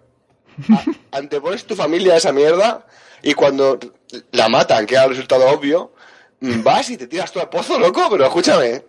[1.13, 2.87] antepones tu familia a esa mierda
[3.23, 3.79] y cuando
[4.33, 5.93] la matan, que era el resultado obvio,
[6.41, 8.83] vas y te tiras todo al pozo, loco, pero escúchame.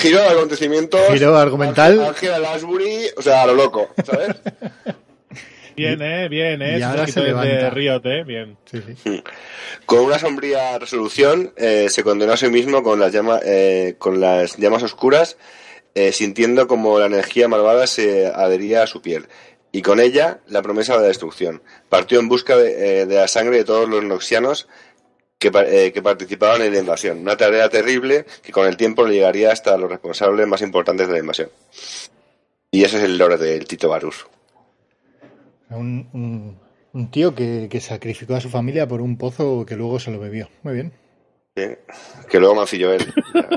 [0.00, 1.00] Giro de acontecimientos.
[1.12, 2.00] Giro argumental.
[2.04, 4.28] Ángela Lansbury, o sea, a lo loco, ¿sabes?
[5.76, 6.78] Bien, eh, bien, eh.
[6.78, 7.70] Y ahora se de levanta.
[7.70, 8.22] Riot, eh.
[8.24, 8.56] Bien.
[8.70, 9.24] Sí, sí.
[9.86, 14.20] Con una sombría resolución, eh, se condenó a sí mismo con las, llama- eh, con
[14.20, 15.36] las llamas oscuras,
[15.96, 19.26] eh, sintiendo como la energía malvada se adhería a su piel.
[19.72, 21.60] Y con ella, la promesa de la destrucción.
[21.88, 24.68] Partió en busca de, eh, de la sangre de todos los noxianos
[25.50, 27.18] que, eh, que participaban en la invasión.
[27.18, 31.12] Una tarea terrible que con el tiempo le llegaría hasta los responsables más importantes de
[31.12, 31.48] la invasión.
[32.70, 34.26] Y ese es el lore del Tito Varus.
[35.70, 36.58] Un, un,
[36.92, 40.18] un tío que, que sacrificó a su familia por un pozo que luego se lo
[40.20, 40.48] bebió.
[40.62, 40.92] Muy bien.
[41.54, 43.04] Que luego mancilló él.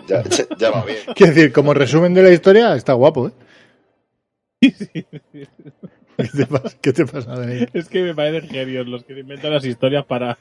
[0.07, 0.99] Ya, ya- ya va bien.
[1.15, 3.31] Quiero decir, como resumen de la historia, está guapo, ¿eh?
[6.17, 7.65] ¿Qué te pasa, ¿Qué te pasa Dani?
[7.73, 10.37] Es que me parecen genios los que inventan las historias para.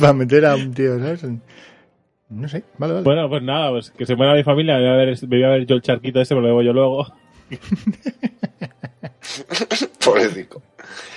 [0.00, 1.24] para meter a un tío, ¿sabes?
[2.28, 3.04] No sé, vale, vale.
[3.04, 4.76] Bueno, pues nada, pues que se muera mi familia.
[4.76, 6.62] Me voy a ver, me voy a ver yo el charquito este, me lo bebo
[6.62, 7.06] yo luego.
[10.04, 10.62] Pobrecito.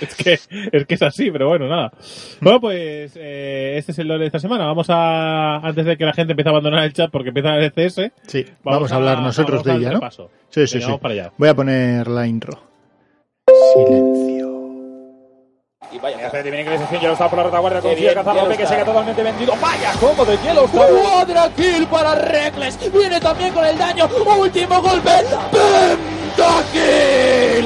[0.00, 0.38] Es que,
[0.72, 1.92] es que es así, pero bueno, nada.
[2.40, 4.66] Bueno, pues eh, este es el lore de esta semana.
[4.66, 7.72] Vamos a, antes de que la gente empiece a abandonar el chat porque empieza el
[7.72, 10.00] CS, sí, vamos, a hablar nosotros vamos de ella, ¿no?
[10.00, 10.30] repaso.
[10.50, 10.88] Sí, sí, Venga, sí.
[10.90, 11.32] Vamos para allá.
[11.36, 12.73] Voy a poner la intro.
[13.46, 14.48] Silencio.
[15.92, 16.26] Y vaya.
[16.26, 19.22] Hace de iniciación, ya lo está por la retaguardia, consigue cazar López, que queda totalmente
[19.22, 19.54] vendido.
[19.60, 20.90] Vaya combo de Yellowstar.
[20.90, 22.92] Cuadra kill para Reckless.
[22.92, 24.08] Viene también con el daño.
[24.38, 25.10] Último golpe.
[25.10, 26.23] Pentakill.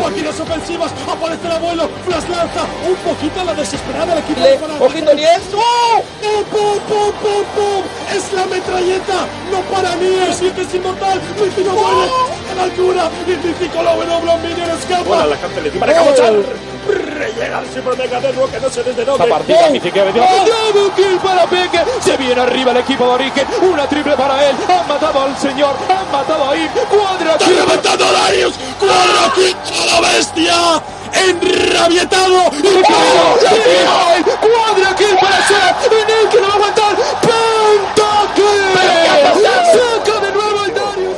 [0.07, 4.41] Aquí las ofensivas, aparece el abuelo, flash lanza, un poquito a la desesperada el equipo.
[4.41, 5.41] Le- para- Ojito Nies.
[5.55, 6.03] ¡Oh!
[6.23, 7.83] ¡Pum, pum, pum, pum, pum!
[8.16, 9.27] ¡Es la metralleta!
[9.51, 10.07] ¡No para mí!
[10.27, 11.21] ¡El 7 es inmortal!
[11.39, 12.11] ¡Luigi no muere!
[12.57, 13.11] la altura.
[13.27, 15.03] Il piccolo uomo Minion scappa.
[15.05, 16.33] Buona la cartellina para Cabochar.
[16.89, 19.24] Llega el Supermega de nuevo que no sé desde dónde.
[19.24, 19.93] Esta partida ¡Oh!
[19.93, 20.24] que ha venido.
[20.24, 20.78] ¡Oh!
[20.78, 21.80] un kill para Peque.
[22.01, 23.47] Se viene arriba el equipo de Origen.
[23.62, 24.57] Una triple para él.
[24.68, 25.74] Han matado al señor.
[25.89, 26.68] Han matado a Im.
[26.89, 27.57] Cuadra ¡Está kill.
[27.59, 28.55] reventando Darius!
[28.78, 30.82] ¡Cuadra quinto la bestia!
[31.12, 32.51] ¡Enrabietado!
[32.53, 32.82] ¡Y
[33.86, 34.22] ¡Oh!
[34.41, 35.93] Cuadra kill para Seth.
[35.93, 36.97] Y Nick que no va a aguantar.
[37.20, 38.64] Pentakill.
[39.72, 41.16] Saca de nuevo el Darius.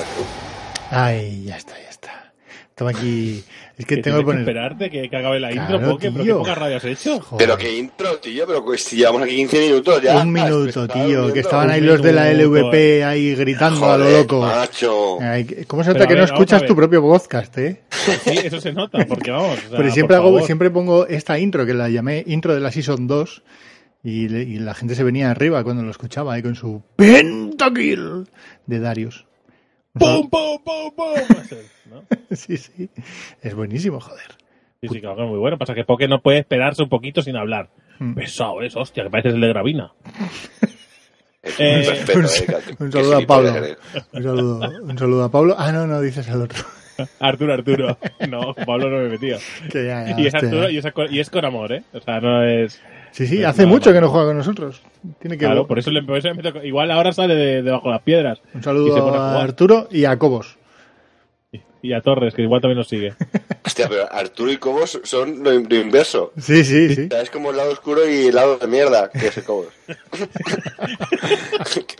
[0.91, 1.90] Ay, ya está, ya
[2.81, 2.85] está.
[2.85, 3.43] Toma aquí.
[3.79, 4.41] Es que Que tengo que poner.
[4.41, 6.39] esperarte que, que acabe la Claro, intro, Poke, pero qué tío.
[6.39, 7.21] pocas radio has hecho.
[7.21, 10.19] Joder, Pero qué intro, tío, pero que si llevamos aquí 15 minutos ya.
[10.19, 11.03] un minuto, Estaba tío.
[11.03, 11.33] durmiendo.
[11.33, 14.41] Que estaban Un ahí los de la LVP ahí gritando a lo Joder, loco.
[14.41, 15.19] macho.
[15.21, 17.83] Ay, ¿Cómo se Pero nota que no ver, vamos escuchas tu propio podcast, eh?
[18.25, 19.57] Sí, eso se nota, porque vamos.
[19.59, 20.47] o sea, Pero siempre por hago, favor.
[20.47, 23.43] siempre pongo esta intro que la llamé intro de la Season 2
[24.03, 28.27] y, le- y la gente se venía arriba cuando lo escuchaba ahí con su Pentakill
[28.67, 29.27] de Darius.
[29.93, 31.15] ¡Pum, pum, pum, pum!
[31.91, 32.03] ¿No?
[32.37, 32.89] Sí, sí.
[33.43, 34.37] Es buenísimo, joder.
[34.81, 35.59] Sí, sí, claro que es muy bueno.
[35.59, 37.69] Pasa que Poke no puede esperarse un poquito sin hablar.
[37.99, 38.15] Mm.
[38.15, 38.71] Pesado, ¿eh?
[38.75, 39.93] Hostia, que pareces el de Gravina.
[41.43, 43.53] Es Eh, un respeto, un, eh, un que saludo a Pablo.
[44.13, 45.55] Un saludo, un saludo a Pablo.
[45.59, 46.63] Ah, no, no, dices al otro.
[47.21, 47.99] Arturo, Arturo.
[48.29, 49.39] No, Pablo no me metía.
[49.71, 50.35] Que ya, ya, Y es.
[50.35, 51.83] Arturo y es, con- y es con amor, ¿eh?
[51.93, 52.81] O sea, no es...
[53.13, 54.83] Sí, sí, No, hace mucho que no juega con nosotros.
[55.21, 57.91] Tiene que Claro, por eso le, por eso le meto- Igual ahora sale de, debajo
[57.91, 58.39] las piedras.
[58.55, 59.41] Un Y se saludo pone a.
[59.41, 60.57] Arturo y a Cobos.
[61.83, 63.15] Y a Torres, que igual también nos sigue.
[63.65, 66.33] Hostia, pero Arturo y Cobos son lo, lo inverso.
[66.39, 67.07] Sí, sí, sí.
[67.07, 69.45] O sea, es como el lado oscuro y el lado de mierda, que es el
[69.45, 69.69] Cobos.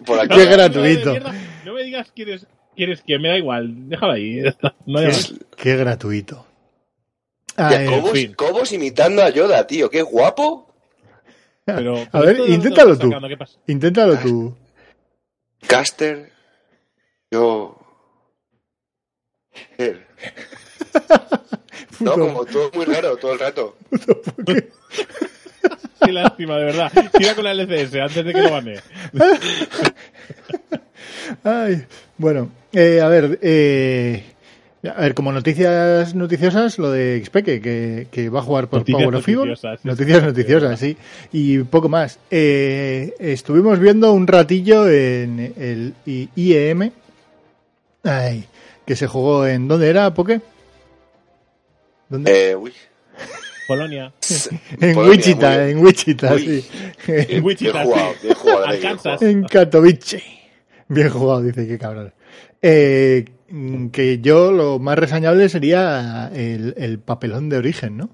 [0.05, 0.37] Por aquí.
[0.37, 1.15] Qué gratuito.
[1.65, 2.47] No me digas quién es,
[2.81, 3.89] quién es quién, me da igual.
[3.89, 4.43] Déjalo ahí.
[4.87, 5.35] No hay Qué, más.
[5.57, 6.47] qué gratuito.
[7.57, 8.33] Ah, Hostia, eh, Cobos, fin.
[8.35, 9.91] Cobos imitando a Yoda, tío.
[9.91, 10.73] Qué guapo.
[11.65, 13.11] Pero, a ver, esto, ¿dónde inténtalo tú.
[13.67, 14.57] Inténtalo tú.
[15.67, 16.33] Caster.
[17.31, 17.77] Yo.
[22.01, 23.77] No, Puto- como todo muy raro todo el rato.
[26.03, 26.91] Qué lástima, de verdad.
[27.13, 28.81] Tira con la LCS antes de que lo gane.
[31.45, 31.85] Ay,
[32.19, 34.25] bueno, eh, a ver, eh,
[34.83, 39.03] a ver, como noticias noticiosas, lo de Xpeque, que, que va a jugar por Noticias
[39.03, 39.57] Power of Evil.
[39.57, 40.97] sí, Noticias noticiosas, sí.
[41.33, 42.19] Y poco más.
[42.31, 45.95] Eh, estuvimos viendo un ratillo en el
[46.35, 46.93] IEM,
[48.05, 48.45] ay,
[48.87, 49.69] que se jugó en...
[49.69, 50.41] ¿Dónde era, Poke?
[52.09, 52.51] ¿Dónde?
[52.51, 52.73] Eh, uy.
[53.69, 54.13] Polonia.
[54.81, 56.63] en Polonia, Wichita, en Wichita, Uy.
[57.07, 57.23] sí.
[57.29, 59.23] Bien, Wichita, bien jugado, jugado, Arkansas.
[59.23, 60.40] En Katowice.
[60.91, 62.13] Bien jugado, dice, qué cabrón.
[62.63, 63.25] Eh,
[63.93, 68.11] que yo lo más reseñable sería el, el papelón de origen, ¿no?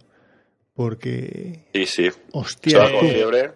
[0.74, 2.10] Porque, Sí, sí.
[2.32, 3.50] hostia, Se con fiebre.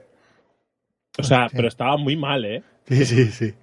[1.18, 2.62] O sea, pero estaba muy mal, ¿eh?
[2.88, 3.54] Sí, sí, sí.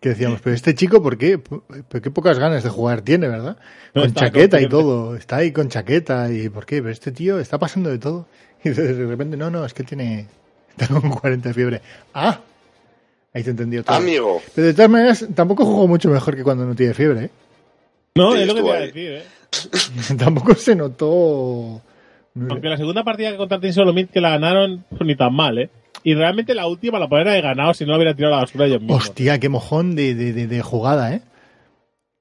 [0.00, 1.38] Que decíamos, pero este chico, ¿por qué?
[1.38, 3.56] ¿Pero qué pocas ganas de jugar tiene, verdad?
[3.94, 5.16] No, con chaqueta y todo.
[5.16, 6.76] Está ahí con chaqueta y ¿por qué?
[6.82, 8.28] Pero este tío está pasando de todo.
[8.64, 10.26] Y de repente, no, no, es que tiene...
[10.70, 11.80] Está con 40 de fiebre.
[12.14, 12.40] Ah,
[13.36, 13.96] ahí te entendió todo.
[13.96, 14.40] Amigo.
[14.54, 17.30] Pero de todas maneras, tampoco jugó mucho mejor que cuando no tiene fiebre, ¿eh?
[18.14, 19.22] No, Sí, es lo que te iba a decir, ¿eh?
[20.18, 21.82] tampoco se notó...
[22.50, 25.70] Aunque la segunda partida que contra Solomid que la ganaron, pues ni tan mal, ¿eh?
[26.02, 28.42] Y realmente la última la podrían haber ganado si no la hubiera tirado a la
[28.42, 29.04] basura ellos mismos.
[29.04, 31.20] Hostia, qué mojón de, de, de, de jugada, ¿eh?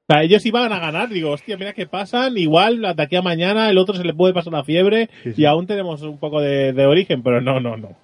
[0.07, 3.21] O sea, ellos iban a ganar, digo, hostia, mira qué pasan, igual de aquí a
[3.21, 5.41] mañana el otro se le puede pasar la fiebre Sí, sí.
[5.41, 7.95] y aún tenemos un poco de, de origen, pero no, no, no.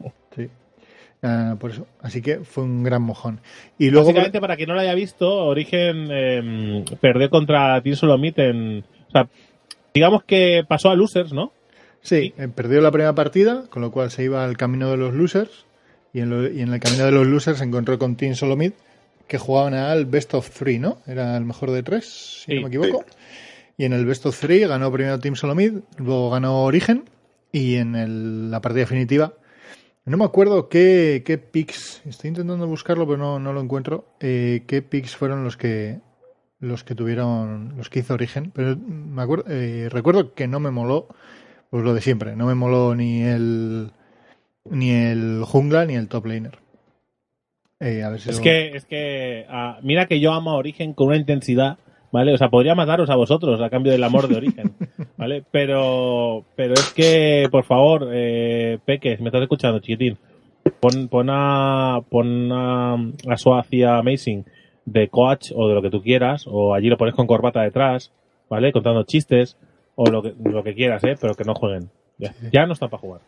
[1.24, 1.86] Ah, por eso.
[2.01, 3.41] Así que fue un gran mojón.
[3.78, 4.07] Y luego...
[4.07, 8.84] Básicamente, para quien no lo haya visto, Origen eh, perdió contra Team Solomid en...
[9.07, 9.28] O sea,
[9.93, 11.51] digamos que pasó a losers, ¿no?
[12.01, 15.13] Sí, eh, perdió la primera partida, con lo cual se iba al camino de los
[15.13, 15.66] losers.
[16.13, 18.71] Y en, lo- y en el camino de los losers se encontró con Team Solomid,
[19.28, 20.97] que jugaban al Best of Three, ¿no?
[21.05, 22.05] Era el mejor de tres,
[22.46, 23.05] si Sí, no me equivoco.
[23.78, 27.04] Y en el Best of Three ganó primero Team Solomid, luego ganó Origen.
[27.51, 29.33] Y en el- la partida definitiva,
[30.05, 34.05] no me acuerdo qué, qué picks, estoy intentando buscarlo, pero no, no lo encuentro.
[34.19, 35.99] eh, qué picks fueron los que
[36.59, 38.51] los que tuvieron, los que hizo Origen.
[38.53, 41.07] Pero me acuerdo, eh, recuerdo que no me moló
[41.71, 43.91] pues lo de siempre, no me moló ni el
[44.69, 46.59] ni el jungla ni el top laner.
[47.79, 50.55] Eh, a ver si Es lo- que, es que, ah, mira que yo amo a
[50.57, 51.79] Origen con una intensidad,
[52.12, 52.33] ¿vale?
[52.33, 54.74] O sea, podría mataros a vosotros a cambio del amor de Origen,
[55.17, 55.43] ¿vale?
[55.51, 60.17] Pero, pero es que, por favor, eh, Peque, si me estás escuchando, chiquitín,
[60.79, 62.93] pon, pon a, pon a,
[63.29, 64.46] a Suacia Amazing
[64.86, 68.12] de coach o de lo que tú quieras, o allí lo pones con corbata detrás,
[68.50, 68.71] ¿vale?
[68.71, 69.58] Contando chistes,
[69.96, 71.16] o lo que, lo que quieras, ¿eh?
[71.20, 71.89] Pero que no jueguen.
[72.17, 73.21] Ya, ya no están para jugar.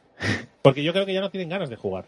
[0.61, 2.05] Porque yo creo que ya no tienen ganas de jugar.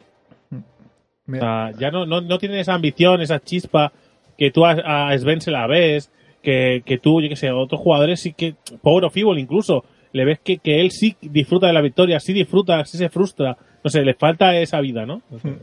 [1.26, 3.92] me- O sea, ya no, no, no tienen esa ambición, esa chispa
[4.38, 6.12] que tú a, a Sven se la ves,
[6.46, 10.24] que, que tú, yo que sé, otros jugadores sí que, Power of Evil incluso, le
[10.24, 13.58] ves que, que él sí disfruta de la victoria, sí disfruta, sí se frustra.
[13.84, 15.22] No sé, le falta esa vida, ¿no?
[15.30, 15.48] No sé.
[15.50, 15.60] Mm.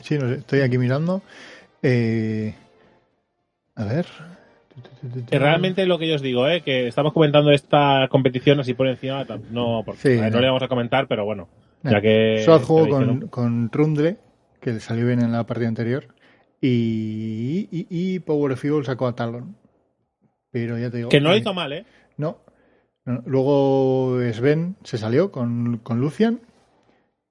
[0.00, 1.20] Sí, no sé, estoy aquí mirando.
[1.82, 2.54] Eh,
[3.74, 4.06] a ver.
[5.28, 6.62] Que realmente es lo que yo os digo, ¿eh?
[6.62, 10.40] que estamos comentando esta competición así por encima, no, porque, Sí, a ver, no no.
[10.40, 11.48] le vamos a comentar, pero bueno,
[11.82, 11.90] No.
[11.90, 12.42] ya que...
[12.44, 14.16] Que lo con, con Rundle,
[14.60, 16.06] que le salió bien en la partida anterior.
[16.60, 19.56] Y, y, y Power Evil sacó a Talon.
[20.50, 21.08] Pero ya te digo.
[21.08, 21.84] Que no lo hizo mal, ¿eh?
[22.16, 22.38] No.
[23.24, 26.40] Luego Sven se salió con, con Lucian.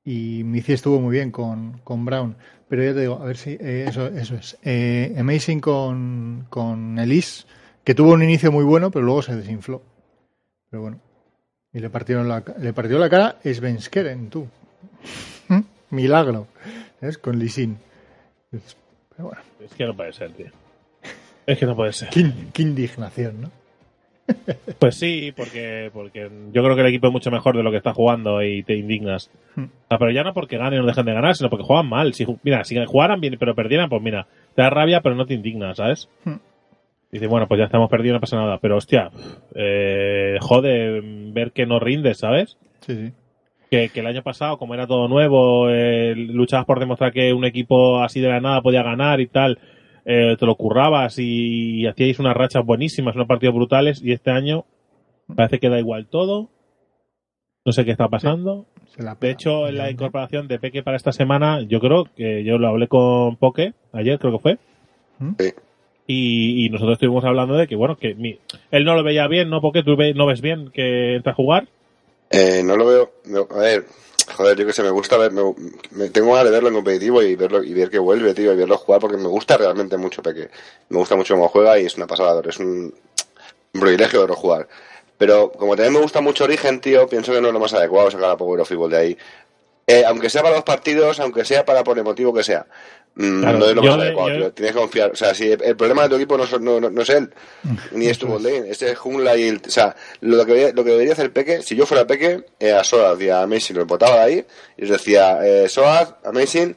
[0.04, 2.36] Y Mici estuvo muy bien con, con Brown.
[2.68, 3.52] Pero ya te digo, a ver si.
[3.52, 4.58] eh, eso, eso es.
[4.64, 7.46] Eh, Amazing con, con Elise,
[7.84, 9.82] que tuvo un inicio muy bueno, pero luego se desinfló.
[10.70, 11.00] Pero bueno.
[11.72, 14.48] Y le partieron la, le partió la cara Sven Skeren, tú.
[15.92, 16.48] Milagro.
[17.00, 17.18] ¿Sabes?
[17.18, 17.78] Con Lisin.
[19.20, 20.46] Pero bueno, Es que no puede ser, tío.
[21.46, 22.08] Es que no puede ser.
[22.10, 23.52] qué, in- qué indignación, ¿no?
[24.78, 27.78] Pues sí, porque, porque yo creo que el equipo es mucho mejor de lo que
[27.78, 29.30] está jugando y te indignas.
[29.56, 29.66] Hmm.
[29.90, 32.14] Sea, pero ya no porque ganen o dejen de ganar, sino porque juegan mal.
[32.14, 35.34] Si, mira, si jugaran bien pero perdieran, pues mira, te da rabia pero no te
[35.34, 36.08] indignas, ¿sabes?
[36.24, 36.36] Hmm.
[37.12, 38.60] Dice, bueno, pues ya estamos perdidos, no pasa nada.
[38.60, 39.10] Pero hostia,
[39.56, 41.02] eh, jode
[41.34, 42.56] ver que no rindes, ¿sabes?
[42.86, 43.12] Sí, sí.
[43.72, 47.46] Que, que el año pasado, como era todo nuevo, eh, luchabas por demostrar que un
[47.46, 49.60] equipo así de la nada podía ganar y tal,
[50.06, 54.66] eh, te lo currabas y, hacíais unas rachas buenísimas, unos partidos brutales, y este año
[55.36, 56.50] parece que da igual todo.
[57.64, 58.66] No sé qué está pasando.
[58.88, 62.44] Se la De hecho, en la incorporación de Peque para esta semana, yo creo que
[62.44, 64.58] yo lo hablé con Poke ayer, creo que fue.
[65.20, 65.32] ¿Mm?
[65.38, 65.52] Sí.
[66.08, 68.40] Y, y nosotros estuvimos hablando de que, bueno, que mi-
[68.72, 69.62] él no lo veía bien, ¿no?
[69.62, 71.68] Porque tú ve- no ves bien que entra a jugar.
[72.30, 73.12] Eh, no lo veo.
[73.26, 73.86] no, a ver,
[74.36, 75.32] joder, yo que sé, me gusta ver.
[75.32, 75.42] Me,
[75.92, 78.56] me- tengo ganas de verlo en competitivo y verlo y ver que vuelve, tío, y
[78.56, 80.50] verlo jugar porque me gusta realmente mucho Peque.
[80.90, 82.42] Me gusta mucho cómo juega y es una pasada.
[82.48, 82.94] Es un,
[83.74, 84.68] un privilegio verlo jugar.
[85.18, 88.12] Pero como también me gusta mucho Origen, tío, pienso que no es lo más adecuado
[88.12, 89.18] sacar a Power of Fútbol de ahí.
[89.88, 92.68] Eh, aunque sea para los partidos, aunque sea para por el motivo que sea.
[93.16, 94.52] Mm, Claro, no es lo yo más le- adecuado, yo-.
[94.54, 95.12] Tienes que confiar.
[95.12, 97.30] O sea, si el, problema de tu equipo no, es- no, no- no es él,
[97.92, 99.62] ni es tu bot lane, es jungla y el.
[99.68, 102.72] O sea, lo que, debería- lo que debería hacer Peque, si yo fuera Peque, eh,
[102.72, 104.46] a Soaz y a Amazing lo botaba de ahí
[104.78, 106.76] y les decía: eh, Soaz, Amazing,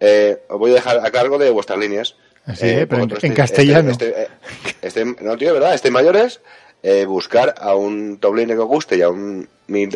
[0.00, 2.16] eh, os voy a dejar a cargo de vuestras líneas.
[2.46, 2.86] Así, ¿eh?
[2.86, 3.90] Pero en- este- castellano.
[3.92, 6.40] este- este- este- no, tío, verdad, este mayores,
[6.82, 9.48] eh, buscar a un top lane que os guste y a un,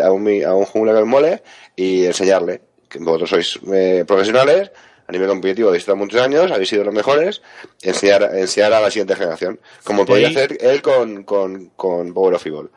[0.02, 1.42] a un, a un jungla que os mole
[1.76, 4.70] y enseñarle que vosotros sois eh, profesionales
[5.08, 7.42] a nivel competitivo, habéis estado muchos años, habéis sido los mejores,
[7.82, 12.34] enseñar, enseñar a la siguiente generación, como podría ahí- hacer él con, con, con Power
[12.34, 12.68] of Evil.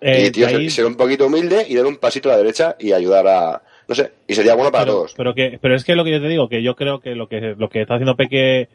[0.00, 2.38] Eh, y tío, ser, ahí- ser un poquito humilde y dar un pasito a la
[2.38, 5.14] derecha y ayudar a, no sé, y sería bueno para pero, todos.
[5.16, 7.28] Pero, que, pero es que lo que yo te digo, que yo creo que lo
[7.28, 8.68] que, lo que está haciendo Peque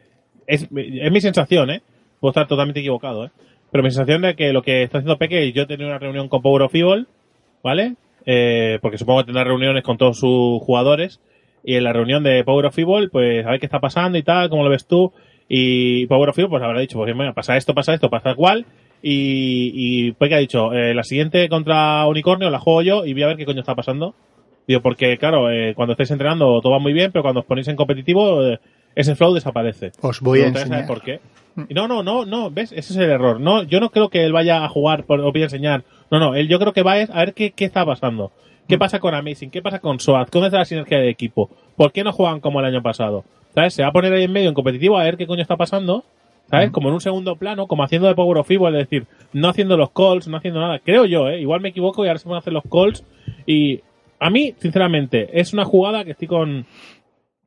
[0.46, 1.82] es, es mi sensación, ¿eh?
[2.20, 3.30] Puedo estar totalmente equivocado, ¿eh?
[3.72, 6.42] Pero mi sensación de que lo que está haciendo Peque, yo tenido una reunión con
[6.42, 7.08] Power of Evil,
[7.64, 7.96] ¿vale?
[8.26, 11.20] Eh, porque supongo que tendrá reuniones con todos sus jugadores.
[11.66, 14.24] Y en la reunión de Power of Evil, pues a ver qué está pasando y
[14.24, 15.12] tal, cómo lo ves tú.
[15.50, 18.66] Y Power of Evil, pues habrá dicho, pues mira, pasa esto, pasa esto, pasa cual.
[19.02, 23.24] Y, y Peque ha dicho, eh, la siguiente contra Unicornio la juego yo y voy
[23.24, 24.16] a ver qué coño está pasando.
[24.68, 27.68] Digo, porque claro, eh, cuando estáis entrenando todo va muy bien, pero cuando os ponéis
[27.68, 28.60] en competitivo, eh,
[28.96, 29.92] ese flow desaparece.
[30.02, 30.88] Os voy a saber enseñar.
[30.88, 31.20] por qué.
[31.70, 32.72] No, no, no, no, ¿ves?
[32.72, 33.40] Ese es el error.
[33.40, 35.84] No, yo no creo que él vaya a jugar por, o voy a enseñar.
[36.12, 38.32] No, no, él yo creo que va a ver qué, qué está pasando.
[38.68, 39.52] ¿Qué pasa con Amazing?
[39.52, 40.30] ¿Qué pasa con SOAT?
[40.32, 41.50] ¿Cómo está la sinergia de equipo?
[41.76, 43.24] ¿Por qué no juegan como el año pasado?
[43.54, 43.74] ¿Sabes?
[43.74, 46.04] Se va a poner ahí en medio en competitivo a ver qué coño está pasando.
[46.50, 46.70] ¿Sabes?
[46.70, 49.78] Como en un segundo plano, como haciendo de Power of Evil, es decir, no haciendo
[49.78, 50.78] los calls, no haciendo nada.
[50.78, 51.42] Creo yo, ¿eh?
[51.42, 53.04] Igual me equivoco y ahora se van a hacer los calls.
[53.48, 53.82] Y
[54.20, 56.68] a mí, sinceramente, es una jugada que estoy con,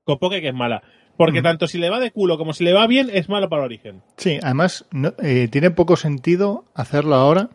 [0.02, 0.82] con Poke que es mala.
[1.16, 3.62] Porque tanto si le va de culo como si le va bien, es malo para
[3.64, 4.02] Origen.
[4.16, 7.50] Sí, además no- eh, tiene poco sentido hacerlo ahora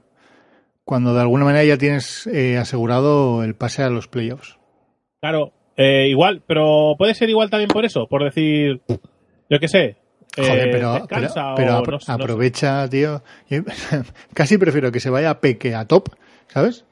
[0.85, 4.57] cuando de alguna manera ya tienes eh, asegurado el pase a los playoffs.
[5.21, 8.81] Claro, eh, igual, pero puede ser igual también por eso, por decir,
[9.49, 9.83] yo qué sé.
[9.85, 12.23] eh, Joder, pero, pero, descansa pero o apro- no sé, no sé.
[12.23, 13.23] aprovecha, tío.
[13.49, 13.61] Yo
[14.33, 16.09] casi prefiero que se vaya a Peque a top,
[16.47, 16.83] ¿sabes?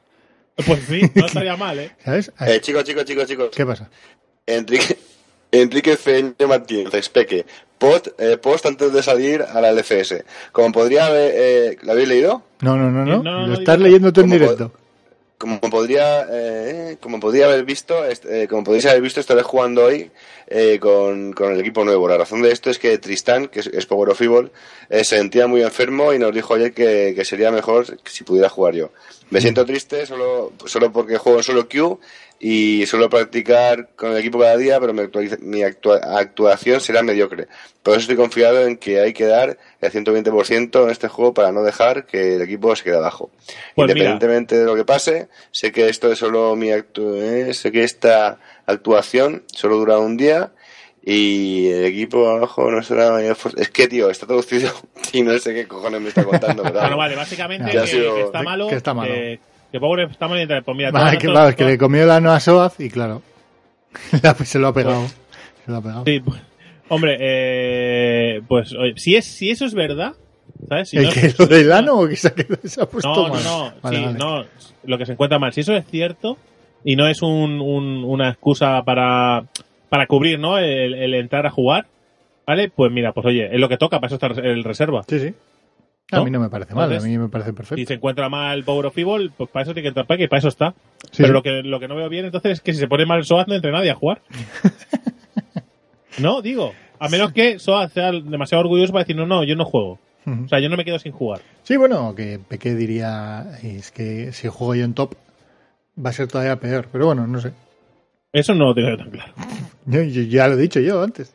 [0.65, 1.91] Pues sí, no estaría mal, ¿eh?
[2.05, 2.31] ¿Sabes?
[2.47, 3.49] Eh, chicos, chicos, chicos, chicos.
[3.55, 3.89] ¿Qué pasa?
[4.45, 4.97] Enrique,
[5.51, 7.45] Enrique Feño Martínez, Peque,
[7.81, 10.23] post, eh, post antes de salir a la LFS.
[10.51, 12.43] Como podría haber, eh, ¿lo habéis leído?
[12.61, 13.17] No, no, no, no.
[13.17, 14.71] no, no, Lo no estás leyendo tú en ¿Cómo directo.
[15.39, 20.11] como podría, eh, como podría haber visto, eh, como podéis haber visto, estaré jugando hoy
[20.45, 22.07] eh, con, con el equipo nuevo.
[22.07, 24.51] La razón de esto es que Tristán, que es, es Power of Evil,
[24.89, 28.47] eh, se sentía muy enfermo y nos dijo ayer que, que sería mejor si pudiera
[28.49, 28.91] jugar yo.
[29.31, 31.97] Me siento triste solo, solo porque juego en solo queue
[32.43, 37.03] y suelo practicar con el equipo cada día, pero mi, actualiza- mi actua- actuación será
[37.03, 37.47] mediocre.
[37.83, 41.51] Por eso estoy confiado en que hay que dar el 120% en este juego para
[41.51, 43.29] no dejar que el equipo se quede abajo.
[43.75, 43.91] Pues mira.
[43.91, 47.83] Independientemente de lo que pase, sé que esto es solo mi actu eh, sé que
[47.83, 50.51] esta actuación solo dura un día
[51.03, 53.61] y el equipo abajo no será mayor fuerza.
[53.61, 54.71] Es que, tío, está traducido
[55.13, 56.63] y no sé qué cojones me está contando.
[56.63, 58.67] pero Bueno, vale, básicamente Ya ha que, sido- que está malo.
[58.67, 59.13] que está malo.
[59.13, 59.39] Que,
[59.71, 60.45] que pobre está mal.
[60.63, 63.21] Pues mira, Vale, que, es que le comió el ano a Soaz y claro,
[64.43, 65.07] se lo ha pegado.
[65.65, 66.03] Se lo ha pegado.
[66.05, 66.41] Sí, pues,
[66.89, 70.13] hombre, eh, pues oye, si, es, si eso es verdad,
[70.67, 70.89] ¿sabes?
[70.89, 73.09] Si ¿El no- que lo del ano o que se ha, quedado- se ha puesto
[73.09, 73.43] No, no, mal?
[73.43, 74.17] no, Vale, sí, vale.
[74.17, 74.45] no,
[74.83, 75.53] lo que se encuentra mal.
[75.53, 76.37] Si eso es cierto
[76.83, 79.43] y no es un, un- una excusa para,
[79.89, 80.57] para cubrir, ¿no?
[80.57, 81.85] El, el entrar a jugar,
[82.47, 82.69] ¿vale?
[82.69, 85.03] Pues mira, pues oye, es lo que toca, para eso está el reserva.
[85.07, 85.33] Sí, sí.
[86.11, 87.87] A mí no me parece mal, a mí me parece perfecto.
[87.87, 90.39] se encuentra mal Power of Evil, pues para eso tiene que entrar para que para
[90.39, 90.73] eso está.
[91.11, 91.33] Sí, Pero sí.
[91.33, 93.47] lo que, lo que no veo bien entonces es que si se pone mal Soaz
[93.47, 94.21] no entre nadie a jugar.
[96.19, 96.73] no, digo.
[96.99, 99.99] A menos que Soaz sea demasiado orgulloso para decir, no, no, yo no juego.
[100.25, 101.41] O sea, yo no me quedo sin jugar.
[101.63, 105.15] Sí, bueno, que Peque diría es que si juego yo en top
[105.97, 107.53] va a ser todavía peor, pero bueno, no sé.
[108.31, 109.33] Eso no lo tengo tan claro.
[109.87, 111.33] Yo- yo- ya lo he dicho yo antes.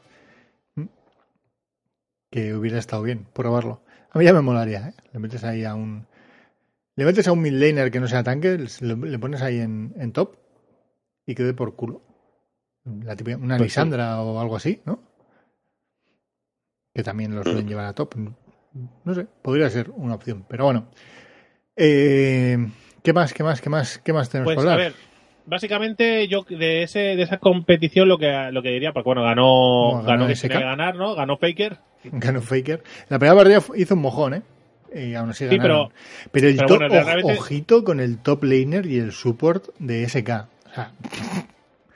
[2.30, 3.80] Que hubiera estado bien probarlo.
[4.16, 4.94] A mí ya me molaría, ¿eh?
[5.12, 6.06] Le metes ahí a un.
[6.96, 10.12] Le metes a un midlaner que no sea tanque, le, le pones ahí en, en
[10.12, 10.36] top
[11.26, 12.00] y quede por culo.
[13.04, 13.78] La típica- una Pues sí.
[13.80, 15.00] Lisandra o algo así, ¿no?
[16.94, 18.14] Que también lo suelen llevar a top.
[19.04, 20.88] No sé, podría ser una opción, pero bueno.
[21.76, 22.56] Eh,
[23.02, 24.92] ¿Qué más, qué más, qué más, qué más tenemos Pues que a hablar?
[24.92, 24.94] ver,
[25.46, 29.92] básicamente yo de ese de esa competición lo que lo que diría, porque bueno, ganó
[29.98, 30.42] ganó, ganó que SK.
[30.42, 31.14] tenía que ganar, ¿no?
[31.14, 31.78] Ganó Faker.
[32.04, 32.82] Ganó Faker.
[33.08, 34.42] La primera partida hizo un mojón, ¿eh?
[34.94, 35.88] Y aún así Sí, ganaron.
[35.88, 39.12] pero- Pero el pero top, bueno, oj- realmente- ojito con el top laner y el
[39.12, 40.30] support de SK.
[40.70, 40.90] O sea,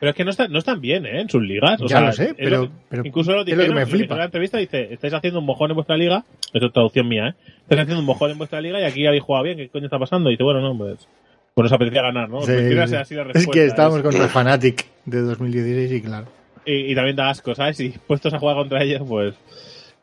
[0.00, 1.20] Pero es que no están, no están bien, ¿eh?
[1.20, 1.78] En sus ligas.
[1.82, 3.80] O Ya sea, lo sé, pero- lo pero incluso lo es lo que dijeron, me
[3.84, 4.14] dijeron flipa.
[4.14, 6.24] en la entrevista dice, estáis haciendo un mojón en vuestra liga.
[6.52, 7.34] Esto es traducción mía, ¿eh?
[7.62, 9.58] Estáis haciendo un mojón en vuestra liga y aquí habéis jugado bien.
[9.58, 10.30] ¿Qué coño está pasando?
[10.30, 11.06] Y dice, bueno, no, pues...
[11.54, 12.42] Pues nos apetecía ganar, ¿no?
[12.42, 16.26] sí, así la es que estábamos contra Fnatic de 2016 y claro.
[16.64, 17.80] y, y también da asco, ¿sabes?
[17.80, 19.34] Y puestos a jugar contra ellos, pues...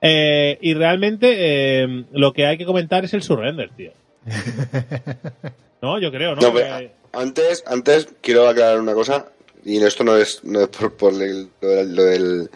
[0.02, 1.36] Eh, y realmente
[1.84, 3.92] eh, lo que hay que comentar es el surrender, tío.
[5.82, 6.42] No, yo creo, ¿no?
[7.14, 9.28] Antes, antes quiero aclarar una cosa,
[9.64, 12.50] y esto no es, no es por, por el- lo del, lo del-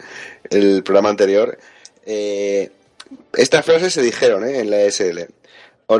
[0.50, 1.56] el programa anterior.
[2.04, 2.70] Eh,
[3.36, 4.58] estas frases se dijeron ¿eh?
[4.58, 5.20] en la ESL.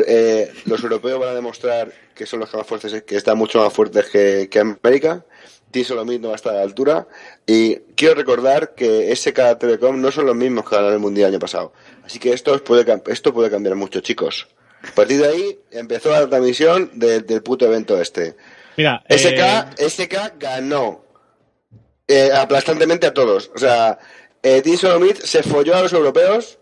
[0.06, 3.58] Eh, los europeos van a demostrar que son los que más fuertes, que están mucho
[3.62, 5.24] más fuertes que, que América.
[5.70, 7.06] Team Solomid no va a estar a la altura.
[7.46, 11.34] Y quiero recordar que SK Telecom no son los mismos que ganaron el Mundial el
[11.34, 11.72] año pasado.
[12.04, 14.48] Así que esto, puede, esto puede cambiar mucho, chicos.
[14.86, 18.36] A partir de ahí empezó la transmisión de- del puto evento este.
[18.76, 21.04] Mira, SK, eh, SK ganó
[22.08, 23.50] eh, aplastantemente a todos.
[23.54, 23.98] O sea,
[24.42, 24.62] eh,
[25.24, 26.58] se folló a los europeos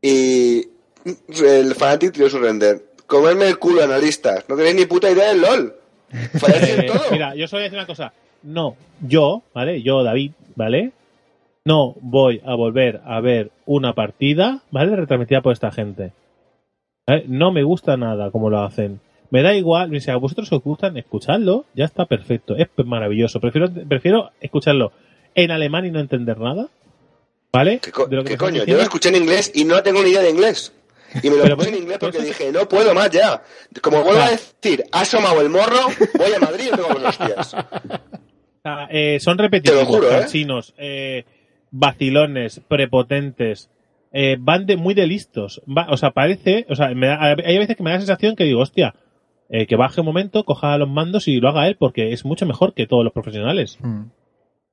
[0.00, 0.68] y
[1.04, 2.84] el Fnatic tiró su render.
[3.06, 4.44] Comerme el culo, analistas.
[4.48, 5.74] No tenéis ni puta idea del LOL.
[6.12, 7.10] Eh, todo.
[7.12, 8.12] mira, yo solo voy a decir una cosa.
[8.42, 9.82] No, yo, ¿vale?
[9.82, 10.92] Yo, David, ¿vale?
[11.64, 14.96] No voy a volver a ver una partida, ¿vale?
[14.96, 16.12] Retransmitida por esta gente.
[17.06, 17.24] ¿Vale?
[17.28, 19.00] No me gusta nada como lo hacen.
[19.30, 23.38] Me da igual, si a vosotros os gustan, escuchadlo, ya está perfecto, es maravilloso.
[23.40, 24.90] Prefiero, prefiero escucharlo
[25.36, 26.66] en alemán y no entender nada,
[27.52, 27.78] ¿vale?
[27.78, 28.64] ¿Qué, co- De lo que qué coño?
[28.64, 30.72] Yo lo escuché en inglés y no tengo ni idea de inglés.
[31.22, 33.42] Y me lo puse en inglés porque eso- dije, no puedo más ya.
[33.82, 35.86] Como vuelvo a decir, ha asomado el morro,
[36.18, 37.56] voy a Madrid y tengo los hostias.
[38.90, 40.20] Eh, son repetitivos, juro, ¿eh?
[40.20, 41.24] cansinos, eh,
[41.70, 43.70] vacilones, prepotentes.
[44.12, 45.62] eh, van de muy de listos.
[45.68, 46.66] Va- o sea, parece.
[46.68, 48.94] O sea, me da- hay veces que me da la sensación que digo, hostia,
[49.48, 52.44] eh, que baje un momento, coja los mandos y lo haga él, porque es mucho
[52.44, 53.78] mejor que todos los profesionales.
[53.80, 54.06] Mm.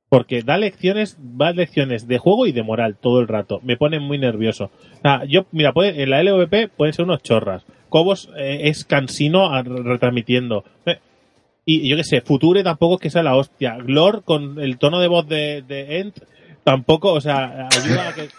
[0.10, 3.60] Porque da lecciones, da lecciones de juego y de moral todo el rato.
[3.64, 4.72] Me pone muy nervioso.
[5.02, 7.66] Sea, yo, mira, puede, en la LVP pueden ser unos chorras.
[7.90, 10.64] Cobos eh, es cansino a- retransmitiendo.
[10.86, 11.00] Eh,
[11.66, 13.76] y yo qué sé, Future tampoco es que sea la hostia.
[13.78, 16.18] Glor con el tono de voz de, de Ent
[16.64, 18.30] tampoco, o sea, ayuda a que.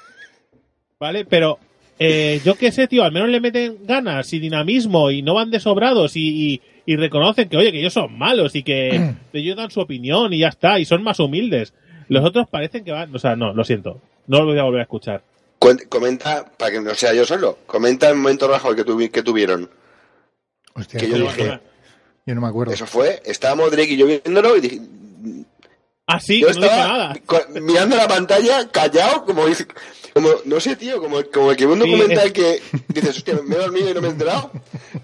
[0.99, 1.27] ¿Vale?
[1.27, 1.59] Pero
[1.99, 5.51] eh, yo qué sé, tío, al menos le meten ganas y dinamismo y no van
[5.51, 9.71] desobrados y, y, y reconocen que, oye, que ellos son malos y que ellos dan
[9.71, 11.75] su opinión y ya está, y son más humildes.
[12.09, 14.81] Los otros parecen que van, o sea, no, lo siento, no lo voy a volver
[14.81, 15.23] a escuchar.
[15.91, 19.69] Comenta, para que no sea yo solo, comenta el momento rajo que, tuvi- que tuvieron.
[20.75, 21.61] Hostia, Que yo ¿cómo dije- fue?
[22.25, 22.73] Yo no me acuerdo.
[22.73, 24.81] Eso fue, estábamos Drake y yo viéndolo y dije,
[26.07, 27.15] Ah, sí, yo que no estaba nada.
[27.61, 29.67] mirando la pantalla, callado, como dice,
[30.15, 33.55] como, no sé, tío, como, como el que ve un documental que dices, hostia, me
[33.57, 34.51] he dormido y no me he enterado.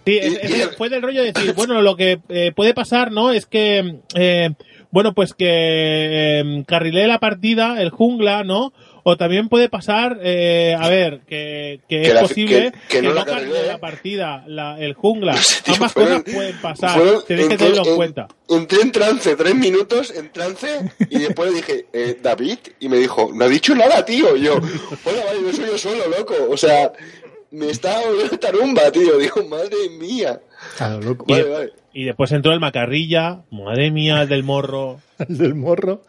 [0.05, 2.75] Sí, es- Y- es- y- fue del rollo de decir, bueno, lo que eh, puede
[2.75, 3.31] pasar, ¿no?
[3.33, 4.51] Es que, eh,
[4.91, 8.73] bueno, pues que eh, carrilee la partida, el jungla, ¿no?
[9.07, 13.03] O también puede pasar, eh, a ver, que, que Que es la- posible que- que
[13.03, 13.25] no la
[13.67, 15.33] la partida, la, el jungla.
[15.37, 18.29] No sé, tío, Ambas fueron- cosas pueden pasar, fueron- tenéis que tenerlo en en- cuenta.
[18.49, 22.97] Entré en trance, tres minutos en trance, y después le dije, eh, David, y me
[22.97, 24.35] dijo, no ha dicho nada, tío.
[24.37, 26.35] Y yo, hola, vale, no soy yo solo, loco.
[26.49, 26.91] O sea,
[27.51, 29.19] me estaba volviendo tarumba, tío.
[29.19, 30.41] Digo, madre mía.
[30.81, 31.25] Lo loco.
[31.29, 31.73] Y, Vale, de- vale.
[31.93, 35.01] y después entró el macarrilla, madre mía, el del morro.
[35.29, 36.01] El del morro.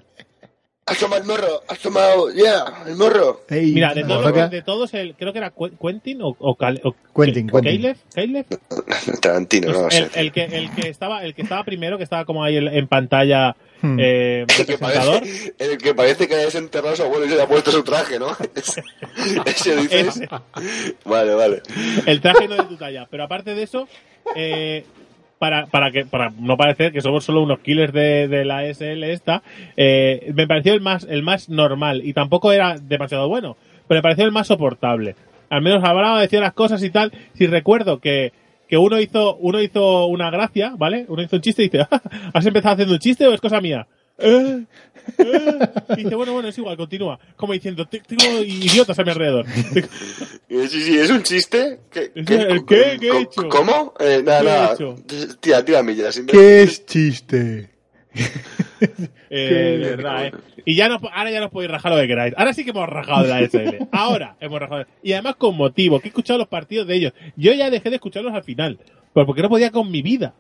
[0.88, 3.42] Has tomado el morro, has tomado, ya, el morro.
[3.50, 6.80] Ey, Mira, de, todos, de todos, el, creo que era Qu- Quentin o, o, Cal-
[6.84, 7.48] o- Quentin.
[7.48, 8.46] Caleb, Caleb.
[9.20, 10.04] Tarantino, no Pues sé.
[10.04, 12.88] el, el que, el que estaba el que estaba primero que estaba como ahí en,
[12.88, 13.98] pantalla Hmm.
[14.00, 17.36] eh, El que, parece, el que parece que ha desenterrado a su abuelo y se
[17.36, 18.28] le ha puesto su traje, ¿no?
[18.56, 18.84] Ese,
[19.46, 20.08] ese dices.
[20.18, 20.30] Ese.
[21.04, 21.62] Vale, vale.
[22.06, 23.88] el traje no de tu talla pero aparte de eso
[24.36, 24.86] eh,
[25.40, 29.04] para, para que para no parecer que somos solo unos killers de, de la SL
[29.04, 29.44] esta
[29.78, 33.58] eh, me pareció el más el más normal y tampoco era demasiado bueno
[33.88, 35.16] pero me pareció el más soportable.
[35.50, 38.34] Al menos hablaba decía las cosas y tal si recuerdo que
[38.68, 42.02] que uno hizo uno hizo una gracia vale uno hizo un chiste y dice "Ah,
[42.34, 43.86] has empezado haciendo un chiste o es cosa mía
[44.18, 44.64] "Eh,
[45.18, 45.60] eh".
[45.98, 49.46] Y dice bueno bueno es igual continúa como diciendo "Te- tengo idiotas a mi alrededor
[49.48, 51.80] Sí, sí, es un chiste.
[51.92, 52.26] ¿Qué, ¿El
[52.66, 52.98] qué?
[53.00, 53.48] ¿Qué he hecho?
[53.50, 53.94] ¿Cómo?
[54.00, 54.74] Eh, nada, ¿Qué he nada.
[54.74, 54.96] hecho?
[55.40, 56.22] Tira, tira millas.
[56.28, 57.70] ¿Qué es chiste?
[59.30, 60.32] Eh, de verdad, eh.
[60.66, 62.34] Y ya no, ahora ya nos podéis rajar lo que queráis.
[62.38, 63.88] Ahora sí que hemos rajado de la SL.
[63.92, 64.86] Ahora hemos rajado.
[65.04, 67.14] Y además con motivo, que he escuchado los partidos de ellos.
[67.36, 68.80] Yo ya dejé de escucharlos al final.
[69.14, 70.34] Porque no podía con mi vida.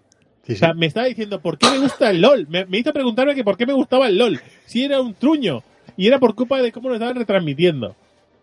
[0.45, 0.59] Sí, O sí.
[0.59, 2.45] sea, me estaba diciendo, ¿por qué me gusta el LOL?
[2.49, 4.39] Me, me hizo preguntarme que por qué me gustaba el LOL.
[4.65, 5.63] Si era un truño.
[5.97, 7.95] Y era por culpa de cómo lo estaban retransmitiendo.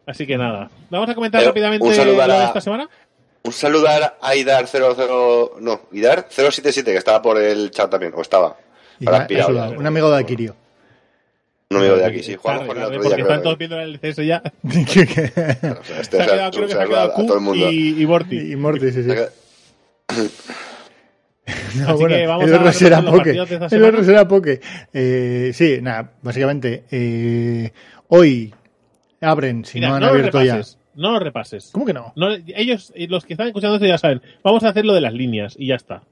[0.06, 0.70] Así que nada.
[0.90, 2.88] Vamos a comentar Eh, rápidamente un saludo a lo de la- esta semana.
[3.44, 3.86] Un saludo
[4.20, 5.56] a Idar 00.
[5.60, 8.12] No, Idar 077, que estaba por el chat también.
[8.16, 8.56] O estaba.
[8.98, 9.78] Y Ahora va- has pirado eso, ya.
[9.78, 10.56] un amigo de Akirio.
[11.70, 12.36] Un amigo de aquí, sí.
[12.42, 13.02] Tarde, con el otro día.
[13.02, 13.42] porque están creo.
[13.42, 14.42] todos viendo el CS ya.
[14.64, 17.40] O sea, este Se ha o quedado, creo que se ha quedado a todo el
[17.40, 17.70] mundo.
[17.70, 18.52] y, y Morty.
[18.52, 19.10] y Morty, sí, sí.
[21.76, 23.76] No, Así bueno, que vamos el a otro será repasar los Poke.
[23.76, 24.60] El otro será Poke.
[24.92, 27.72] Eh, sí, nada, básicamente, eh,
[28.08, 28.54] hoy
[29.20, 30.60] abren, si Mira, no han no abierto ya.
[30.94, 31.70] No lo repases.
[31.72, 32.12] ¿Cómo que no?
[32.16, 34.20] No, ellos, eh, los que están escuchando esto ya saben.
[34.44, 36.02] Vamos a hacer lo de las líneas y ya está.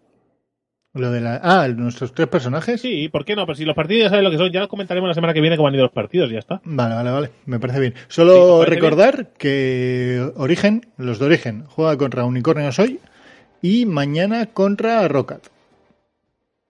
[0.94, 2.80] Lo de la, ah, nuestros tres personajes.
[2.80, 3.46] Sí, ¿por qué no?
[3.46, 5.40] Pues si los partidos ya saben lo que son, ya los comentaremos la semana que
[5.40, 6.60] viene cómo han ido los partidos y ya está.
[6.64, 7.30] Vale, vale, vale.
[7.46, 7.94] Me parece bien.
[7.94, 12.98] Sí, Solo ¿os parece recordar que Origen, los de Origen, juega contra Unicornios hoy
[13.62, 15.42] y mañana contra Rocket.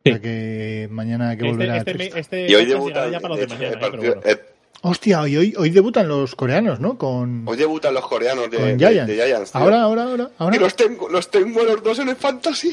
[0.05, 0.11] Sí.
[0.11, 3.11] O sea que mañana hay que Este, volver a este, este Y hoy debutan.
[3.11, 4.21] ya para los de el- mañana, el eh, bueno.
[4.25, 4.41] el-
[4.83, 6.97] Hostia, hoy, hoy, hoy debutan los coreanos, ¿no?
[6.97, 9.07] Con, Hoy debutan los coreanos de, con de- Giants.
[9.09, 9.53] de Giants.
[9.53, 9.61] tío.
[9.61, 10.57] ahora, ahora, ahora, ahora.
[10.57, 12.73] Y los tengo, los tengo los dos en el fantasy.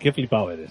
[0.00, 0.70] Qué flipado eres.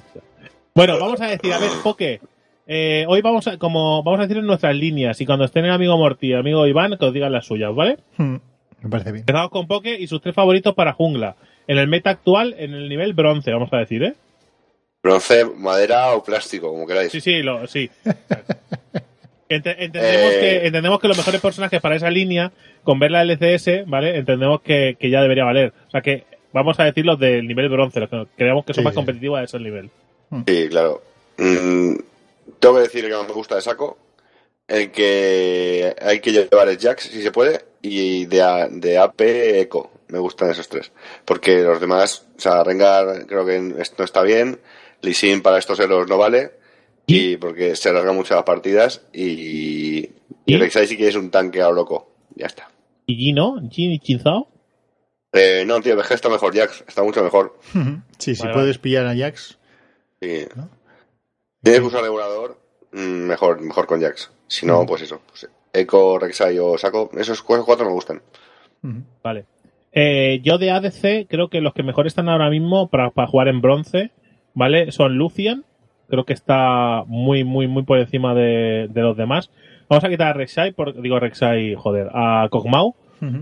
[0.75, 2.19] Bueno, vamos a decir, a ver, Poke.
[2.67, 5.71] eh, hoy vamos a, como vamos a decir en nuestras líneas y cuando estén el
[5.71, 7.97] amigo Morty y el amigo Iván, que os digan las suyas, ¿vale?
[8.17, 8.35] Hmm,
[8.81, 9.21] Me parece bien.
[9.21, 11.37] Empezamos con Poke y sus tres favoritos para jungla.
[11.69, 14.15] En el meta actual, en el nivel bronce, vamos a decir, ¿eh?
[15.03, 17.11] Bronce, madera o plástico, como queráis.
[17.11, 17.89] Sí, sí, lo, sí.
[19.49, 20.39] Entendemos, Eh.
[20.39, 22.51] que, entendemos que los mejores personajes para esa línea,
[22.83, 24.17] con ver la LCS, ¿vale?
[24.17, 25.73] Entendemos que, que ya debería valer.
[25.87, 28.81] O sea que vamos a decir los del nivel bronce, los que creemos que son
[28.81, 28.97] Sí, más sí.
[28.97, 29.89] competitivos a ese nivel.
[30.45, 31.01] Sí, claro.
[31.37, 31.95] Mm,
[32.59, 33.97] tengo que decir que no me gusta de saco.
[34.67, 39.21] El que hay que llevar el Jax, si se puede, y de, de AP
[39.61, 39.91] Eco.
[40.09, 40.91] Me gustan esos tres.
[41.25, 44.59] Porque los demás, o sea, Rengar creo que esto no está bien.
[45.01, 46.51] Lee Sin para estos héroes no vale.
[47.05, 49.01] Y porque se alargan mucho las partidas.
[49.13, 50.13] Y, y
[50.45, 50.57] ¿Y?
[50.57, 52.11] Rek'Sai sí que es un tanque a lo loco.
[52.35, 52.69] Ya está.
[53.07, 53.55] ¿Y Gino?
[53.71, 54.47] ¿Gin y Chinzao?
[55.31, 56.83] Eh, no, tío, VG está mejor, Jax.
[56.87, 57.59] Está mucho mejor.
[58.17, 59.57] Sí, si Vale, puedes pillar a Jax.
[60.21, 60.45] Sí.
[60.55, 60.69] ¿No?
[61.63, 62.57] Tienes que usar regulador,
[62.91, 64.31] mm, mejor, mejor con Jax.
[64.47, 65.21] Si no, pues eso.
[65.27, 68.21] pues, Echo, Rek'Sai o Saco, esos cu- cuatro me gustan.
[69.23, 69.45] Vale.
[69.91, 73.47] Eh, yo de ADC creo que los que mejor están ahora mismo para, para jugar
[73.47, 74.11] en bronce,
[74.53, 74.91] ¿vale?
[74.91, 75.63] Son Lucian.
[76.07, 79.51] Creo que está muy, muy, muy por encima de, de los demás.
[79.89, 82.95] Vamos a quitar a Rek'Sai, por, digo Rek'Sai, joder, a Kog'Maw,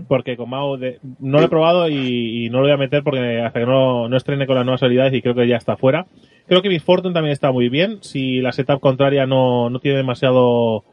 [0.08, 3.40] porque Kog'Maw de- no lo he probado y, y no lo voy a meter porque
[3.40, 6.06] hasta que no, no estrene con las nuevas habilidades y creo que ya está fuera.
[6.46, 7.98] Creo que Miss Fortune también está muy bien.
[8.02, 10.84] Si la setup contraria no, no tiene demasiado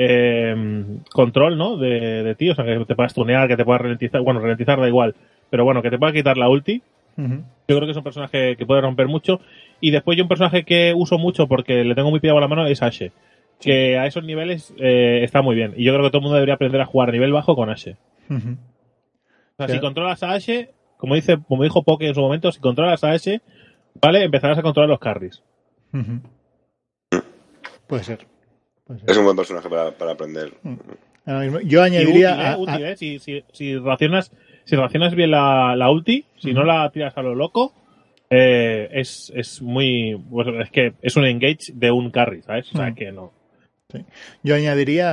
[0.00, 0.54] eh,
[1.12, 1.76] control, ¿no?
[1.76, 4.22] De, de ti, o sea, que te puedas tunear, que te puedas ralentizar.
[4.22, 5.16] Bueno, ralentizar da igual,
[5.50, 6.82] pero bueno, que te pueda quitar la ulti.
[7.16, 9.40] Yo creo que es un personaje que puede romper mucho.
[9.80, 12.48] Y después yo un personaje que uso mucho porque le tengo muy pillado a la
[12.48, 13.10] mano es Ashe.
[13.58, 15.74] Que a esos niveles eh, está muy bien.
[15.76, 17.70] Y yo creo que todo el mundo debería aprender a jugar a nivel bajo con
[17.70, 17.96] Ashe.
[18.30, 22.60] O sea, si controlas a Ashe, como dice, como dijo Poke en su momento, si
[22.60, 23.40] controlas a Ashe,
[24.00, 24.22] ¿vale?
[24.22, 25.42] Empezarás a controlar los carries.
[27.88, 28.37] Puede ser.
[29.06, 30.52] Es un buen personaje para, para aprender.
[31.26, 32.30] Ahora mismo- Yo Y añadiría.
[32.32, 32.46] útil, ¿eh?
[32.46, 32.96] a- a- Útil, ¿eh?
[32.96, 34.32] Si, si, si racionas,
[34.64, 37.72] si racionas bien la, la ulti, si no la tiras a lo loco,
[38.30, 40.18] eh, es, es muy.
[40.30, 42.72] pues, es que es un engage de un carry, ¿sabes?
[42.74, 43.32] O sea que no.
[44.42, 45.10] Yo añadiría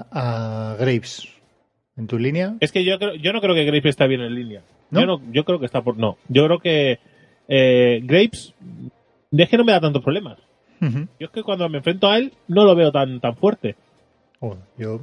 [0.00, 1.28] a, a Graves.
[1.96, 2.56] En tu línea.
[2.60, 4.62] Es que yo creo, yo no creo que Grapes está bien en línea.
[4.90, 5.00] ¿No?
[5.00, 5.96] Yo no, yo creo que está por.
[5.96, 6.18] No.
[6.28, 6.98] Yo creo que
[7.48, 8.52] eh, Grapes.
[9.32, 10.38] Es que no me da tantos problemas.
[10.80, 13.74] Yo es que cuando me enfrento a él, no lo veo tan, tan fuerte.
[14.78, 15.00] Yo,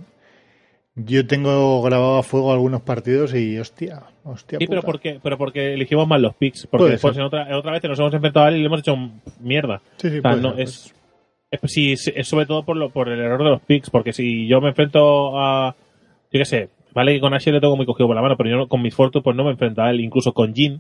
[0.96, 4.60] yo tengo grabado a fuego algunos partidos y hostia, hostia.
[4.60, 6.68] Sí, pero porque, pero porque elegimos mal los picks.
[6.68, 8.66] Porque Puede después en otra, en otra vez nos hemos enfrentado a él y le
[8.68, 8.96] hemos hecho
[9.40, 9.82] mierda.
[9.98, 10.94] Sí, sí, O sea, no, ser, es,
[11.52, 14.14] es, sí, sí, es sobre todo por, lo, por el error de los picks, porque
[14.14, 15.76] si yo me enfrento a,
[16.32, 18.50] yo qué sé, vale que con Ashe le tengo muy cogido por la mano, pero
[18.52, 20.80] yo no- con Miss Fortune pues no me enfrento a él, incluso con Jin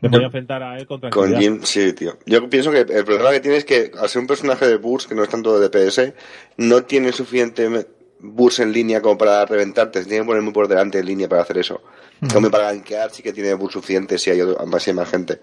[0.00, 1.40] me Yo- podía enfrentar a él con Con tranquilidad.
[1.40, 2.16] Jim, sí, tío.
[2.26, 5.08] Yo pienso que el problema que tiene es que al ser un personaje de Burst,
[5.08, 6.14] que no es tanto de DPS,
[6.56, 7.68] no tiene suficiente
[8.20, 10.02] Burst en línea como para reventarte.
[10.02, 11.80] Se tiene que poner muy por delante en línea para hacer eso.
[12.32, 15.10] Como para gankear sí que tiene Burst suficiente si hay, otro- más, si hay más
[15.10, 15.40] gente.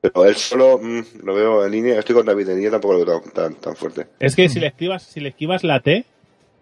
[0.00, 1.98] Pero él solo mm, lo veo en línea.
[1.98, 4.06] Estoy con David en línea, tampoco lo veo tan, tan, tan fuerte.
[4.20, 6.04] Es que si le esquivas, si le esquivas la T,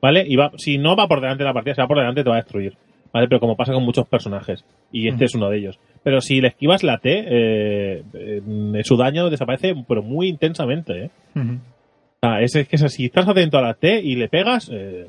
[0.01, 0.25] ¿vale?
[0.29, 2.29] Y va, si no va por delante de la partida, si va por delante te
[2.29, 2.77] va a destruir.
[3.15, 3.29] ¿Vale?
[3.29, 4.65] Pero como pasa con muchos personajes.
[4.93, 5.79] Y este es uno de ellos.
[6.03, 11.11] Pero si le esquivas la T, eh, eh, su daño desaparece, pero muy intensamente, ¿eh?
[12.21, 15.07] Sea, es, es que es- si estás atento a la T y le pegas, eh,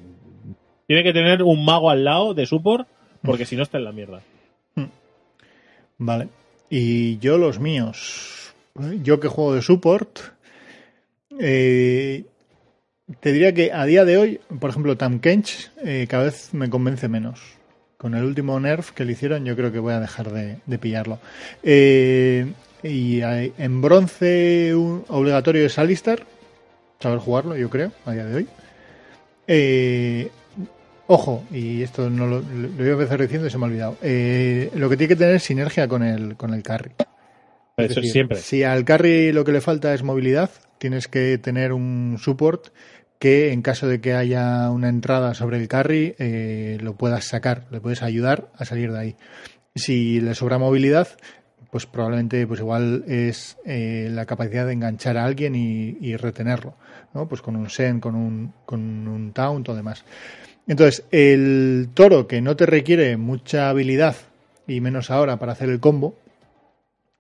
[0.88, 2.88] tiene que tener un mago al lado de support,
[3.24, 4.22] porque si no está en la mierda.
[5.98, 6.28] Vale.
[6.70, 8.54] Y yo los míos.
[9.02, 10.20] Yo que juego de support.
[11.40, 12.26] eh,
[13.20, 16.70] te diría que a día de hoy, por ejemplo, Tam Kench eh, cada vez me
[16.70, 17.42] convence menos.
[18.06, 20.78] Con el último nerf que le hicieron, yo creo que voy a dejar de, de
[20.78, 21.18] pillarlo.
[21.64, 22.46] Eh,
[22.84, 26.20] y hay- en bronce un- obligatorio es Alistar.
[27.00, 28.48] Saber jugarlo, yo creo, a día de hoy.
[29.48, 30.30] Eh,
[31.08, 33.98] ojo, y esto no lo, lo iba a empezar diciendo y se me ha olvidado.
[34.04, 36.92] Eh, lo que tiene que tener es sinergia con el, con el carry.
[37.76, 38.38] Es Eso decir, siempre.
[38.38, 42.68] Si al carry lo que le falta es movilidad, tienes que tener un support
[43.20, 47.66] que en caso de que haya una entrada sobre el carry eh, lo puedas sacar,
[47.72, 49.16] le puedes ayudar a salir de ahí.
[49.76, 51.08] Si le sobra movilidad,
[51.72, 56.76] pues probablemente pues igual es eh, la capacidad de enganchar a alguien y, retenerlo,
[57.14, 57.28] ¿no?
[57.28, 60.06] Pues con un sen, con un, con un taunt o demás.
[60.68, 64.16] Entonces, el toro que no te requiere mucha habilidad
[64.68, 66.16] y menos ahora para hacer el combo,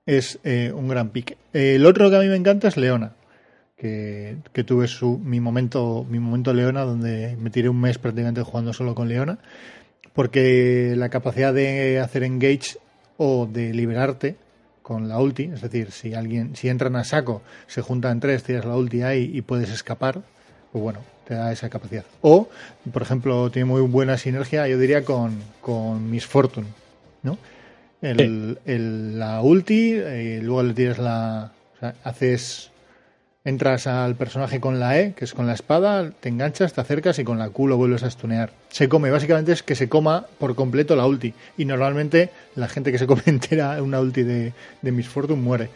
[0.05, 1.38] es eh, un gran pique.
[1.53, 3.13] El otro que a mí me encanta es Leona,
[3.77, 8.41] que, que tuve su, mi momento mi momento Leona, donde me tiré un mes prácticamente
[8.41, 9.39] jugando solo con Leona,
[10.14, 12.77] porque la capacidad de hacer engage
[13.18, 14.35] o de liberarte
[14.81, 18.65] con la ulti, es decir, si alguien si entran a saco, se juntan tres, tiras
[18.65, 20.22] la ulti ahí y puedes escapar,
[20.72, 22.06] pues bueno, te da esa capacidad.
[22.22, 22.47] O,
[22.93, 26.68] por ejemplo, tiene muy buena sinergia, yo diría, con, con Miss Fortune,
[27.23, 27.38] ¿no?
[28.02, 31.52] El, el- la ulti, eh, luego le tiras la.
[31.76, 32.69] o sea, haces.
[33.45, 37.19] Entras al personaje con la E, que es con la espada, te enganchas, te acercas
[37.19, 38.49] y con la Q lo vuelves a stunear.
[38.69, 41.34] Se come, básicamente es que se coma por completo la ulti.
[41.55, 45.69] Y normalmente la gente que se come entera una ulti de, de Miss Fortune muere.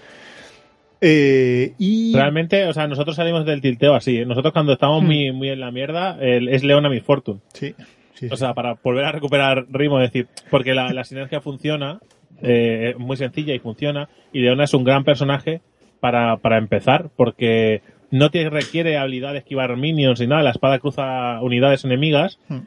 [1.02, 2.14] Eh, y.
[2.16, 4.18] Realmente, o sea, nosotros salimos del tilteo así.
[4.18, 4.26] ¿eh?
[4.26, 7.40] Nosotros cuando estamos muy, muy en la mierda, el- es Leona mi Fortune.
[7.54, 7.76] Sí,
[8.16, 8.38] sí, O sí.
[8.38, 12.00] sea, para volver a recuperar ritmo, es decir, porque la, la sinergia funciona,
[12.42, 15.62] eh, es muy sencilla y funciona, y Leona es un gran personaje
[16.00, 17.82] para, para empezar, porque
[18.12, 22.62] no te requiere habilidad de esquivar minions ni nada, la espada cruza unidades enemigas, Hmm.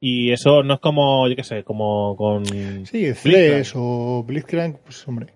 [0.00, 2.46] y eso no es como, yo qué sé, como con...
[2.86, 5.34] Sí, Thresh o Blitzcrank, pues hombre.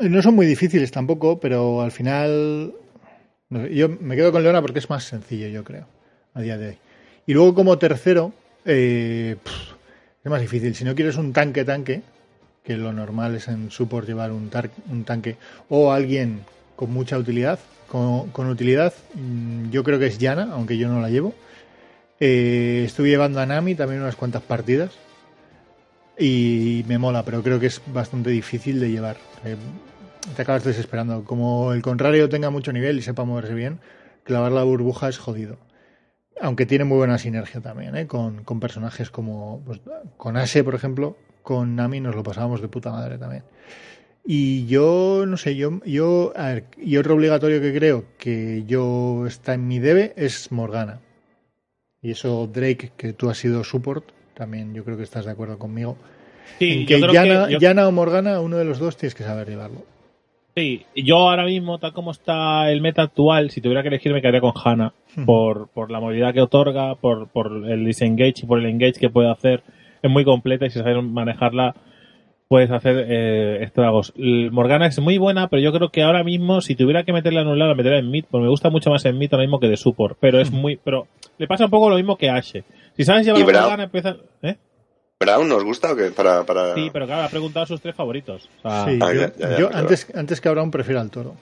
[0.00, 2.72] No son muy difíciles tampoco, pero al final.
[3.48, 5.86] no sé, yo me quedo con Leona porque es más sencillo, yo creo,
[6.34, 6.78] a día de hoy.
[7.26, 8.32] Y luego, como tercero,
[8.64, 9.72] eh, pff,
[10.24, 10.74] es más difícil.
[10.74, 12.02] Si no quieres un tanque-tanque,
[12.64, 14.50] que lo normal es en support llevar un,
[14.90, 15.36] un tanque,
[15.68, 16.42] o alguien
[16.76, 17.58] con mucha utilidad,
[17.88, 21.34] con, utilidad, mm, yo creo que es Yana, aunque yo no la llevo.
[22.20, 24.90] Eh, estuve llevando a Nami también unas cuantas partidas
[26.18, 29.16] y me mola, pero creo que es bastante difícil de llevar.
[29.44, 29.56] Eh,
[30.36, 31.24] te acabas desesperando.
[31.24, 33.80] Como el contrario tenga mucho nivel y sepa moverse bien,
[34.24, 35.58] clavar la burbuja es jodido.
[36.40, 38.06] Aunque tiene muy buena sinergia también, ¿eh?
[38.06, 39.62] con, con personajes como.
[39.64, 39.80] pues,
[40.16, 41.16] con Ashe, por ejemplo,
[41.48, 43.42] con Nami nos lo pasábamos de puta madre también.
[44.26, 49.24] Y yo, no sé, yo, yo, a ver, y otro obligatorio que creo que yo
[49.26, 51.00] está en mi debe es Morgana.
[52.02, 54.04] Y eso, Drake, que tú has sido support,
[54.34, 55.96] también yo creo que estás de acuerdo conmigo.
[56.58, 58.98] Sí, en yo que creo Yana, que yo- Yana o Morgana, uno de los dos
[58.98, 59.86] tienes que saber llevarlo.
[60.54, 64.20] Sí, yo ahora mismo, tal como está el meta actual, si tuviera que elegir me
[64.20, 65.24] quedaría con Hanna Hmm.
[65.24, 69.08] por, por la movilidad que otorga, por, por el disengage y por el engage que
[69.08, 69.62] puede hacer.
[70.02, 71.74] Es muy completa y si sabes manejarla
[72.48, 74.14] puedes hacer eh, estragos.
[74.16, 77.48] Morgana es muy buena, pero yo creo que ahora mismo si tuviera que meterla en
[77.48, 79.60] un lado la metería en mid, porque me gusta mucho más en mid ahora mismo
[79.60, 80.42] que de support, pero Hmm.
[80.42, 81.06] es muy pero
[81.36, 82.64] le pasa un poco lo mismo que a Ashe.
[82.96, 83.60] Si sabes llevar ¿Y a?
[83.62, 84.56] Morgana empieza, ¿eh?
[85.20, 86.10] ¿Brown nos gusta o qué?
[86.12, 86.74] Para, para...
[86.74, 88.48] Sí, pero claro, ha preguntado sus tres favoritos.
[88.62, 90.70] O sea, Sí, Ah, yo, ya, ya, ya, yo pero- antes, antes que a Brown
[90.70, 91.34] prefiero al toro.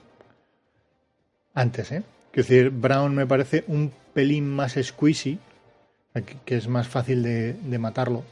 [1.54, 2.02] Antes, ¿eh?
[2.32, 5.38] Quiero decir, Brown me parece un pelín más squeezy,
[6.14, 8.24] que, que es más fácil de, de matarlo.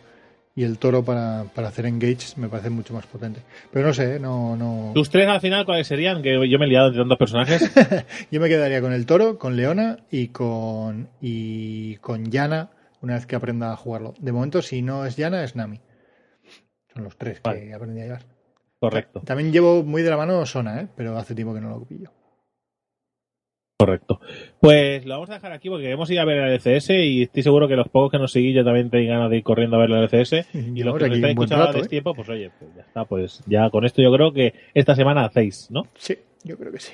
[0.56, 3.40] Y el toro para, para hacer engage me parece mucho más potente.
[3.72, 4.20] Pero no sé, ¿eh?
[4.20, 4.93] no, no.
[4.94, 6.22] Tus tres al final, ¿cuáles serían?
[6.22, 7.72] Que yo me he liado entre tantos personajes.
[8.31, 12.70] Yo me quedaría con el toro, con Leona y con y con Yana
[13.01, 14.14] una vez que aprenda a jugarlo.
[14.18, 15.81] De momento, si no es Yana, es Nami.
[16.93, 18.22] Son los tres que aprendí a llevar.
[18.78, 20.89] Correcto, También llevo muy de la mano Sona, ¿eh?
[20.94, 22.10] pero hace tiempo que no lo pillo.
[23.86, 24.20] Correcto.
[24.61, 27.43] Pues lo vamos a dejar aquí porque hemos ido a ver el LCS y estoy
[27.43, 29.81] seguro que los pocos que nos seguís ya también tenéis ganas de ir corriendo a
[29.81, 30.47] ver el LCS.
[30.55, 31.89] Y los que nos estáis escuchando rato, a ¿eh?
[31.89, 33.05] tiempo, pues oye, pues ya está.
[33.05, 35.86] Pues ya con esto yo creo que esta semana hacéis, ¿no?
[35.94, 36.93] Sí, yo creo que sí.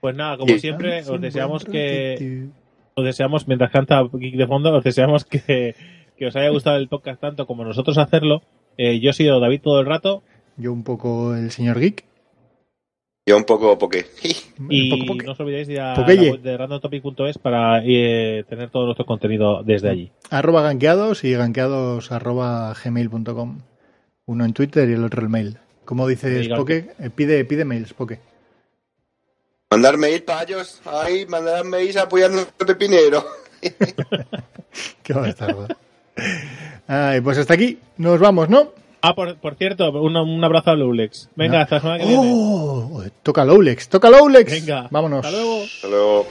[0.00, 0.60] Pues nada, como Sí.
[0.60, 1.70] siempre, os deseamos que
[2.18, 2.46] que...
[2.94, 5.74] os deseamos, mientras canta Geek de fondo, os deseamos que,
[6.16, 8.42] que os haya gustado el podcast tanto como nosotros hacerlo.
[8.78, 10.22] Eh, yo he sido David todo el rato
[10.56, 12.04] Yo un poco el señor Geek.
[13.26, 14.06] Yo un poco porque...
[14.68, 16.26] y Poco, no os olvidéis de ir a Popeye.
[16.26, 20.10] la web de randomtopic.es para eh, tener todo nuestro contenido desde allí.
[20.30, 23.58] Arroba ganqueados y ganqueados arroba gmail.com.
[24.26, 25.58] Uno en Twitter y el otro el mail.
[25.84, 28.20] Como dice Sí, Spoke, eh, pide, pide mails, Spoke.
[29.70, 30.80] Mandar mail para ellos.
[30.84, 33.24] Ay, mandar mails apoyando a Pepinero.
[35.02, 35.68] Qué bastardo.
[36.88, 37.78] Ay, pues hasta aquí.
[37.96, 38.72] Nos vamos, ¿no?
[39.02, 41.28] Ah, por, por cierto, un, un abrazo a Lulex.
[41.34, 41.62] Venga, No.
[41.62, 42.32] hasta la semana que viene.
[42.34, 44.50] Oh, toca Lowlex, toca Lowlex.
[44.52, 45.24] Venga, Vámonos.
[45.24, 45.62] Hasta luego.
[45.64, 46.26] Hasta luego.